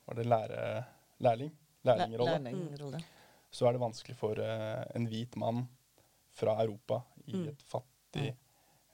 Var 0.07 0.15
det 0.19 0.27
lære, 0.29 0.85
lærling? 1.25 1.53
Lærlingrolle. 1.85 2.39
Lærlingrolle. 2.45 3.01
Så 3.55 3.67
er 3.69 3.73
det 3.77 3.81
vanskelig 3.81 4.17
for 4.19 4.39
eh, 4.41 4.85
en 4.97 5.07
hvit 5.09 5.37
mann 5.41 5.65
fra 6.35 6.57
Europa 6.65 7.03
i 7.27 7.33
Mm. 7.37 7.49
et 7.49 7.63
fattig, 7.71 8.35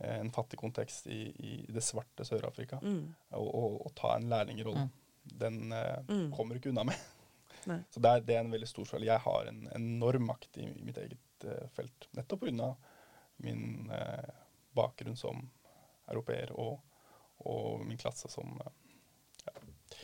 eh, 0.01 0.19
en 0.21 0.31
fattig 0.31 0.59
kontekst 0.61 1.07
i, 1.11 1.23
i 1.35 1.67
det 1.73 1.83
svarte 1.83 2.25
Sør-Afrika 2.25 2.79
Mm. 2.83 3.15
å, 3.33 3.41
å, 3.43 3.65
å 3.87 3.91
ta 3.97 4.15
en 4.17 4.29
lærlingrolle. 4.31 4.85
Mm. 4.87 4.91
Den 5.41 5.73
eh, 5.73 5.99
Mm. 6.09 6.31
kommer 6.37 6.55
du 6.55 6.61
ikke 6.61 6.71
unna 6.75 6.85
med. 6.85 6.95
Nei. 7.69 7.81
Så 7.93 8.01
det 8.01 8.11
er, 8.11 8.23
det 8.25 8.37
er 8.37 8.45
en 8.45 8.53
veldig 8.55 8.69
stor 8.71 8.87
forskjell. 8.87 9.09
Jeg 9.09 9.21
har 9.25 9.49
en 9.51 9.65
enorm 9.77 10.29
makt 10.31 10.57
i, 10.63 10.69
i 10.81 10.85
mitt 10.87 11.01
eget 11.03 11.45
uh, 11.45 11.67
felt, 11.77 12.09
nettopp 12.17 12.47
pga. 12.47 12.71
min 13.45 13.91
uh, 13.91 14.31
bakgrunn 14.77 15.17
som 15.17 15.43
europeer 16.11 16.53
og, 16.59 16.81
og 17.47 17.85
min 17.87 17.99
klasse 18.01 18.31
som 18.33 18.57
eh, 18.65 18.77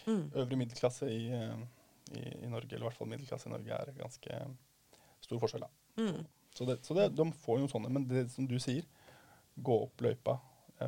Mm. 0.07 0.31
øvre 0.35 0.57
middelklasse 0.57 1.07
i, 1.11 1.25
i, 2.14 2.21
i 2.45 2.49
Norge, 2.51 2.69
eller 2.71 2.85
i 2.85 2.88
hvert 2.88 2.97
fall 2.99 3.09
middelklasse 3.11 3.49
i 3.49 3.53
Norge, 3.53 3.75
er 3.75 3.92
ganske 3.99 4.37
stor 5.23 5.40
forskjell. 5.42 5.64
da. 5.64 6.03
Mm. 6.03 6.21
Så, 6.55 6.64
det, 6.64 6.77
så 6.87 6.95
det, 6.95 7.09
de 7.16 7.27
får 7.42 7.61
jo 7.61 7.69
sånne. 7.71 7.90
Men 7.92 8.07
det 8.11 8.27
som 8.31 8.47
du 8.47 8.55
sier, 8.62 8.87
gå 9.57 9.79
opp 9.87 10.03
løypa 10.05 10.37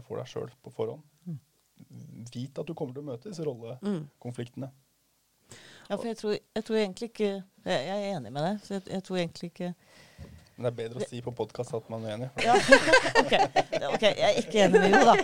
for 0.07 0.20
deg 0.20 0.31
sjøl 0.31 0.52
på 0.62 0.72
forhånd. 0.74 1.02
Mm. 1.26 1.38
Vit 2.35 2.59
at 2.62 2.68
du 2.68 2.74
kommer 2.78 2.94
til 2.94 3.02
å 3.04 3.09
møte 3.11 3.31
disse 3.31 3.46
Mm. 3.83 4.04
Ja, 5.88 5.96
for 5.96 6.07
jeg 6.11 6.18
tror, 6.20 6.35
jeg 6.37 6.64
tror 6.68 6.77
egentlig 6.77 7.09
ikke 7.12 7.29
Jeg 7.68 7.85
jeg 7.88 7.98
er 8.03 8.16
enig 8.18 8.33
med 8.33 8.42
deg. 8.44 8.59
Så 8.64 8.74
jeg, 8.77 8.83
jeg 8.92 9.05
tror 9.07 9.16
egentlig 9.20 9.51
ikke 9.53 9.70
Men 10.57 10.66
det 10.66 10.70
er 10.70 10.77
bedre 10.83 11.01
å 11.05 11.09
si 11.09 11.20
på 11.24 11.33
podkast 11.38 11.74
at 11.79 11.88
man 11.92 12.05
er 12.05 12.16
enig. 12.16 12.29
ja. 12.44 12.57
ok, 13.22 13.35
ok, 13.94 14.05
jeg 14.09 14.27
er 14.29 14.40
ikke 14.42 14.64
enig 14.66 14.83
med 14.85 14.96
Jo, 14.96 15.05
da. 15.09 15.14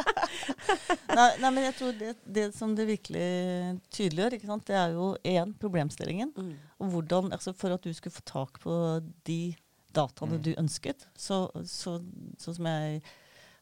nei, 1.18 1.28
nei, 1.42 1.50
men 1.50 1.64
jeg 1.64 1.74
tror 1.78 1.96
det, 1.98 2.12
det 2.38 2.44
som 2.56 2.74
det 2.78 2.86
virkelig 2.90 3.24
tydeliggjør, 3.94 4.36
ikke 4.36 4.50
sant, 4.50 4.66
det 4.68 4.76
er 4.78 4.94
jo 4.94 5.08
én 5.26 5.54
problemstillingen. 5.60 6.30
Mm. 6.36 6.52
Og 6.80 6.92
hvordan, 6.94 7.32
altså 7.36 7.54
For 7.56 7.74
at 7.74 7.82
du 7.86 7.90
skulle 7.96 8.14
få 8.14 8.24
tak 8.28 8.60
på 8.62 8.76
de 9.26 9.40
dataene 9.96 10.38
Mm. 10.38 10.42
du 10.46 10.52
ønsket, 10.60 11.08
så, 11.18 11.48
så, 11.66 11.96
så, 12.38 12.52
som 12.54 12.66
jeg 12.70 13.00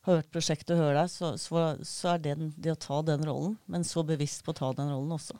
har 0.04 0.18
hørt 0.18 0.28
prosjektet 0.34 0.76
hører 0.76 0.98
deg, 1.02 1.08
så, 1.14 1.30
så, 1.40 1.62
så 1.88 2.10
er 2.14 2.18
det 2.26 2.34
den, 2.36 2.50
det 2.58 2.74
å 2.74 2.80
ta 2.80 2.98
den 3.06 3.24
rollen, 3.24 3.54
men 3.66 3.84
så 3.86 4.04
bevisst 4.04 4.44
på 4.44 4.52
å 4.52 4.58
ta 4.58 4.72
den 4.76 4.90
rollen 4.92 5.14
også. 5.16 5.38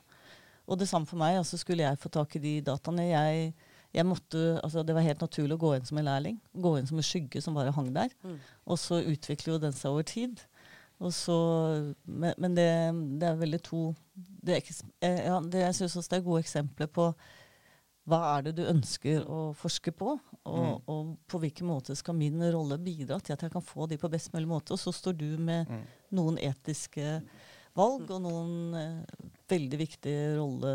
Og 0.69 0.79
det 0.79 0.89
samme 0.91 1.07
for 1.09 1.17
meg. 1.21 1.39
altså 1.41 1.57
Skulle 1.59 1.83
jeg 1.89 1.99
få 1.99 2.11
tak 2.13 2.37
i 2.37 2.39
de 2.45 2.61
dataene 2.61 3.07
jeg, 3.09 3.55
jeg 3.95 4.05
måtte, 4.05 4.61
altså 4.63 4.83
Det 4.85 4.95
var 4.95 5.01
helt 5.07 5.21
naturlig 5.25 5.57
å 5.57 5.63
gå 5.63 5.71
inn 5.79 5.87
som 5.89 5.99
en 5.99 6.05
lærling. 6.11 6.39
Gå 6.55 6.75
inn 6.79 6.87
som 6.91 6.99
en 7.01 7.07
skygge 7.09 7.41
som 7.43 7.55
bare 7.57 7.73
hang 7.73 7.89
der. 7.95 8.13
Mm. 8.23 8.37
Og 8.69 8.79
så 8.79 9.01
utvikler 9.01 9.55
jo 9.55 9.59
den 9.63 9.73
seg 9.73 9.91
over 9.95 10.03
tid. 10.05 10.43
Og 11.01 11.13
så, 11.15 11.35
men 12.05 12.35
men 12.39 12.55
det, 12.59 12.69
det 13.21 13.29
er 13.29 13.37
veldig 13.39 13.61
to 13.63 13.83
det 14.45 14.57
er, 14.59 14.71
eh, 15.07 15.21
ja, 15.29 15.41
det, 15.41 15.61
Jeg 15.63 15.75
syns 15.79 15.97
også 15.97 16.11
det 16.11 16.19
er 16.19 16.27
gode 16.27 16.41
eksempler 16.43 16.87
på 16.91 17.13
hva 18.09 18.19
er 18.39 18.43
det 18.47 18.55
du 18.57 18.63
ønsker 18.65 19.27
å 19.29 19.53
forske 19.55 19.93
på, 19.93 20.15
og, 20.49 20.65
Mm. 20.65 20.83
og 20.89 21.17
på 21.29 21.39
hvilken 21.43 21.67
måte 21.69 21.95
skal 21.97 22.15
min 22.17 22.41
rolle 22.55 22.79
bidra 22.81 23.19
til 23.21 23.35
at 23.35 23.43
jeg 23.45 23.53
kan 23.53 23.61
få 23.63 23.87
de 23.87 23.99
på 24.01 24.09
best 24.11 24.33
mulig 24.33 24.49
måte. 24.49 24.73
Og 24.73 24.79
så 24.81 24.93
står 24.97 25.13
du 25.19 25.37
med 25.39 25.69
Mm. 25.69 25.83
noen 26.13 26.39
etiske 26.39 27.23
valg 27.77 28.11
og 28.11 28.23
noen 28.23 28.75
eh, 28.75 29.03
veldig 29.49 29.79
viktige 29.81 30.25
rolle, 30.39 30.73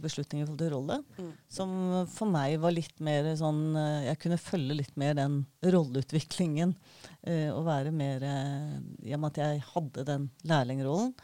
beslutning 0.00 0.42
i 0.42 0.46
forhold 0.46 0.60
til 0.62 0.72
rolle, 0.74 0.96
Mm. 1.18 1.32
som 1.48 1.74
for 2.08 2.26
meg 2.30 2.58
var 2.62 2.72
litt 2.72 2.98
mer 3.04 3.28
sånn 3.36 3.76
eh, 3.76 4.06
Jeg 4.10 4.18
kunne 4.24 4.38
følge 4.40 4.76
litt 4.78 4.96
mer 4.96 5.14
den 5.14 5.46
rolleutviklingen 5.62 6.74
eh, 7.22 7.50
og 7.52 7.64
være 7.66 7.92
mer 7.92 8.22
eh, 8.22 8.78
I 9.08 9.14
og 9.14 9.20
med 9.20 9.30
at 9.34 9.42
jeg 9.44 9.62
hadde 9.74 10.04
den 10.08 10.30
lærlingrollen, 10.44 11.14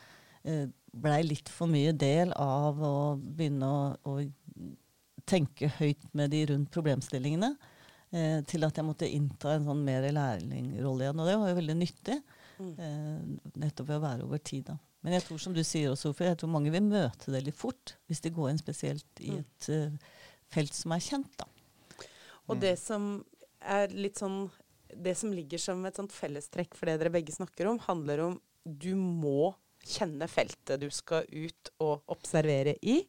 eh, 0.44 0.66
blei 0.92 1.22
litt 1.24 1.48
for 1.48 1.66
mye 1.70 1.92
del 1.96 2.32
av 2.36 2.80
å 2.82 2.94
begynne 3.16 3.66
å, 3.66 3.82
å 4.04 4.14
tenke 5.26 5.68
høyt 5.78 6.08
med 6.16 6.30
de 6.32 6.44
rundt 6.50 6.70
problemstillingene. 6.74 7.52
Eh, 8.10 8.40
til 8.50 8.64
at 8.66 8.74
jeg 8.74 8.84
måtte 8.88 9.06
innta 9.06 9.52
en 9.54 9.68
sånn 9.68 9.84
mer 9.86 10.02
lærlingrolle 10.10 11.04
igjen. 11.06 11.20
Og 11.22 11.28
det 11.28 11.36
var 11.38 11.52
jo 11.52 11.58
veldig 11.60 11.76
nyttig. 11.78 12.16
Mm. 12.58 12.72
Eh, 12.74 13.52
nettopp 13.62 13.86
ved 13.86 14.00
å 14.00 14.02
være 14.02 14.24
over 14.26 14.38
tid. 14.42 14.64
Da. 14.66 14.74
Men 15.02 15.14
jeg 15.16 15.24
tror 15.24 15.38
som 15.40 15.54
du 15.56 15.62
sier 15.64 15.90
også, 15.90 16.10
Sofie, 16.10 16.28
jeg 16.28 16.38
tror 16.42 16.50
mange 16.52 16.72
vil 16.74 16.84
møte 16.84 17.32
det 17.32 17.44
litt 17.46 17.56
fort. 17.56 17.94
Hvis 18.10 18.20
de 18.20 18.32
går 18.36 18.50
inn 18.50 18.60
spesielt 18.60 19.20
i 19.24 19.30
Mm. 19.32 19.38
et 19.40 19.68
uh, 19.72 20.10
felt 20.52 20.74
som 20.76 20.92
er 20.92 21.00
kjent. 21.00 21.32
da. 21.40 21.46
Og 22.48 22.60
det 22.60 22.78
som 22.78 23.24
er 23.60 23.88
litt 23.88 24.18
sånn 24.18 24.50
Det 24.90 25.12
som 25.16 25.30
ligger 25.30 25.58
som 25.62 25.84
et 25.86 25.94
sånt 25.94 26.10
fellestrekk 26.10 26.74
for 26.74 26.86
det 26.86 26.96
dere 26.98 27.12
begge 27.14 27.30
snakker 27.30 27.68
om, 27.70 27.78
handler 27.78 28.20
om 28.24 28.40
du 28.66 28.96
må 28.96 29.54
kjenne 29.86 30.26
feltet 30.26 30.80
du 30.82 30.88
skal 30.90 31.22
ut 31.30 31.70
og 31.78 32.02
observere 32.10 32.74
i. 32.82 33.06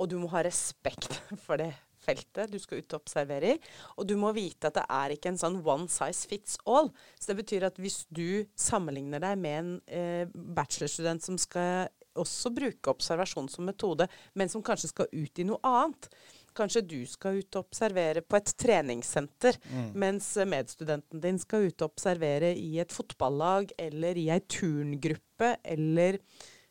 Og 0.00 0.08
du 0.08 0.16
må 0.18 0.30
ha 0.32 0.40
respekt 0.42 1.12
for 1.44 1.60
det 1.60 1.74
feltet 2.04 2.50
du 2.52 2.58
skal 2.62 2.80
ut 2.82 2.96
og 2.96 3.02
observere 3.04 3.54
i. 3.54 3.60
Og 3.98 4.08
du 4.08 4.16
må 4.20 4.32
vite 4.36 4.70
at 4.70 4.78
det 4.80 4.86
er 4.88 5.14
ikke 5.14 5.32
en 5.32 5.40
sånn 5.40 5.60
one 5.64 5.88
size 5.92 6.28
fits 6.30 6.58
all. 6.66 6.90
Så 7.20 7.32
det 7.32 7.40
betyr 7.42 7.68
at 7.70 7.80
hvis 7.80 8.02
du 8.10 8.44
sammenligner 8.58 9.22
deg 9.22 9.40
med 9.40 9.58
en 9.60 9.72
eh, 9.86 10.26
bachelorstudent 10.32 11.24
som 11.24 11.38
skal 11.40 11.88
også 12.20 12.50
bruke 12.52 12.90
observasjon 12.90 13.46
som 13.48 13.68
metode, 13.68 14.08
men 14.34 14.50
som 14.50 14.64
kanskje 14.66 14.90
skal 14.90 15.10
ut 15.12 15.38
i 15.38 15.46
noe 15.46 15.60
annet, 15.64 16.10
Kanskje 16.50 16.80
du 16.82 16.98
skal 17.06 17.36
ut 17.38 17.54
og 17.54 17.68
observere 17.68 18.24
på 18.26 18.34
et 18.34 18.52
treningssenter, 18.58 19.54
Mm. 19.70 19.92
mens 19.94 20.32
medstudenten 20.34 21.20
din 21.22 21.38
skal 21.38 21.68
ut 21.68 21.82
og 21.82 21.92
observere 21.92 22.50
i 22.58 22.80
et 22.80 22.90
fotballag 22.90 23.70
eller 23.78 24.18
i 24.18 24.28
ei 24.34 24.40
turngruppe 24.40 25.56
eller 25.64 26.18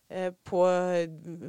eh, 0.09 0.31
på, 0.43 0.59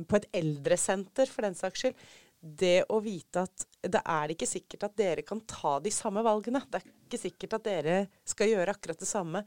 på 0.07 0.17
et 0.21 0.29
eldresenter, 0.33 1.27
for 1.27 1.43
den 1.43 1.59
saks 1.59 1.83
skyld. 1.83 1.95
Det 2.41 2.85
å 2.89 3.01
vite 3.03 3.43
at 3.43 3.67
det 3.81 4.03
er 4.05 4.33
ikke 4.35 4.49
sikkert 4.49 4.85
at 4.91 4.97
dere 4.99 5.25
kan 5.27 5.41
ta 5.49 5.79
de 5.81 5.93
samme 5.95 6.23
valgene. 6.27 6.61
Det 6.69 6.81
er 6.81 6.93
ikke 7.07 7.23
sikkert 7.23 7.59
at 7.59 7.67
dere 7.67 7.97
skal 8.29 8.53
gjøre 8.53 8.75
akkurat 8.77 9.01
det 9.01 9.09
samme. 9.09 9.43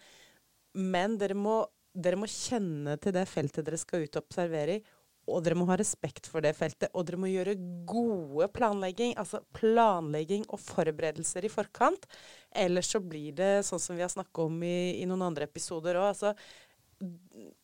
Men 0.74 1.20
dere 1.22 1.38
må 1.38 1.62
dere 1.94 2.18
må 2.18 2.26
kjenne 2.30 2.98
til 2.98 3.14
det 3.14 3.28
feltet 3.30 3.66
dere 3.68 3.78
skal 3.78 4.08
ut 4.08 4.18
og 4.18 4.26
observere 4.26 4.80
i. 4.80 4.84
Og 5.32 5.40
dere 5.46 5.56
må 5.56 5.64
ha 5.70 5.78
respekt 5.80 6.26
for 6.28 6.44
det 6.44 6.52
feltet. 6.58 6.90
Og 6.92 7.06
dere 7.08 7.20
må 7.22 7.30
gjøre 7.32 7.54
gode 7.88 8.50
planlegging. 8.52 9.14
Altså 9.22 9.40
planlegging 9.56 10.44
og 10.50 10.60
forberedelser 10.60 11.48
i 11.48 11.52
forkant. 11.54 12.10
Ellers 12.52 12.90
så 12.92 13.00
blir 13.00 13.32
det 13.38 13.54
sånn 13.68 13.80
som 13.80 13.96
vi 13.96 14.04
har 14.04 14.12
snakket 14.12 14.44
om 14.44 14.58
i, 14.68 15.00
i, 15.00 15.08
noen 15.08 15.24
andre 15.30 15.48
episoder 15.48 16.02
òg. 16.02 16.10
Altså, 16.10 16.34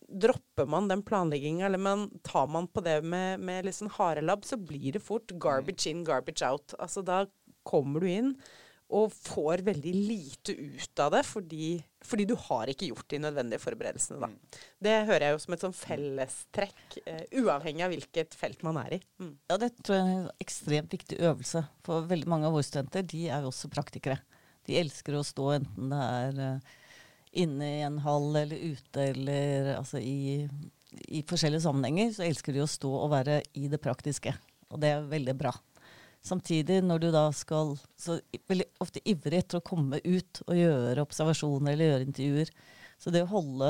dropper 0.10 0.66
man 0.70 0.88
den 0.90 1.04
planlegginga, 1.06 1.66
eller 1.66 1.82
man, 1.82 2.08
tar 2.26 2.48
man 2.48 2.68
på 2.68 2.82
det 2.86 3.00
med, 3.06 3.44
med 3.46 3.68
litt 3.68 3.78
sånn 3.78 3.92
harelabb, 4.00 4.48
så 4.48 4.58
blir 4.58 4.96
det 4.96 5.04
fort 5.06 5.32
garbage 5.42 5.90
in, 5.92 6.04
garbage 6.08 6.46
out. 6.46 6.74
Altså 6.82 7.06
da 7.06 7.24
kommer 7.68 8.04
du 8.04 8.10
inn 8.10 8.34
og 8.90 9.14
får 9.14 9.62
veldig 9.68 9.92
lite 9.94 10.56
ut 10.58 11.02
av 11.04 11.12
det 11.14 11.22
fordi, 11.28 11.76
fordi, 12.06 12.26
du 12.26 12.34
har 12.48 12.72
ikke 12.72 12.88
gjort 12.90 13.06
de 13.14 13.20
nødvendige 13.22 13.62
forberedelsene. 13.62 14.18
Da. 14.24 14.30
Mm. 14.32 14.64
Det 14.88 14.96
hører 15.12 15.26
jeg 15.28 15.36
jo 15.36 15.42
som 15.44 15.56
et 15.56 15.66
sånn 15.66 15.78
fellestrekk, 15.78 16.82
uh, 17.06 17.22
uavhengig 17.44 17.86
av 17.86 17.94
hvilket 17.94 18.38
felt 18.38 18.66
man 18.66 18.82
er 18.82 18.98
i. 18.98 19.00
Mm. 19.22 19.36
Ja, 19.52 19.60
det 19.62 19.72
tror 19.84 20.00
jeg 20.00 20.08
er 20.08 20.24
en 20.24 20.42
ekstremt 20.42 20.98
viktig 20.98 21.22
øvelse. 21.22 21.64
For 21.86 22.10
veldig 22.10 22.34
mange 22.34 22.50
av 22.50 22.58
våre 22.58 22.66
studenter 22.66 23.06
de 23.14 23.28
er 23.30 23.46
jo 23.46 23.54
også 23.54 23.70
praktikere. 23.74 24.18
De 24.66 24.78
elsker 24.82 25.20
å 25.20 25.26
stå 25.26 25.52
enten 25.60 25.94
det 25.94 26.02
er 26.08 26.42
uh, 26.58 26.78
inne 27.32 27.70
i 27.78 27.82
en 27.86 28.00
hall 28.04 28.36
eller 28.36 28.58
ute 28.74 29.04
eller 29.12 29.74
altså 29.76 30.02
i, 30.02 30.48
i, 31.08 31.22
forskjellige 31.28 31.66
sammenhenger, 31.66 32.14
så 32.16 32.26
elsker 32.26 32.56
de 32.56 32.64
å 32.64 32.70
stå 32.70 32.92
og 33.04 33.12
være 33.14 33.42
i 33.60 33.68
det 33.72 33.82
praktiske. 33.84 34.34
Og 34.70 34.82
det 34.82 34.94
er 34.94 35.10
veldig 35.10 35.36
bra. 35.38 35.54
Samtidig, 36.26 36.82
når 36.84 37.04
du 37.04 37.08
da 37.14 37.28
skal 37.36 37.76
så 37.98 38.18
veldig 38.50 38.68
ofte 38.84 39.02
ivrig 39.08 39.40
etter 39.40 39.62
å 39.62 39.66
komme 39.66 40.02
ut 40.04 40.42
og 40.48 40.58
gjøre 40.58 41.06
observasjoner 41.06 41.74
eller 41.74 41.94
gjøre 41.94 42.08
intervjuer. 42.10 42.52
Så 43.00 43.14
det 43.16 43.24
å 43.24 43.32
holde, 43.32 43.70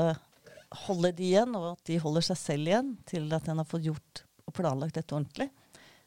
holde 0.88 1.12
de 1.14 1.28
igjen, 1.28 1.54
og 1.54 1.70
at 1.76 1.84
de 1.86 2.00
holder 2.02 2.26
seg 2.26 2.40
selv 2.40 2.72
igjen 2.72 2.96
til 3.06 3.30
at 3.36 3.46
en 3.46 3.62
har 3.62 3.68
fått 3.70 3.86
gjort 3.86 4.24
og 4.48 4.56
planlagt 4.56 4.98
dette 4.98 5.14
ordentlig, 5.14 5.46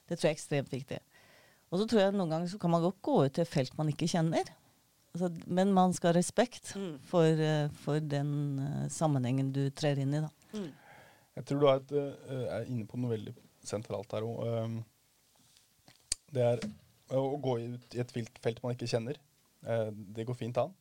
det 0.10 0.18
tror 0.18 0.28
jeg 0.28 0.34
er 0.34 0.39
ekstremt 0.39 0.74
viktig. 0.74 0.99
Og 1.72 1.80
så 1.80 1.88
tror 1.89 2.04
jeg 2.04 2.16
noen 2.18 2.36
ganger 2.36 2.51
så 2.51 2.60
kan 2.62 2.74
man 2.74 2.84
godt 2.84 2.99
gå 3.06 3.16
ut 3.24 3.34
til 3.34 3.45
et 3.45 3.49
felt 3.49 3.78
man 3.80 3.88
ikke 3.89 4.10
kjenner. 4.12 4.51
Altså, 5.14 5.30
men 5.45 5.70
man 5.74 5.91
skal 5.93 6.09
ha 6.09 6.18
respekt 6.18 6.72
mm. 6.74 6.93
for, 7.05 7.38
uh, 7.38 7.68
for, 7.84 8.01
den 8.01 8.30
uh, 8.57 8.86
sammenhengen 8.89 9.51
du 9.53 9.68
trer 9.70 9.99
inn 10.01 10.16
i. 10.18 10.22
Da. 10.24 10.32
Mm. 10.57 10.72
Jeg 11.38 11.45
tror 11.49 11.59
du 11.61 11.68
er, 11.70 11.82
et, 11.84 11.93
uh, 11.93 12.45
er, 12.47 12.66
inne 12.66 12.88
på 12.89 12.97
noe 12.97 13.14
veldig 13.14 13.34
sentralt 13.64 14.16
her 14.18 14.26
òg. 14.26 14.41
Um, 14.41 14.80
det 16.34 16.47
er 16.47 16.66
å 17.14 17.38
gå 17.38 17.59
ut 17.61 17.93
i 17.93 18.01
et 18.01 18.16
felt 18.41 18.64
man 18.64 18.74
ikke 18.74 18.89
kjenner. 18.89 19.20
det 20.18 20.24
går 20.26 20.36
fint 20.36 20.57
an. 20.57 20.72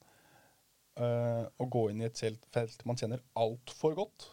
å 0.97 1.67
gå 1.75 1.83
inn 1.91 2.01
i 2.01 2.07
et 2.07 2.23
felt 2.55 2.85
man 2.89 2.97
kjenner 2.97 3.21
altfor 3.37 3.93
godt, 3.99 4.31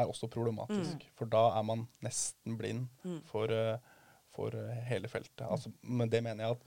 er 0.00 0.08
også 0.08 0.30
problematisk. 0.32 0.96
Mm. 0.96 1.12
For 1.18 1.28
da 1.28 1.42
er 1.58 1.66
man 1.68 1.84
nesten 2.00 2.56
blind 2.56 2.88
mm. 3.04 3.20
for, 3.28 3.52
for 4.32 4.56
hele 4.88 5.12
feltet. 5.12 5.44
Altså, 5.44 5.74
men 5.82 6.08
det 6.08 6.22
mener 6.24 6.46
jeg 6.46 6.56
at 6.56 6.64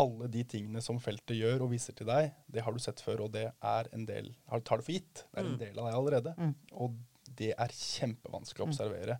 alle 0.00 0.28
de 0.32 0.42
tingene 0.48 0.82
som 0.82 0.98
feltet 1.02 1.36
gjør 1.38 1.64
og 1.64 1.72
viser 1.72 1.94
til 1.96 2.08
deg, 2.08 2.32
det 2.50 2.64
har 2.66 2.74
du 2.74 2.82
sett 2.82 3.02
før, 3.04 3.26
og 3.26 3.34
det 3.36 3.46
er 3.52 3.90
en 3.94 4.06
del 4.08 4.32
tar 4.66 4.80
det 4.80 4.86
for 4.86 4.94
gitt. 4.94 5.24
Det 5.30 5.40
er 5.40 5.46
en 5.46 5.54
mm. 5.54 5.60
del 5.62 5.78
av 5.78 5.88
deg 5.88 5.98
allerede. 6.00 6.34
Mm. 6.38 6.52
Og 6.82 6.96
det 7.38 7.52
er 7.54 7.74
kjempevanskelig 7.78 8.64
å 8.64 8.68
mm. 8.68 8.74
observere. 8.74 9.18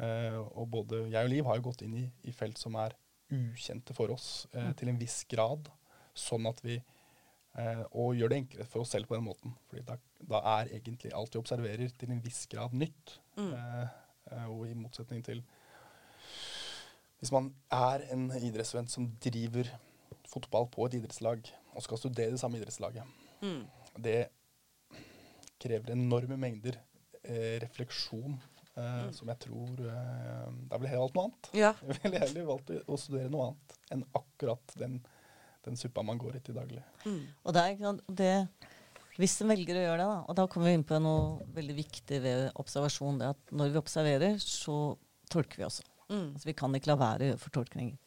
Uh, 0.00 0.40
og 0.58 0.68
både 0.72 1.04
jeg 1.12 1.22
og 1.22 1.30
Liv 1.30 1.46
har 1.46 1.60
jo 1.60 1.68
gått 1.68 1.84
inn 1.86 1.94
i, 2.00 2.04
i 2.26 2.34
felt 2.34 2.58
som 2.58 2.74
er 2.82 2.96
ukjente 3.34 3.94
for 3.96 4.10
oss 4.14 4.46
uh, 4.56 4.72
til 4.78 4.90
en 4.90 4.98
viss 4.98 5.20
grad, 5.30 5.68
sånn 6.18 6.48
at 6.50 6.58
vi 6.64 6.80
uh, 6.80 7.84
Og 7.92 8.18
gjør 8.18 8.32
det 8.32 8.40
enklere 8.42 8.66
for 8.70 8.82
oss 8.82 8.94
selv 8.94 9.10
på 9.10 9.18
den 9.18 9.26
måten. 9.28 9.54
Fordi 9.70 9.84
da, 9.86 9.98
da 10.34 10.42
er 10.56 10.72
egentlig 10.74 11.12
alt 11.14 11.36
vi 11.36 11.42
observerer, 11.42 11.94
til 12.00 12.14
en 12.14 12.24
viss 12.24 12.44
grad 12.50 12.74
nytt. 12.74 13.18
Og 14.48 14.64
i 14.66 14.74
motsetning 14.78 15.20
til 15.26 15.42
hvis 17.20 17.32
man 17.32 17.46
er 17.72 18.02
en 18.12 18.26
idrettsvenn 18.36 18.88
som 18.92 19.06
driver 19.22 19.70
fotball 20.28 20.68
på 20.72 20.86
et 20.88 20.98
idrettslag 20.98 21.44
og 21.74 21.84
skal 21.84 22.00
studere 22.00 22.34
det 22.34 22.40
samme 22.40 22.58
idrettslaget, 22.60 23.06
mm. 23.42 23.62
det 24.04 24.18
krever 25.64 25.94
enorme 25.94 26.36
mengder 26.40 26.76
eh, 27.22 27.56
refleksjon 27.62 28.36
eh, 28.76 29.00
mm. 29.06 29.12
som 29.16 29.30
jeg 29.32 29.40
tror 29.46 29.82
eh, 29.88 30.46
Da 30.70 30.78
ville 30.78 30.92
jeg 30.92 31.02
valgt 31.02 31.18
noe 31.18 31.26
annet. 31.28 31.50
Ja. 31.56 31.72
Jeg 31.84 31.98
ville 32.02 32.22
heller 32.26 32.48
valgt 32.52 32.72
å 32.84 33.00
studere 33.00 33.32
noe 33.32 33.50
annet 33.50 33.76
enn 33.94 34.06
akkurat 34.20 34.76
den, 34.80 34.98
den 35.66 35.78
suppa 35.80 36.04
man 36.06 36.20
går 36.20 36.38
i 36.38 36.44
til 36.44 36.58
daglig. 36.58 36.82
Mm. 37.06 37.22
Og 37.44 37.56
det 37.56 37.64
er 37.64 38.02
det, 38.20 38.34
hvis 39.20 39.38
en 39.44 39.52
velger 39.52 39.78
å 39.78 39.86
gjøre 39.86 39.98
det, 40.02 40.10
da, 40.10 40.20
og 40.28 40.38
da 40.40 40.46
kommer 40.50 40.70
vi 40.70 40.78
inn 40.78 40.86
på 40.88 41.00
noe 41.02 41.48
veldig 41.56 41.76
viktig 41.78 42.20
ved 42.24 42.46
observasjon, 42.60 43.20
det 43.22 43.32
at 43.36 43.52
når 43.54 43.74
vi 43.74 43.82
observerer, 43.82 44.40
så 44.42 44.78
tolker 45.32 45.62
vi 45.62 45.68
også. 45.68 45.86
Mm. 46.10 46.34
Altså, 46.34 46.48
vi 46.48 46.56
kan 46.58 46.74
ikke 46.76 46.92
la 46.92 46.98
være 47.00 47.24
å 47.24 47.30
gjøre 47.32 47.44
fortolkninger. 47.44 48.03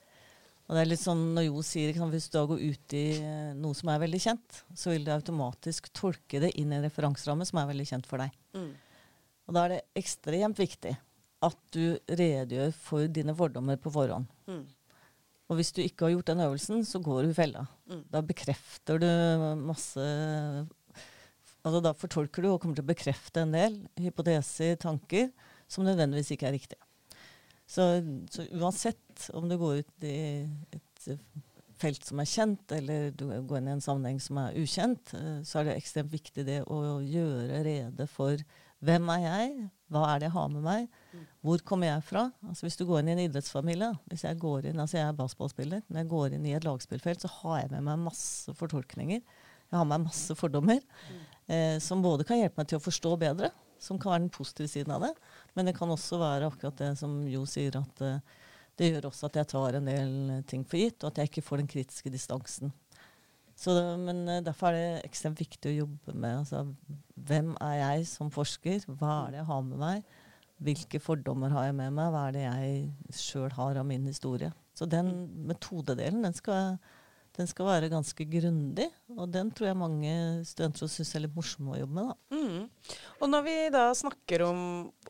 Og 0.68 0.76
det 0.76 0.82
er 0.82 0.89
litt 0.89 1.01
sånn 1.01 1.22
når 1.36 1.45
Jo 1.47 1.61
sier 1.63 1.95
at 1.95 2.11
Hvis 2.11 2.28
du 2.28 2.36
da 2.36 2.43
går 2.49 2.63
ut 2.63 2.95
i 2.97 3.05
eh, 3.22 3.51
noe 3.55 3.78
som 3.78 3.91
er 3.91 4.01
veldig 4.03 4.20
kjent, 4.20 4.61
så 4.76 4.91
vil 4.91 5.05
du 5.07 5.13
automatisk 5.15 5.88
tolke 5.95 6.41
det 6.43 6.51
inn 6.59 6.74
i 6.74 6.80
en 6.80 6.84
referanseramme 6.84 7.47
som 7.47 7.61
er 7.61 7.70
veldig 7.72 7.88
kjent 7.88 8.09
for 8.09 8.24
deg. 8.24 8.36
Mm. 8.57 8.72
Og 9.47 9.55
da 9.55 9.63
er 9.63 9.76
det 9.76 9.84
ekstremt 10.01 10.59
viktig 10.59 10.97
at 11.47 11.59
du 11.72 11.95
redegjør 12.09 12.74
for 12.76 13.07
dine 13.13 13.36
fordommer 13.38 13.80
på 13.80 13.93
forhånd. 13.93 14.28
Mm. 14.49 14.65
Og 15.47 15.59
hvis 15.59 15.72
du 15.72 15.80
ikke 15.84 16.07
har 16.07 16.15
gjort 16.18 16.32
den 16.34 16.43
øvelsen, 16.43 16.82
så 16.84 16.99
går 17.03 17.24
du 17.24 17.32
i 17.32 17.38
fella. 17.38 17.63
Mm. 17.88 18.01
Da 18.11 18.24
bekrefter 18.26 18.99
du 19.03 19.07
masse 19.63 20.03
Altså 21.68 21.82
da 21.84 21.91
fortolker 21.97 22.45
du 22.45 22.47
og 22.47 22.61
kommer 22.63 22.78
til 22.78 22.86
å 22.86 22.88
bekrefte 22.88 23.41
en 23.43 23.51
del 23.51 23.74
hypoteser, 23.99 24.78
tanker, 24.80 25.26
som 25.68 25.84
nødvendigvis 25.84 26.30
ikke 26.32 26.47
er 26.47 26.53
riktige. 26.55 26.80
Så, 27.68 27.84
så, 28.32 28.45
uansett 28.55 29.01
om 29.34 29.47
du 29.49 29.57
går 29.59 29.82
ut 29.82 30.07
i 30.07 30.18
et 30.76 31.09
felt 31.82 32.05
som 32.05 32.22
er 32.22 32.30
kjent, 32.30 32.72
eller 32.74 33.11
du 33.15 33.28
går 33.30 33.59
inn 33.59 33.70
i 33.70 33.76
en 33.76 33.84
sammenheng 33.84 34.20
som 34.24 34.39
er 34.41 34.57
ukjent, 34.57 35.13
eh, 35.18 35.41
så 35.47 35.59
er 35.59 35.70
det 35.70 35.78
ekstremt 35.78 36.13
viktig 36.13 36.45
det 36.47 36.61
å 36.65 36.99
gjøre 37.03 37.61
rede 37.68 38.07
for 38.11 38.41
hvem 38.86 39.09
er 39.09 39.22
jeg, 39.24 39.68
hva 39.89 40.03
er 40.11 40.22
det 40.22 40.28
jeg 40.28 40.36
har 40.36 40.49
med 40.53 40.65
meg, 40.65 40.89
hvor 41.45 41.61
kommer 41.65 41.89
jeg 41.89 42.03
fra? 42.05 42.28
Altså 42.45 42.68
Hvis 42.68 42.78
du 42.78 42.84
går 42.86 43.01
inn 43.01 43.09
i 43.09 43.15
en 43.15 43.24
idrettsfamilie, 43.24 43.89
hvis 44.11 44.26
jeg 44.28 44.38
går 44.41 44.68
inn, 44.70 44.82
altså 44.84 44.99
jeg 44.99 45.07
er 45.07 45.18
basketballspiller, 45.18 45.86
når 45.88 46.03
jeg 46.03 46.09
går 46.11 46.36
inn 46.38 46.45
i 46.45 46.53
et 46.57 46.68
lagspillfelt, 46.68 47.24
så 47.24 47.32
har 47.39 47.63
jeg 47.63 47.72
med 47.74 47.88
meg 47.88 48.03
masse 48.05 48.53
fortolkninger. 48.59 49.24
Jeg 49.24 49.80
har 49.80 49.88
med 49.88 49.95
meg 49.95 50.11
masse 50.11 50.38
fordommer 50.38 50.84
eh, 51.49 51.80
som 51.84 52.03
både 52.05 52.28
kan 52.28 52.38
hjelpe 52.38 52.61
meg 52.61 52.70
til 52.70 52.78
å 52.78 52.86
forstå 52.86 53.15
bedre, 53.24 53.49
som 53.82 53.97
kan 54.01 54.13
være 54.13 54.26
den 54.26 54.34
positive 54.34 54.70
siden 54.70 54.93
av 54.93 55.07
det, 55.07 55.13
men 55.57 55.70
det 55.70 55.76
kan 55.78 55.89
også 55.93 56.20
være 56.22 56.51
akkurat 56.51 56.78
det 56.82 56.93
som 57.01 57.20
Jo 57.30 57.43
sier, 57.49 57.78
at 57.78 58.01
uh, 58.05 58.38
det 58.78 58.91
gjør 58.91 59.09
også 59.09 59.30
at 59.30 59.39
jeg 59.39 59.49
tar 59.53 59.78
en 59.80 59.89
del 59.89 60.11
ting 60.49 60.65
for 60.67 60.80
gitt, 60.80 61.01
og 61.01 61.11
at 61.11 61.21
jeg 61.21 61.32
ikke 61.32 61.45
får 61.45 61.63
den 61.63 61.71
kritiske 61.71 62.11
distansen. 62.13 62.73
Så, 63.57 63.73
men 63.97 64.21
uh, 64.30 64.38
derfor 64.45 64.69
er 64.69 64.78
det 64.78 65.07
ekstremt 65.07 65.39
viktig 65.41 65.71
å 65.71 65.80
jobbe 65.80 66.13
med 66.13 66.43
altså, 66.43 66.61
hvem 67.28 67.55
er 67.65 67.80
jeg 67.80 68.05
som 68.11 68.30
forsker? 68.34 68.86
Hva 68.99 69.23
er 69.23 69.34
det 69.34 69.41
jeg 69.41 69.49
har 69.49 69.63
med 69.65 69.82
meg? 69.82 70.19
Hvilke 70.61 71.01
fordommer 71.01 71.53
har 71.53 71.67
jeg 71.67 71.78
med 71.80 71.95
meg? 71.97 72.13
Hva 72.13 72.28
er 72.28 72.38
det 72.38 72.45
jeg 72.45 73.17
sjøl 73.17 73.49
har 73.57 73.82
av 73.82 73.89
min 73.89 74.05
historie? 74.09 74.51
Så 74.78 74.86
den 74.89 75.09
metodedelen 75.49 76.25
den 76.25 76.38
skal 76.38 76.78
den 77.38 77.49
skal 77.49 77.67
være 77.69 77.91
ganske 77.91 78.25
grundig. 78.25 78.88
Og 79.13 79.30
den 79.30 79.51
tror 79.53 79.69
jeg 79.69 79.78
mange 79.78 80.13
studenter 80.47 80.89
syns 80.89 81.13
er 81.15 81.25
litt 81.25 81.36
morsom 81.38 81.69
å 81.69 81.78
jobbe 81.78 81.97
med. 81.99 82.23
Mm. 82.34 82.95
Og 83.21 83.30
når 83.30 83.45
vi 83.45 83.55
da 83.73 83.84
snakker 83.97 84.43
om, 84.47 84.61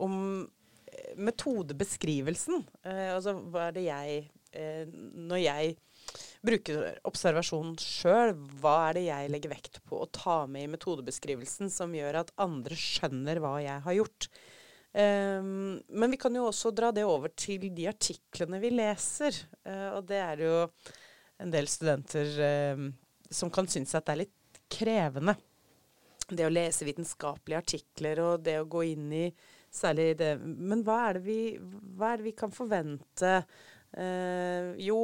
om 0.04 0.18
eh, 0.44 0.57
metodebeskrivelsen, 1.16 2.66
eh, 2.84 3.10
altså 3.14 3.38
hva 3.40 3.68
er 3.70 3.78
det 3.78 3.86
jeg 3.88 4.18
eh, 4.58 4.84
Når 4.88 5.40
jeg 5.42 5.76
bruker 6.46 7.00
observasjon 7.08 7.74
sjøl, 7.82 8.36
hva 8.62 8.76
er 8.90 8.98
det 8.98 9.06
jeg 9.08 9.32
legger 9.34 9.54
vekt 9.54 9.82
på 9.88 10.02
å 10.04 10.12
ta 10.14 10.44
med 10.50 10.68
i 10.68 10.72
metodebeskrivelsen 10.76 11.72
som 11.74 11.96
gjør 11.96 12.22
at 12.22 12.36
andre 12.42 12.78
skjønner 12.78 13.42
hva 13.44 13.58
jeg 13.64 13.84
har 13.88 13.98
gjort? 13.98 14.30
Um, 14.98 15.78
men 15.88 16.14
vi 16.14 16.18
kan 16.18 16.34
jo 16.34 16.48
også 16.48 16.72
dra 16.74 16.90
det 16.96 17.04
over 17.06 17.30
til 17.38 17.68
de 17.76 17.90
artiklene 17.90 18.62
vi 18.64 18.72
leser. 18.74 19.36
Uh, 19.68 19.98
og 19.98 20.08
det 20.10 20.22
er 20.24 20.42
jo 20.42 20.56
en 21.44 21.52
del 21.54 21.68
studenter 21.70 22.32
uh, 22.42 22.88
som 23.30 23.52
kan 23.54 23.70
synes 23.70 23.94
at 23.98 24.08
det 24.08 24.16
er 24.16 24.24
litt 24.24 24.62
krevende. 24.72 25.36
Det 26.28 26.48
å 26.48 26.52
lese 26.52 26.88
vitenskapelige 26.88 27.62
artikler 27.62 28.24
og 28.24 28.42
det 28.48 28.58
å 28.62 28.68
gå 28.68 28.84
inn 28.90 29.12
i 29.16 29.28
særlig 29.78 30.12
det 30.20 30.34
Men 30.42 30.84
hva 30.86 31.00
er 31.08 31.18
det 31.18 31.24
vi, 31.28 31.40
er 31.58 32.20
det 32.20 32.26
vi 32.26 32.36
kan 32.38 32.54
forvente 32.54 33.32
eh, 33.38 34.74
Jo, 34.84 35.00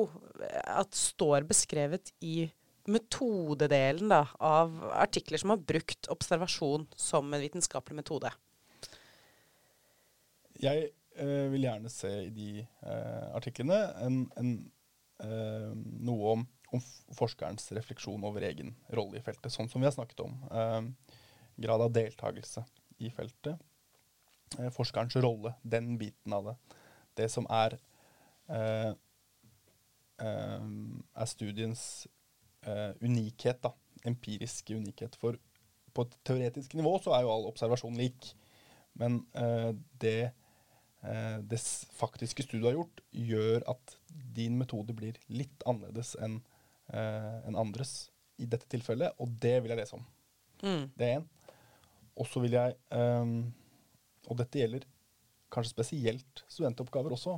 at 0.66 0.94
står 0.98 1.48
beskrevet 1.50 2.14
i 2.26 2.50
metodedelen 2.90 4.12
da, 4.12 4.26
av 4.44 4.74
artikler 4.92 5.40
som 5.40 5.54
har 5.54 5.62
brukt 5.64 6.10
observasjon 6.12 6.88
som 7.00 7.32
en 7.32 7.44
vitenskapelig 7.44 8.02
metode? 8.02 8.32
Jeg 10.60 10.90
eh, 11.16 11.48
vil 11.54 11.68
gjerne 11.68 11.92
se 11.92 12.12
i 12.26 12.32
de 12.34 12.50
eh, 12.64 13.28
artiklene 13.36 13.80
en, 14.04 14.20
en 14.40 14.54
eh, 15.24 15.72
noe 15.74 16.36
om, 16.36 16.46
om, 16.76 16.86
forskerens 17.18 17.72
refleksjon 17.76 18.24
over 18.28 18.46
egen 18.50 18.76
rolle 18.96 19.20
i 19.20 19.26
feltet, 19.26 19.54
sånn 19.54 19.72
som 19.72 19.84
vi 19.84 19.90
har 19.90 19.96
snakket 19.96 20.26
om. 20.26 20.38
Eh, 20.52 21.18
grad 21.64 21.88
av 21.88 21.94
deltakelse 21.96 22.66
i 23.04 23.12
feltet. 23.14 23.62
Eh, 24.60 24.70
forskerens 24.74 25.16
rolle, 25.16 25.54
den 25.64 25.98
biten 25.98 26.34
av 26.34 26.52
det. 26.52 26.56
Det 27.18 27.30
som 27.32 27.48
er 27.50 27.78
eh, 28.50 28.92
eh, 30.22 30.70
er 31.16 31.30
studiens 31.30 31.84
eh, 32.68 32.92
unikhet, 33.02 33.62
da. 33.64 33.74
Empiriske 34.06 34.76
unikhet. 34.76 35.18
For 35.22 35.40
på 35.94 36.06
et 36.08 36.16
teoretisk 36.26 36.74
nivå 36.78 36.98
så 37.02 37.14
er 37.16 37.26
jo 37.26 37.34
all 37.34 37.50
observasjon 37.52 37.98
lik. 37.98 38.34
Men 39.00 39.24
eh, 39.38 39.72
det 40.02 40.32
eh, 41.04 41.38
det 41.40 41.62
faktiske 41.98 42.46
studiet 42.46 42.72
har 42.72 42.80
gjort, 42.82 43.04
gjør 43.12 43.68
at 43.76 43.98
din 44.36 44.58
metode 44.58 44.96
blir 44.98 45.18
litt 45.30 45.66
annerledes 45.70 46.18
enn 46.22 46.42
enn 46.94 47.56
andres 47.58 48.12
i 48.44 48.46
dette 48.46 48.68
tilfellet, 48.70 49.16
og 49.18 49.32
det 49.42 49.54
vil 49.64 49.72
jeg 49.72 49.80
lese 49.80 49.96
om. 49.96 50.04
Mm. 50.62 50.84
Det 51.00 51.08
er 51.08 51.14
én. 51.16 51.24
Og 52.20 52.28
så 52.30 52.42
vil 52.44 52.54
jeg 52.54 52.76
ehm, 52.94 53.38
Og 54.30 54.40
dette 54.40 54.62
gjelder 54.62 54.86
kanskje 55.54 55.76
spesielt 55.76 56.46
studentoppgaver 56.48 57.16
også. 57.16 57.38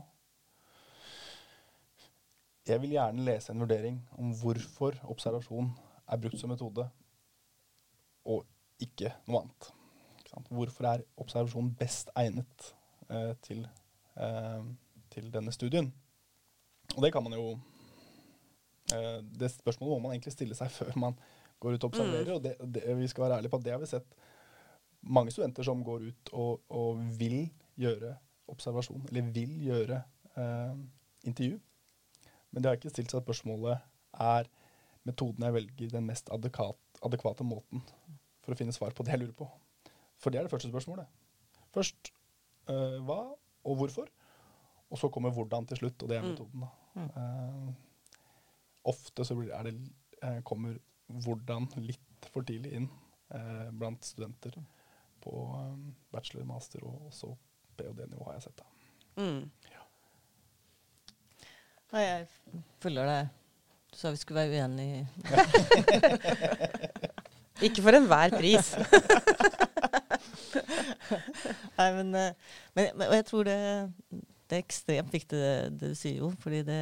Jeg 2.65 2.81
vil 2.81 2.95
gjerne 2.95 3.25
lese 3.27 3.53
en 3.53 3.61
vurdering 3.61 3.97
om 4.17 4.31
hvorfor 4.39 4.97
observasjon 5.13 5.69
er 6.09 6.21
brukt 6.21 6.39
som 6.39 6.49
metode, 6.49 6.87
og 8.25 8.45
ikke 8.81 9.11
noe 9.29 9.43
annet. 9.43 9.67
Ikke 10.19 10.33
sant? 10.33 10.49
Hvorfor 10.49 10.89
er 10.89 11.05
observasjon 11.21 11.69
best 11.77 12.09
egnet 12.17 12.71
eh, 13.09 13.33
til, 13.45 13.61
eh, 14.17 14.65
til 15.13 15.29
denne 15.33 15.53
studien? 15.53 15.91
Og 16.95 17.03
det 17.05 17.11
kan 17.13 17.23
man 17.25 17.33
jo 17.33 17.45
eh, 18.93 19.21
Det 19.21 19.51
spørsmålet 19.51 19.93
må 19.93 19.99
man 20.07 20.15
egentlig 20.15 20.33
stille 20.33 20.57
seg 20.57 20.73
før 20.79 20.97
man 20.97 21.17
går 21.59 21.77
ut 21.77 21.83
og 21.83 21.93
observerer. 21.93 22.33
Og 22.33 22.43
det, 22.43 22.55
det, 22.65 22.85
vi 22.97 23.11
skal 23.11 23.27
være 23.27 23.39
ærlige 23.39 23.53
på 23.53 23.61
at 23.61 23.67
det 23.67 23.75
har 23.75 23.83
vi 23.83 23.91
sett 23.93 24.17
mange 25.05 25.31
studenter 25.33 25.63
som 25.67 25.83
går 25.85 26.07
ut 26.09 26.31
og, 26.33 26.61
og 26.69 27.01
vil 27.19 27.45
gjøre 27.79 28.15
observasjon, 28.51 29.07
eller 29.09 29.31
vil 29.35 29.53
gjøre 29.65 30.01
eh, 30.37 30.75
intervju. 31.25 31.59
Men 32.51 32.63
det 32.63 32.69
har 32.69 32.77
ikke 32.79 32.93
stilt 32.93 33.11
seg 33.11 33.23
spørsmålet 33.25 33.81
er 34.25 34.49
metoden 35.05 35.43
jeg 35.45 35.53
velger 35.53 35.93
den 35.93 36.05
mest 36.07 36.29
adekvat, 36.33 36.79
adekvate 37.05 37.45
måten 37.45 37.81
for 38.45 38.53
å 38.53 38.57
finne 38.57 38.73
svar 38.73 38.93
på 38.95 39.03
det 39.05 39.15
jeg 39.15 39.23
lurer 39.23 39.37
på. 39.37 39.47
For 40.21 40.31
det 40.31 40.39
er 40.39 40.47
det 40.47 40.53
første 40.53 40.69
spørsmålet. 40.71 41.09
Først 41.75 42.11
eh, 42.71 42.99
hva 43.05 43.19
og 43.65 43.79
hvorfor, 43.81 44.07
og 44.93 45.01
så 45.01 45.09
kommer 45.11 45.33
hvordan 45.33 45.65
til 45.67 45.81
slutt, 45.81 46.03
og 46.05 46.09
det 46.09 46.17
er 46.17 46.23
Mm. 46.23 46.29
metoden. 46.31 46.61
da. 46.61 47.05
Eh, 47.19 47.73
ofte 48.85 49.25
så 49.25 49.35
blir, 49.35 49.51
er 49.51 49.63
det, 49.63 49.75
eh, 50.21 50.41
kommer 50.45 50.77
hvordan 51.09 51.67
litt 51.81 52.29
for 52.31 52.45
tidlig 52.45 52.73
inn 52.77 52.89
eh, 53.33 53.69
blant 53.73 54.05
studenter 54.05 54.55
på 55.25 55.45
eh, 55.59 55.73
bachelor, 56.13 56.45
master 56.47 56.85
og 56.85 57.09
også 57.09 57.33
ph.d.-nivå, 57.75 58.23
har 58.29 58.37
jeg 58.37 58.45
sett. 58.47 58.61
da. 58.61 58.69
Mm. 59.19 59.49
Nei, 61.95 62.03
jeg 62.03 62.25
følger 62.83 63.07
deg. 63.07 63.27
Du 63.91 63.99
sa 63.99 64.11
vi 64.11 64.19
skulle 64.19 64.41
være 64.41 64.63
uenige. 64.65 65.07
Ikke 67.65 67.83
for 67.85 67.95
enhver 67.95 68.33
pris. 68.35 68.73
Nei, 71.77 71.87
men, 71.95 72.09
eh, 72.19 72.57
men, 72.75 72.89
men 72.97 73.07
og 73.07 73.15
jeg 73.15 73.27
tror 73.29 73.47
det, 73.47 73.59
det 74.49 74.57
er 74.57 74.65
ekstremt 74.65 75.13
viktig 75.13 75.39
det, 75.39 75.53
det 75.79 75.93
du 75.93 75.97
sier, 75.99 76.19
jo. 76.19 76.33
Fordi 76.43 76.59
det, 76.67 76.81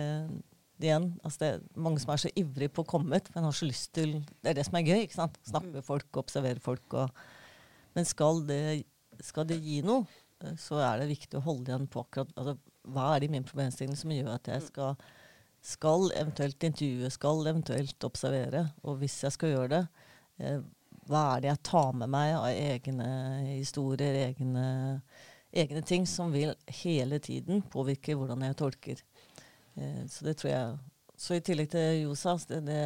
det 0.82 0.90
igjen, 0.90 1.12
altså 1.22 1.44
det 1.44 1.52
er 1.52 1.62
mange 1.86 2.02
som 2.02 2.16
er 2.16 2.24
så 2.24 2.34
ivrige 2.40 2.74
på 2.74 2.82
å 2.86 2.92
komme 2.96 3.20
ut, 3.20 3.30
men 3.36 3.48
har 3.48 3.56
så 3.58 3.70
lyst 3.70 3.94
til 3.94 4.18
Det 4.42 4.52
er 4.52 4.58
det 4.58 4.66
som 4.68 4.80
er 4.80 4.88
gøy. 4.88 5.04
ikke 5.04 5.20
sant? 5.20 5.38
Snakke 5.46 5.76
med 5.76 5.86
folk, 5.86 6.10
observere 6.24 6.64
folk. 6.64 6.98
Og, 6.98 7.24
men 7.94 8.08
skal 8.10 8.44
det, 8.48 8.84
skal 9.24 9.48
det 9.50 9.60
gi 9.64 9.82
noe, 9.86 10.06
eh, 10.44 10.56
så 10.60 10.82
er 10.84 11.02
det 11.02 11.12
viktig 11.14 11.40
å 11.40 11.46
holde 11.48 11.72
igjen 11.72 11.90
på 11.92 12.06
akkurat 12.06 12.32
altså, 12.36 12.58
Hva 12.94 13.10
er 13.14 13.24
det 13.24 13.30
i 13.30 13.34
min 13.38 13.46
problemstilling 13.48 13.96
som 13.96 14.12
gjør 14.12 14.34
at 14.34 14.50
jeg 14.52 14.66
skal, 14.66 14.98
skal 15.64 16.10
eventuelt 16.20 16.66
intervjue, 16.68 17.12
skal 17.14 17.46
eventuelt 17.48 18.08
observere? 18.08 18.66
Og 18.84 18.98
hvis 19.00 19.22
jeg 19.24 19.36
skal 19.38 19.54
gjøre 19.54 19.70
det, 19.76 19.84
eh, 20.44 20.64
hva 21.08 21.24
er 21.34 21.44
det 21.44 21.52
jeg 21.52 21.64
tar 21.68 21.94
med 22.00 22.12
meg 22.12 22.34
av 22.38 22.50
egne 22.52 23.08
historier, 23.50 24.20
egne, 24.30 24.66
egne 25.52 25.84
ting 25.86 26.08
som 26.08 26.32
vil 26.34 26.54
hele 26.84 27.20
tiden 27.24 27.64
påvirke 27.72 28.16
hvordan 28.18 28.46
jeg 28.48 28.60
tolker. 28.60 29.04
Eh, 29.76 30.04
så 30.10 30.28
det 30.28 30.38
tror 30.40 30.52
jeg 30.54 30.82
Så 31.24 31.38
i 31.38 31.44
tillegg 31.46 31.70
til 31.72 32.02
Josas, 32.02 32.48
det, 32.50 32.64
det, 32.66 32.80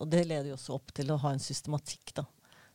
og 0.00 0.08
det 0.10 0.22
leder 0.24 0.48
jo 0.48 0.54
også 0.56 0.72
opp 0.74 0.88
til 0.96 1.12
å 1.12 1.18
ha 1.20 1.34
en 1.34 1.42
systematikk, 1.42 2.14
da. 2.16 2.24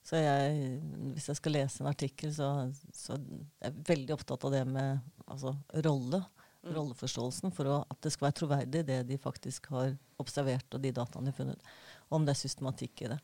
Så 0.05 0.17
jeg, 0.21 0.79
hvis 1.13 1.27
jeg 1.29 1.37
skal 1.37 1.53
lese 1.53 1.83
en 1.83 1.89
artikkel, 1.91 2.31
så, 2.33 2.49
så 2.95 3.17
er 3.19 3.69
jeg 3.69 3.87
veldig 3.91 4.15
opptatt 4.15 4.45
av 4.47 4.55
det 4.55 4.63
med 4.69 5.01
altså, 5.27 5.53
rolle. 5.85 6.23
Rolleforståelsen 6.69 7.53
for 7.55 7.69
å, 7.71 7.75
at 7.87 7.99
det 8.03 8.11
skal 8.11 8.27
være 8.27 8.37
troverdig, 8.41 8.81
det 8.87 8.97
de 9.07 9.19
faktisk 9.21 9.69
har 9.71 9.93
observert, 10.19 10.67
og 10.75 10.81
de 10.83 10.91
dataene 10.95 11.29
de 11.29 11.31
har 11.31 11.37
funnet. 11.37 11.69
Om 12.11 12.25
det 12.27 12.33
er 12.33 12.41
systematikk 12.41 13.05
i 13.05 13.11
det. 13.13 13.19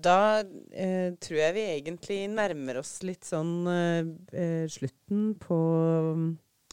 Da 0.00 0.40
eh, 0.40 1.12
tror 1.20 1.40
jeg 1.40 1.56
vi 1.56 1.64
egentlig 1.74 2.20
nærmer 2.32 2.80
oss 2.80 3.00
litt 3.04 3.26
sånn 3.28 3.54
eh, 3.68 4.12
eh, 4.32 4.64
slutten 4.70 5.34
på 5.40 5.58
mm, 6.16 6.30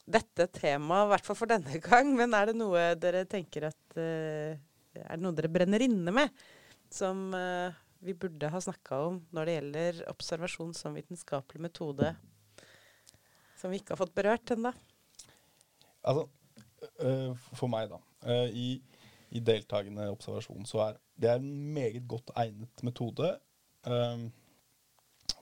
dette 0.07 0.47
temaet, 0.55 1.07
i 1.07 1.11
hvert 1.11 1.27
fall 1.27 1.39
for 1.41 1.51
denne 1.51 1.81
gang. 1.89 2.13
Men 2.17 2.35
er 2.37 2.51
det 2.51 2.57
noe 2.59 2.91
dere 2.99 3.25
tenker 3.29 3.69
at 3.71 3.99
eh, 3.99 4.55
Er 4.97 5.17
det 5.17 5.23
noe 5.25 5.35
dere 5.35 5.51
brenner 5.51 5.83
inne 5.83 6.13
med, 6.13 6.45
som 6.93 7.33
eh, 7.33 7.75
vi 8.05 8.13
burde 8.13 8.49
ha 8.53 8.61
snakka 8.61 8.99
om 9.09 9.19
når 9.35 9.45
det 9.47 9.55
gjelder 9.57 10.01
observasjon 10.11 10.73
som 10.77 10.95
vitenskapelig 10.97 11.61
metode, 11.67 12.13
som 13.57 13.73
vi 13.73 13.81
ikke 13.81 13.95
har 13.95 14.01
fått 14.03 14.15
berørt 14.17 14.53
ennå? 14.53 14.71
Altså, 16.07 16.27
øh, 17.03 17.33
for 17.57 17.71
meg, 17.71 17.89
da. 17.91 18.01
øh, 18.29 18.49
I, 18.53 18.67
i 19.35 19.43
deltakende 19.43 20.09
observasjon 20.13 20.67
så 20.69 20.83
er 20.85 20.99
det 21.17 21.31
er 21.31 21.41
en 21.41 21.73
meget 21.73 22.05
godt 22.07 22.31
egnet 22.37 22.83
metode 22.85 23.31
øh, 23.87 24.27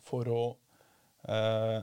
for 0.06 0.30
å 0.32 0.42
uh, 1.30 1.82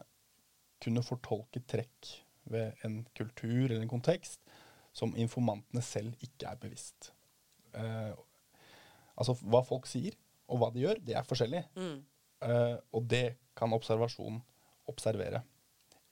kunne 0.83 1.03
fortolke 1.07 1.63
trekk 1.69 2.11
ved 2.51 2.85
en 2.87 3.03
kultur 3.17 3.69
eller 3.69 3.83
en 3.83 3.91
kontekst 3.91 4.41
som 4.93 5.15
informantene 5.17 5.83
selv 5.85 6.25
ikke 6.25 6.51
er 6.51 6.59
bevisst. 6.61 7.13
Eh, 7.73 8.13
altså 9.23 9.37
hva 9.41 9.63
folk 9.67 9.89
sier 9.91 10.17
og 10.53 10.61
hva 10.61 10.71
de 10.75 10.83
gjør, 10.85 11.01
det 11.07 11.17
er 11.17 11.27
forskjellig. 11.29 11.63
Eh, 12.43 12.77
og 12.93 13.07
det 13.11 13.27
kan 13.59 13.73
observasjon 13.77 14.41
observere. 14.91 15.43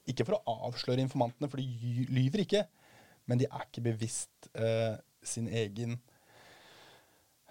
Ikke 0.09 0.25
for 0.25 0.39
å 0.39 0.55
avsløre 0.69 1.03
informantene, 1.03 1.49
for 1.51 1.61
de 1.61 2.07
lyver 2.09 2.45
ikke, 2.45 2.63
men 3.29 3.41
de 3.41 3.45
er 3.45 3.67
ikke 3.67 3.83
bevisst 3.85 4.47
uh, 4.57 4.95
sin 5.21 5.45
egen 5.45 5.99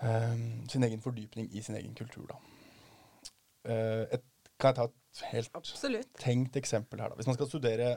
uh, 0.02 0.34
sin 0.72 0.82
egen 0.82 1.04
fordypning 1.04 1.46
i 1.54 1.62
sin 1.62 1.78
egen 1.78 1.94
kultur, 1.94 2.26
da. 2.32 2.40
Et, 3.70 4.24
kan 4.58 4.72
jeg 4.72 4.78
ta 4.80 4.86
et 4.88 5.22
helt 5.30 5.56
Absolutt. 5.60 6.10
tenkt 6.18 6.58
eksempel 6.58 7.02
her, 7.04 7.12
da. 7.12 7.20
Hvis 7.20 7.28
man 7.30 7.36
skal 7.38 7.48
studere 7.52 7.90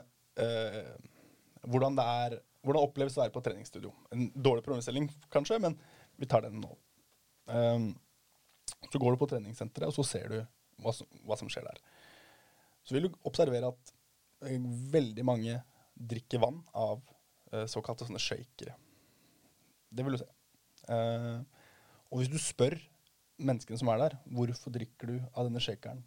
hvordan 1.64 1.96
det 1.98 2.04
er 2.04 2.38
hvordan 2.64 2.86
oppleves 2.86 3.16
å 3.18 3.22
være 3.22 3.34
på 3.34 3.42
treningsstudio. 3.44 3.92
En 4.14 4.28
dårlig 4.34 4.64
problemstilling, 4.64 5.10
kanskje, 5.32 5.60
men 5.62 5.76
vi 6.20 6.28
tar 6.30 6.46
den 6.46 6.62
nå. 6.62 6.72
Um, 7.46 7.92
så 8.92 9.00
går 9.00 9.14
du 9.14 9.20
på 9.20 9.28
treningssenteret, 9.30 9.90
og 9.90 9.96
så 9.96 10.04
ser 10.06 10.30
du 10.32 10.38
hva 10.84 10.92
som, 10.94 11.08
hva 11.26 11.36
som 11.38 11.50
skjer 11.52 11.66
der. 11.66 11.80
Så 12.84 12.96
vil 12.96 13.06
du 13.06 13.18
observere 13.26 13.72
at 13.72 13.92
eh, 14.44 14.60
veldig 14.92 15.24
mange 15.26 15.58
drikker 15.94 16.42
vann 16.42 16.60
av 16.76 17.00
uh, 17.54 17.64
såkalte 17.70 18.06
sånne 18.06 18.22
shakere. 18.22 18.74
Det 19.94 20.04
vil 20.04 20.16
du 20.16 20.22
se. 20.22 20.30
Uh, 20.90 21.40
og 22.10 22.20
hvis 22.20 22.32
du 22.32 22.40
spør 22.42 22.76
menneskene 23.40 23.78
som 23.80 23.90
er 23.92 24.02
der, 24.02 24.18
hvorfor 24.36 24.74
drikker 24.74 25.10
du 25.10 25.16
av 25.32 25.48
denne 25.48 25.62
shakeren, 25.62 26.02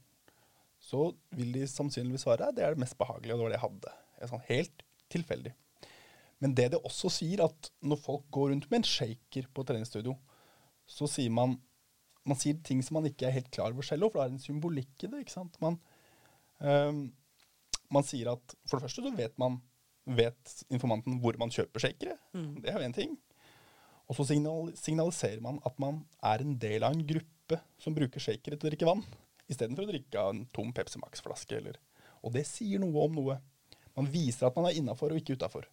så 0.79 1.09
vil 1.35 1.55
de 1.55 1.65
sannsynligvis 1.67 2.27
svare 2.27 2.51
det 2.55 2.63
er 2.63 2.75
det 2.75 2.83
mest 2.83 2.97
behagelige, 2.99 3.33
og 3.33 3.39
det 3.39 3.45
var 3.45 3.53
det 3.53 3.57
jeg 3.57 3.65
hadde. 3.65 3.95
Sånn 4.29 4.45
helt 4.51 4.83
tilfeldig. 5.13 5.53
Men 6.43 6.53
det 6.57 6.69
det 6.73 6.83
også 6.85 7.09
sier, 7.11 7.41
at 7.47 7.71
når 7.81 7.99
folk 8.03 8.27
går 8.33 8.51
rundt 8.53 8.67
med 8.69 8.83
en 8.83 8.87
shaker 8.87 9.47
på 9.53 9.65
treningsstudio, 9.65 10.13
så 10.87 11.09
sier 11.11 11.33
man 11.33 11.57
man 12.27 12.35
sier 12.39 12.57
ting 12.65 12.81
som 12.83 12.97
man 12.97 13.07
ikke 13.07 13.27
er 13.29 13.37
helt 13.37 13.51
klar 13.55 13.71
over 13.71 13.85
selv, 13.87 14.09
for 14.11 14.19
det 14.19 14.25
er 14.25 14.33
en 14.35 14.43
symbolikk 14.43 15.05
i 15.05 15.07
det. 15.07 15.21
ikke 15.23 15.31
sant? 15.31 15.55
Man, 15.63 15.77
um, 16.59 17.05
man 17.93 18.03
sier 18.03 18.33
at 18.33 18.55
for 18.67 18.75
det 18.75 18.87
første 18.87 19.05
så 19.05 19.13
vet 19.15 19.37
man 19.39 19.61
vet 20.17 20.65
informanten 20.71 21.21
hvor 21.23 21.37
man 21.39 21.51
kjøper 21.51 21.83
shakere. 21.83 22.17
Det 22.59 22.71
er 22.71 22.79
jo 22.79 22.87
én 22.87 22.95
ting. 22.95 23.15
Og 24.07 24.15
så 24.15 24.27
signal, 24.29 24.71
signaliserer 24.79 25.41
man 25.43 25.59
at 25.67 25.79
man 25.83 26.01
er 26.23 26.43
en 26.43 26.55
del 26.59 26.83
av 26.83 26.95
en 26.95 27.07
gruppe 27.07 27.59
som 27.79 27.95
bruker 27.95 28.23
shakere 28.23 28.55
til 28.55 28.67
å 28.67 28.71
drikke 28.71 28.87
vann, 28.87 29.03
istedenfor 29.47 29.87
å 29.87 29.91
drikke 29.91 30.19
av 30.19 30.33
en 30.33 30.45
tom 30.55 30.73
Pepsi 30.75 30.99
Max-flaske. 30.99 31.59
Og 32.23 32.33
det 32.35 32.43
sier 32.47 32.79
noe 32.83 33.07
om 33.07 33.19
noe. 33.19 33.39
Man 33.95 34.07
viser 34.11 34.47
at 34.47 34.55
man 34.59 34.69
er 34.69 34.79
innafor 34.79 35.11
og 35.11 35.19
ikke 35.19 35.39
utafor. 35.39 35.67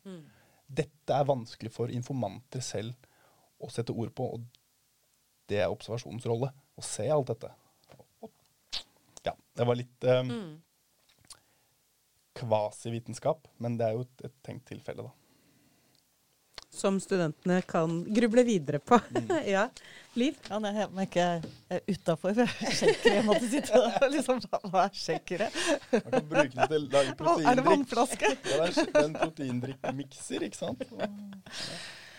Dette 0.67 1.15
er 1.15 1.27
vanskelig 1.29 1.71
for 1.75 1.91
informanter 1.93 2.63
selv 2.65 2.95
å 3.63 3.71
sette 3.71 3.95
ord 3.95 4.15
på, 4.15 4.27
og 4.35 4.63
det 5.51 5.61
er 5.63 5.73
observasjonens 5.73 6.27
rolle. 6.29 6.51
Å 6.75 6.85
se 6.85 7.09
alt 7.11 7.33
dette. 7.33 7.51
Ja, 9.25 9.35
Det 9.57 9.67
var 9.67 9.79
litt 9.79 10.05
eh, 10.05 10.33
kvasivitenskap, 12.39 13.47
men 13.63 13.79
det 13.81 13.89
er 13.89 13.99
jo 13.99 14.07
et, 14.07 14.25
et 14.29 14.35
tenkt 14.47 14.67
tilfelle, 14.73 15.07
da. 15.07 15.15
Som 16.75 16.97
studentene 16.99 17.61
kan 17.63 18.01
gruble 18.15 18.43
videre 18.43 18.81
på. 18.83 18.99
ja. 19.55 19.69
Liv? 20.19 20.35
Ja, 20.51 20.59
nei, 20.59 20.73
jeg 20.75 21.09
jeg 21.15 21.45
er 21.71 21.85
utafor. 21.87 22.35
Jeg 22.35 23.23
måtte 23.27 23.47
sitte 23.51 23.79
og 23.79 24.09
liksom 24.11 24.43
Hva 24.73 24.89
er 24.89 24.99
shakere? 24.99 25.49
Man 25.93 26.05
kan 26.11 26.29
bruke 26.33 26.51
det 26.51 26.69
til 26.73 26.89
å 26.89 26.91
lage 26.97 27.47
Er 27.51 27.61
det 27.61 27.67
vannflaske? 27.69 28.33
Ja, 28.51 28.67
det 28.67 28.87
er 28.91 29.01
en 29.05 29.17
proteindrikkmikser, 29.21 30.49
ikke 30.49 30.59
sant? 30.65 30.83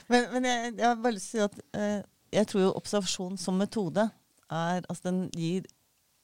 Men, 0.07 0.27
men 0.31 0.47
jeg, 0.47 0.73
jeg 0.77 0.87
har 0.87 0.99
bare 1.03 1.17
lyst 1.17 1.33
til 1.33 1.43
å 1.43 1.49
si 1.49 1.49
at 1.49 1.79
eh, 1.81 1.99
jeg 2.35 2.49
tror 2.51 2.65
jo 2.65 2.75
observasjon 2.75 3.39
som 3.41 3.57
metode 3.59 4.09
er 4.51 4.83
Altså 4.85 5.07
den 5.07 5.23
gir 5.33 5.65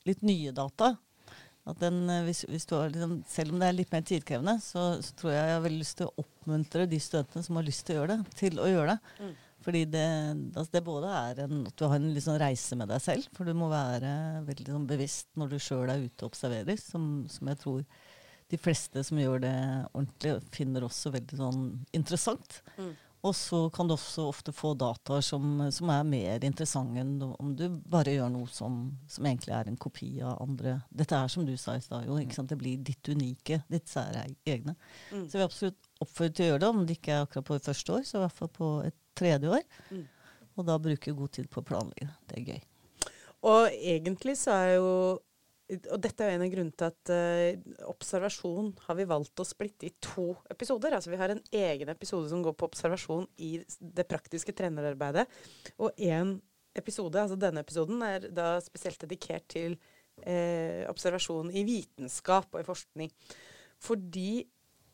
litt 0.06 0.22
nye 0.26 0.52
data. 0.54 0.96
At 1.70 1.78
den, 1.82 2.04
eh, 2.10 2.24
hvis, 2.26 2.44
hvis 2.50 2.66
har, 2.74 2.90
liksom, 2.90 3.20
selv 3.30 3.54
om 3.54 3.62
det 3.62 3.68
er 3.70 3.78
litt 3.78 3.92
mer 3.94 4.02
tidkrevende, 4.06 4.56
så, 4.64 4.96
så 5.06 5.14
tror 5.18 5.34
jeg 5.34 5.46
jeg 5.46 5.56
har 5.56 5.64
veldig 5.66 5.82
lyst 5.84 5.98
til 6.00 6.10
å 6.10 6.24
oppmuntre 6.24 6.88
de 6.90 7.00
studentene 7.02 7.46
som 7.46 7.60
har 7.60 7.68
lyst 7.68 7.86
til 7.86 7.96
å 7.96 8.00
gjøre 8.00 8.16
det, 8.16 8.36
til 8.40 8.62
å 8.62 8.70
gjøre 8.70 8.96
det. 8.96 9.12
Mm. 9.22 9.36
Fordi 9.62 9.82
det, 9.94 10.08
altså 10.56 10.74
det 10.74 10.82
både 10.88 11.12
er 11.20 11.44
en, 11.44 11.60
at 11.70 11.76
du 11.78 11.84
har 11.86 12.00
en 12.00 12.24
sånn 12.26 12.40
reise 12.42 12.78
med 12.80 12.90
deg 12.90 13.04
selv, 13.04 13.28
for 13.38 13.46
du 13.46 13.54
må 13.58 13.70
være 13.70 14.14
veldig 14.48 14.74
sånn 14.74 14.88
bevisst 14.90 15.30
når 15.38 15.54
du 15.54 15.60
sjøl 15.62 15.94
er 15.94 16.02
ute 16.02 16.26
og 16.26 16.32
observerer, 16.32 16.82
som, 16.82 17.12
som 17.30 17.52
jeg 17.54 17.62
tror 17.62 17.84
de 18.52 18.60
fleste 18.60 19.04
som 19.06 19.22
gjør 19.22 19.46
det 19.46 19.54
ordentlig, 19.94 20.34
finner 20.52 20.88
også 20.88 21.14
veldig 21.14 21.38
sånn 21.40 21.62
interessant. 21.96 22.58
Mm. 22.82 22.96
Og 23.22 23.36
så 23.38 23.58
kan 23.70 23.86
du 23.86 23.94
også 23.94 24.24
ofte 24.32 24.54
få 24.56 24.72
data 24.74 25.20
som, 25.22 25.60
som 25.72 25.90
er 25.94 26.08
mer 26.10 26.46
interessante 26.48 27.04
enn 27.04 27.20
om 27.22 27.52
du 27.58 27.68
bare 27.70 28.16
gjør 28.16 28.32
noe 28.34 28.50
som, 28.50 28.80
som 29.06 29.28
egentlig 29.30 29.54
er 29.54 29.70
en 29.70 29.78
kopi 29.78 30.10
av 30.26 30.40
andre. 30.42 30.80
Dette 30.90 31.20
er 31.20 31.30
som 31.30 31.46
du 31.46 31.54
sa 31.54 31.76
i 31.78 31.84
stad? 31.86 32.10
Det 32.50 32.58
blir 32.58 32.82
ditt 32.82 33.12
unike, 33.14 33.62
ditt 33.70 33.92
særegne. 33.92 34.74
Mm. 35.12 35.28
Så 35.30 35.38
vi 35.38 35.46
absolutt 35.46 35.92
oppfordrer 36.02 36.34
til 36.34 36.48
å 36.48 36.50
gjøre 36.50 36.64
det, 36.64 36.72
om 36.74 36.82
det 36.88 36.98
ikke 36.98 37.14
er 37.14 37.28
akkurat 37.28 37.50
på 37.52 37.60
et 37.60 37.70
første 37.70 37.94
år, 38.00 38.08
så 38.10 38.18
i 38.18 38.24
hvert 38.26 38.40
fall 38.40 38.54
på 38.58 38.72
et 38.88 38.98
tredje 39.22 39.54
år. 39.54 39.66
Mm. 39.92 40.04
Og 40.58 40.68
da 40.68 40.82
bruke 40.82 41.18
god 41.22 41.38
tid 41.38 41.50
på 41.52 41.62
å 41.62 41.68
planlegge. 41.68 42.10
Det 42.26 42.40
er 42.42 42.56
gøy. 42.56 42.64
Og 43.52 43.76
egentlig 43.78 44.36
så 44.42 44.58
er 44.58 44.76
jo 44.80 44.90
Og 45.72 46.00
dette 46.04 46.26
er 46.26 46.36
en 46.36 46.44
av 46.44 46.52
grunnene 46.52 46.76
til 46.76 46.90
at 46.90 47.12
uh, 47.16 47.86
observasjon 47.92 48.74
har 48.88 48.98
vi 48.98 49.08
valgt 49.08 49.40
å 49.40 49.48
splitte 49.48 49.88
i 49.88 49.94
to 50.04 50.34
episoder. 50.52 50.98
Altså 50.98 51.14
vi 51.14 51.20
har 51.22 51.32
en 51.32 51.44
egen 51.56 51.92
episode 51.94 52.28
som 52.32 52.44
går 52.44 52.58
på 52.60 52.68
observasjon 52.68 53.28
i 53.40 53.54
det 53.80 54.08
praktiske 54.10 54.56
trenerarbeidet. 54.58 55.28
Og 55.80 55.96
én 55.96 56.36
episode, 56.76 57.20
altså 57.20 57.40
denne 57.40 57.64
episoden, 57.64 58.04
er 58.04 58.28
da 58.36 58.54
spesielt 58.64 59.00
dedikert 59.06 59.48
til 59.52 59.78
uh, 59.78 60.84
observasjon 60.92 61.54
i 61.56 61.64
vitenskap 61.68 62.52
og 62.52 62.64
i 62.64 62.68
forskning. 62.68 63.14
Fordi 63.82 64.32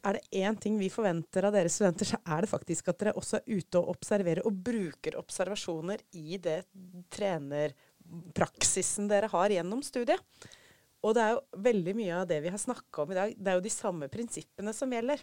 er 0.07 0.13
det 0.15 0.43
én 0.43 0.55
ting 0.61 0.77
vi 0.79 0.89
forventer 0.93 1.47
av 1.47 1.55
dere 1.55 1.71
studenter, 1.71 2.05
så 2.07 2.17
er 2.21 2.43
det 2.43 2.51
faktisk 2.51 2.91
at 2.91 2.99
dere 3.01 3.17
også 3.17 3.39
er 3.39 3.57
ute 3.57 3.81
og 3.81 3.89
observerer 3.95 4.45
og 4.47 4.61
bruker 4.69 5.17
observasjoner 5.19 5.99
i 6.21 6.37
det 6.41 6.61
trenerpraksisen 7.13 9.09
dere 9.11 9.27
har 9.33 9.49
gjennom 9.57 9.81
studiet. 9.83 10.21
Og 11.05 11.13
det 11.15 11.23
er 11.23 11.35
jo 11.35 11.63
veldig 11.67 11.93
mye 11.97 12.21
av 12.21 12.29
det 12.29 12.39
vi 12.43 12.53
har 12.53 12.61
snakka 12.61 13.03
om 13.03 13.11
i 13.13 13.17
dag, 13.17 13.35
det 13.37 13.51
er 13.51 13.59
jo 13.59 13.65
de 13.67 13.73
samme 13.73 14.09
prinsippene 14.11 14.73
som 14.75 14.93
gjelder. 14.93 15.21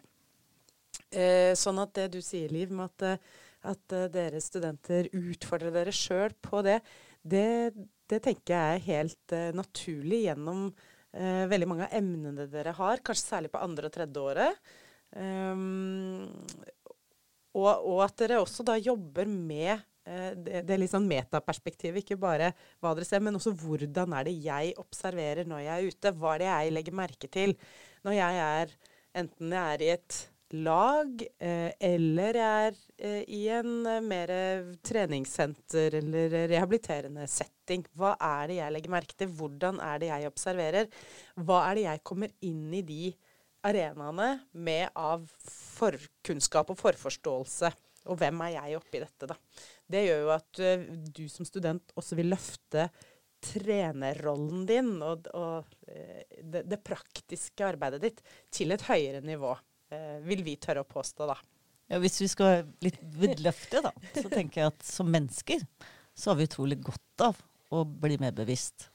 Eh, 1.11 1.53
sånn 1.59 1.81
at 1.83 1.95
det 1.99 2.09
du 2.15 2.21
sier, 2.23 2.53
Liv, 2.55 2.71
med 2.75 2.87
at, 2.93 3.07
eh, 3.09 3.43
at 3.73 3.97
eh, 3.97 4.07
dere 4.15 4.43
studenter 4.43 5.11
utfordrer 5.11 5.75
dere 5.75 5.95
sjøl 5.95 6.35
på 6.45 6.63
det, 6.67 6.79
det, 7.25 7.73
det 8.11 8.21
tenker 8.25 8.55
jeg 8.55 8.79
er 8.79 8.89
helt 8.89 9.35
eh, 9.35 9.51
naturlig 9.57 10.25
gjennom 10.27 10.67
eh, 10.69 11.45
veldig 11.51 11.69
mange 11.71 11.89
av 11.89 11.99
emnene 11.99 12.47
dere 12.53 12.75
har, 12.77 13.03
kanskje 13.05 13.31
særlig 13.33 13.53
på 13.55 13.63
andre 13.65 13.91
og 13.91 13.95
tredje 13.95 14.25
året. 14.25 14.75
Um, 15.15 16.27
og, 17.55 17.69
og 17.87 18.01
at 18.03 18.17
dere 18.19 18.41
også 18.43 18.65
da 18.67 18.75
jobber 18.81 19.29
med 19.31 19.83
det, 20.05 20.63
det 20.69 20.77
litt 20.77 20.93
sånn 20.93 21.09
metaperspektivet. 21.09 22.05
Ikke 22.05 22.19
bare 22.21 22.51
hva 22.83 22.93
dere 22.95 23.09
ser, 23.09 23.23
men 23.25 23.39
også 23.39 23.55
hvordan 23.57 24.13
er 24.19 24.29
det 24.29 24.35
jeg 24.45 24.75
observerer 24.83 25.49
når 25.49 25.65
jeg 25.65 25.75
er 25.75 25.95
ute. 25.95 26.15
Hva 26.19 26.35
er 26.35 26.45
det 26.45 26.51
jeg 26.51 26.77
legger 26.77 26.99
merke 27.01 27.31
til 27.33 27.57
når 28.05 28.19
jeg 28.19 28.45
er 28.45 28.77
enten 29.15 29.53
jeg 29.55 29.75
er 29.75 29.85
i 29.85 29.91
et 29.95 30.21
lag, 30.55 31.23
eh, 31.43 31.73
eller 31.83 32.39
jeg 32.39 32.67
er 32.69 32.77
eh, 32.99 33.23
i 33.33 33.43
en 33.55 33.87
eh, 33.89 34.01
mer 34.05 34.33
treningssenter 34.87 35.99
eller 36.01 36.35
rehabiliterende 36.53 37.27
setting. 37.31 37.85
Hva 37.97 38.15
er 38.21 38.51
det 38.51 38.59
jeg 38.61 38.75
legger 38.77 38.95
merke 38.95 39.19
til? 39.19 39.33
Hvordan 39.35 39.81
er 39.83 40.03
det 40.03 40.11
jeg 40.13 40.31
observerer? 40.31 40.91
Hva 41.41 41.63
er 41.69 41.79
det 41.79 41.87
jeg 41.89 42.05
kommer 42.07 42.35
inn 42.47 42.67
i 42.77 42.85
de 42.87 43.15
arenaene 43.65 44.29
med 44.53 44.93
av 44.95 45.25
forkunnskap 45.49 46.71
og 46.75 46.81
forforståelse? 46.83 47.73
Og 48.13 48.21
hvem 48.21 48.43
er 48.45 48.59
jeg 48.59 48.79
oppi 48.79 49.01
dette, 49.01 49.31
da? 49.31 49.39
Det 49.91 50.05
gjør 50.07 50.23
jo 50.25 50.31
at 50.35 50.63
eh, 50.65 50.87
du 51.15 51.27
som 51.33 51.47
student 51.49 51.93
også 51.99 52.17
vil 52.19 52.33
løfte 52.33 52.89
trenerrollen 53.45 54.65
din 54.69 54.95
og, 55.05 55.29
og 55.37 55.75
eh, 55.89 56.25
det, 56.41 56.65
det 56.71 56.81
praktiske 56.85 57.67
arbeidet 57.67 58.01
ditt 58.07 58.23
til 58.55 58.73
et 58.75 58.87
høyere 58.89 59.21
nivå, 59.25 59.53
eh, 59.93 60.17
vil 60.25 60.45
vi 60.47 60.57
tørre 60.61 60.85
å 60.85 60.89
påstå, 60.89 61.29
da. 61.29 61.37
Ja, 61.93 62.01
hvis 62.01 62.17
vi 62.23 62.31
skal 62.33 62.49
være 62.49 62.69
litt 62.87 63.01
vidløftige, 63.19 63.85
da, 63.85 63.93
så 64.17 64.31
tenker 64.33 64.63
jeg 64.63 64.73
at 64.73 64.87
som 64.89 65.11
mennesker 65.13 65.67
så 66.15 66.31
har 66.31 66.39
vi 66.39 66.49
utrolig 66.49 66.79
godt 66.81 67.27
av 67.27 67.41
å 67.75 67.83
bli 67.85 68.17
mer 68.23 68.33
bevisst. 68.37 68.89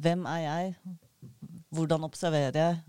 Hvem 0.00 0.24
er 0.26 0.40
jeg? 0.42 0.96
Hvordan 1.70 2.06
observerer 2.08 2.56
jeg? 2.56 2.80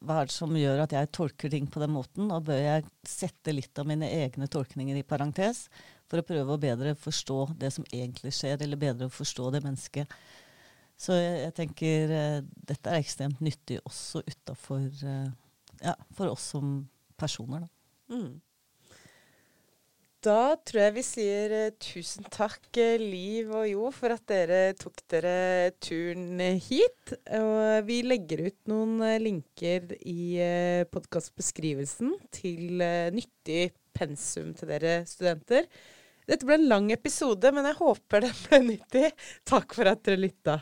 Hva 0.00 0.22
er 0.22 0.30
det 0.30 0.32
som 0.32 0.54
gjør 0.56 0.84
at 0.86 0.94
jeg 0.96 1.10
tolker 1.12 1.52
ting 1.52 1.66
på 1.68 1.82
den 1.82 1.92
måten? 1.92 2.30
Og 2.32 2.46
bør 2.46 2.60
jeg 2.62 2.86
sette 3.04 3.52
litt 3.52 3.76
av 3.82 3.88
mine 3.90 4.08
egne 4.22 4.48
tolkninger 4.48 4.96
i 4.96 5.04
parentes 5.04 5.66
for 6.10 6.20
å 6.20 6.26
prøve 6.26 6.54
å 6.54 6.60
bedre 6.60 6.96
forstå 6.98 7.40
det 7.60 7.70
som 7.74 7.86
egentlig 7.92 8.34
skjer, 8.34 8.58
eller 8.60 8.80
bedre 8.80 9.08
å 9.08 9.14
forstå 9.14 9.52
det 9.54 9.64
mennesket? 9.64 10.20
Så 11.00 11.16
jeg, 11.16 11.40
jeg 11.46 11.56
tenker 11.56 12.12
eh, 12.12 12.38
dette 12.68 12.92
er 12.92 13.00
ekstremt 13.00 13.40
nyttig 13.40 13.80
også 13.88 14.20
utafor 14.26 14.84
eh, 14.84 15.32
ja, 15.80 15.96
for 16.16 16.34
oss 16.34 16.50
som 16.52 16.80
personer, 17.20 17.64
da. 17.64 17.70
Mm. 18.12 18.40
Da 20.20 20.58
tror 20.68 20.82
jeg 20.82 20.94
vi 20.98 21.04
sier 21.06 21.54
eh, 21.56 21.70
tusen 21.80 22.26
takk, 22.28 22.66
Liv 23.00 23.48
og 23.56 23.64
Jo, 23.70 23.86
for 23.96 24.12
at 24.12 24.26
dere 24.28 24.74
tok 24.76 25.00
dere 25.08 25.70
turen 25.80 26.36
hit. 26.60 27.14
Og 27.38 27.88
vi 27.88 28.02
legger 28.04 28.44
ut 28.50 28.58
noen 28.68 29.00
linker 29.24 29.94
i 30.04 30.36
podkastbeskrivelsen 30.92 32.12
til 32.36 32.84
nyttig 33.16 33.70
pensum 33.96 34.52
til 34.58 34.74
dere 34.74 35.00
studenter. 35.08 35.64
Dette 36.28 36.46
ble 36.46 36.58
en 36.58 36.68
lang 36.70 36.90
episode, 36.94 37.52
men 37.54 37.68
jeg 37.70 37.78
håper 37.80 38.26
den 38.26 38.36
ble 38.46 38.60
nyttig. 38.66 39.08
Takk 39.48 39.76
for 39.76 39.90
at 39.90 40.02
dere 40.06 40.20
lytta. 40.26 40.60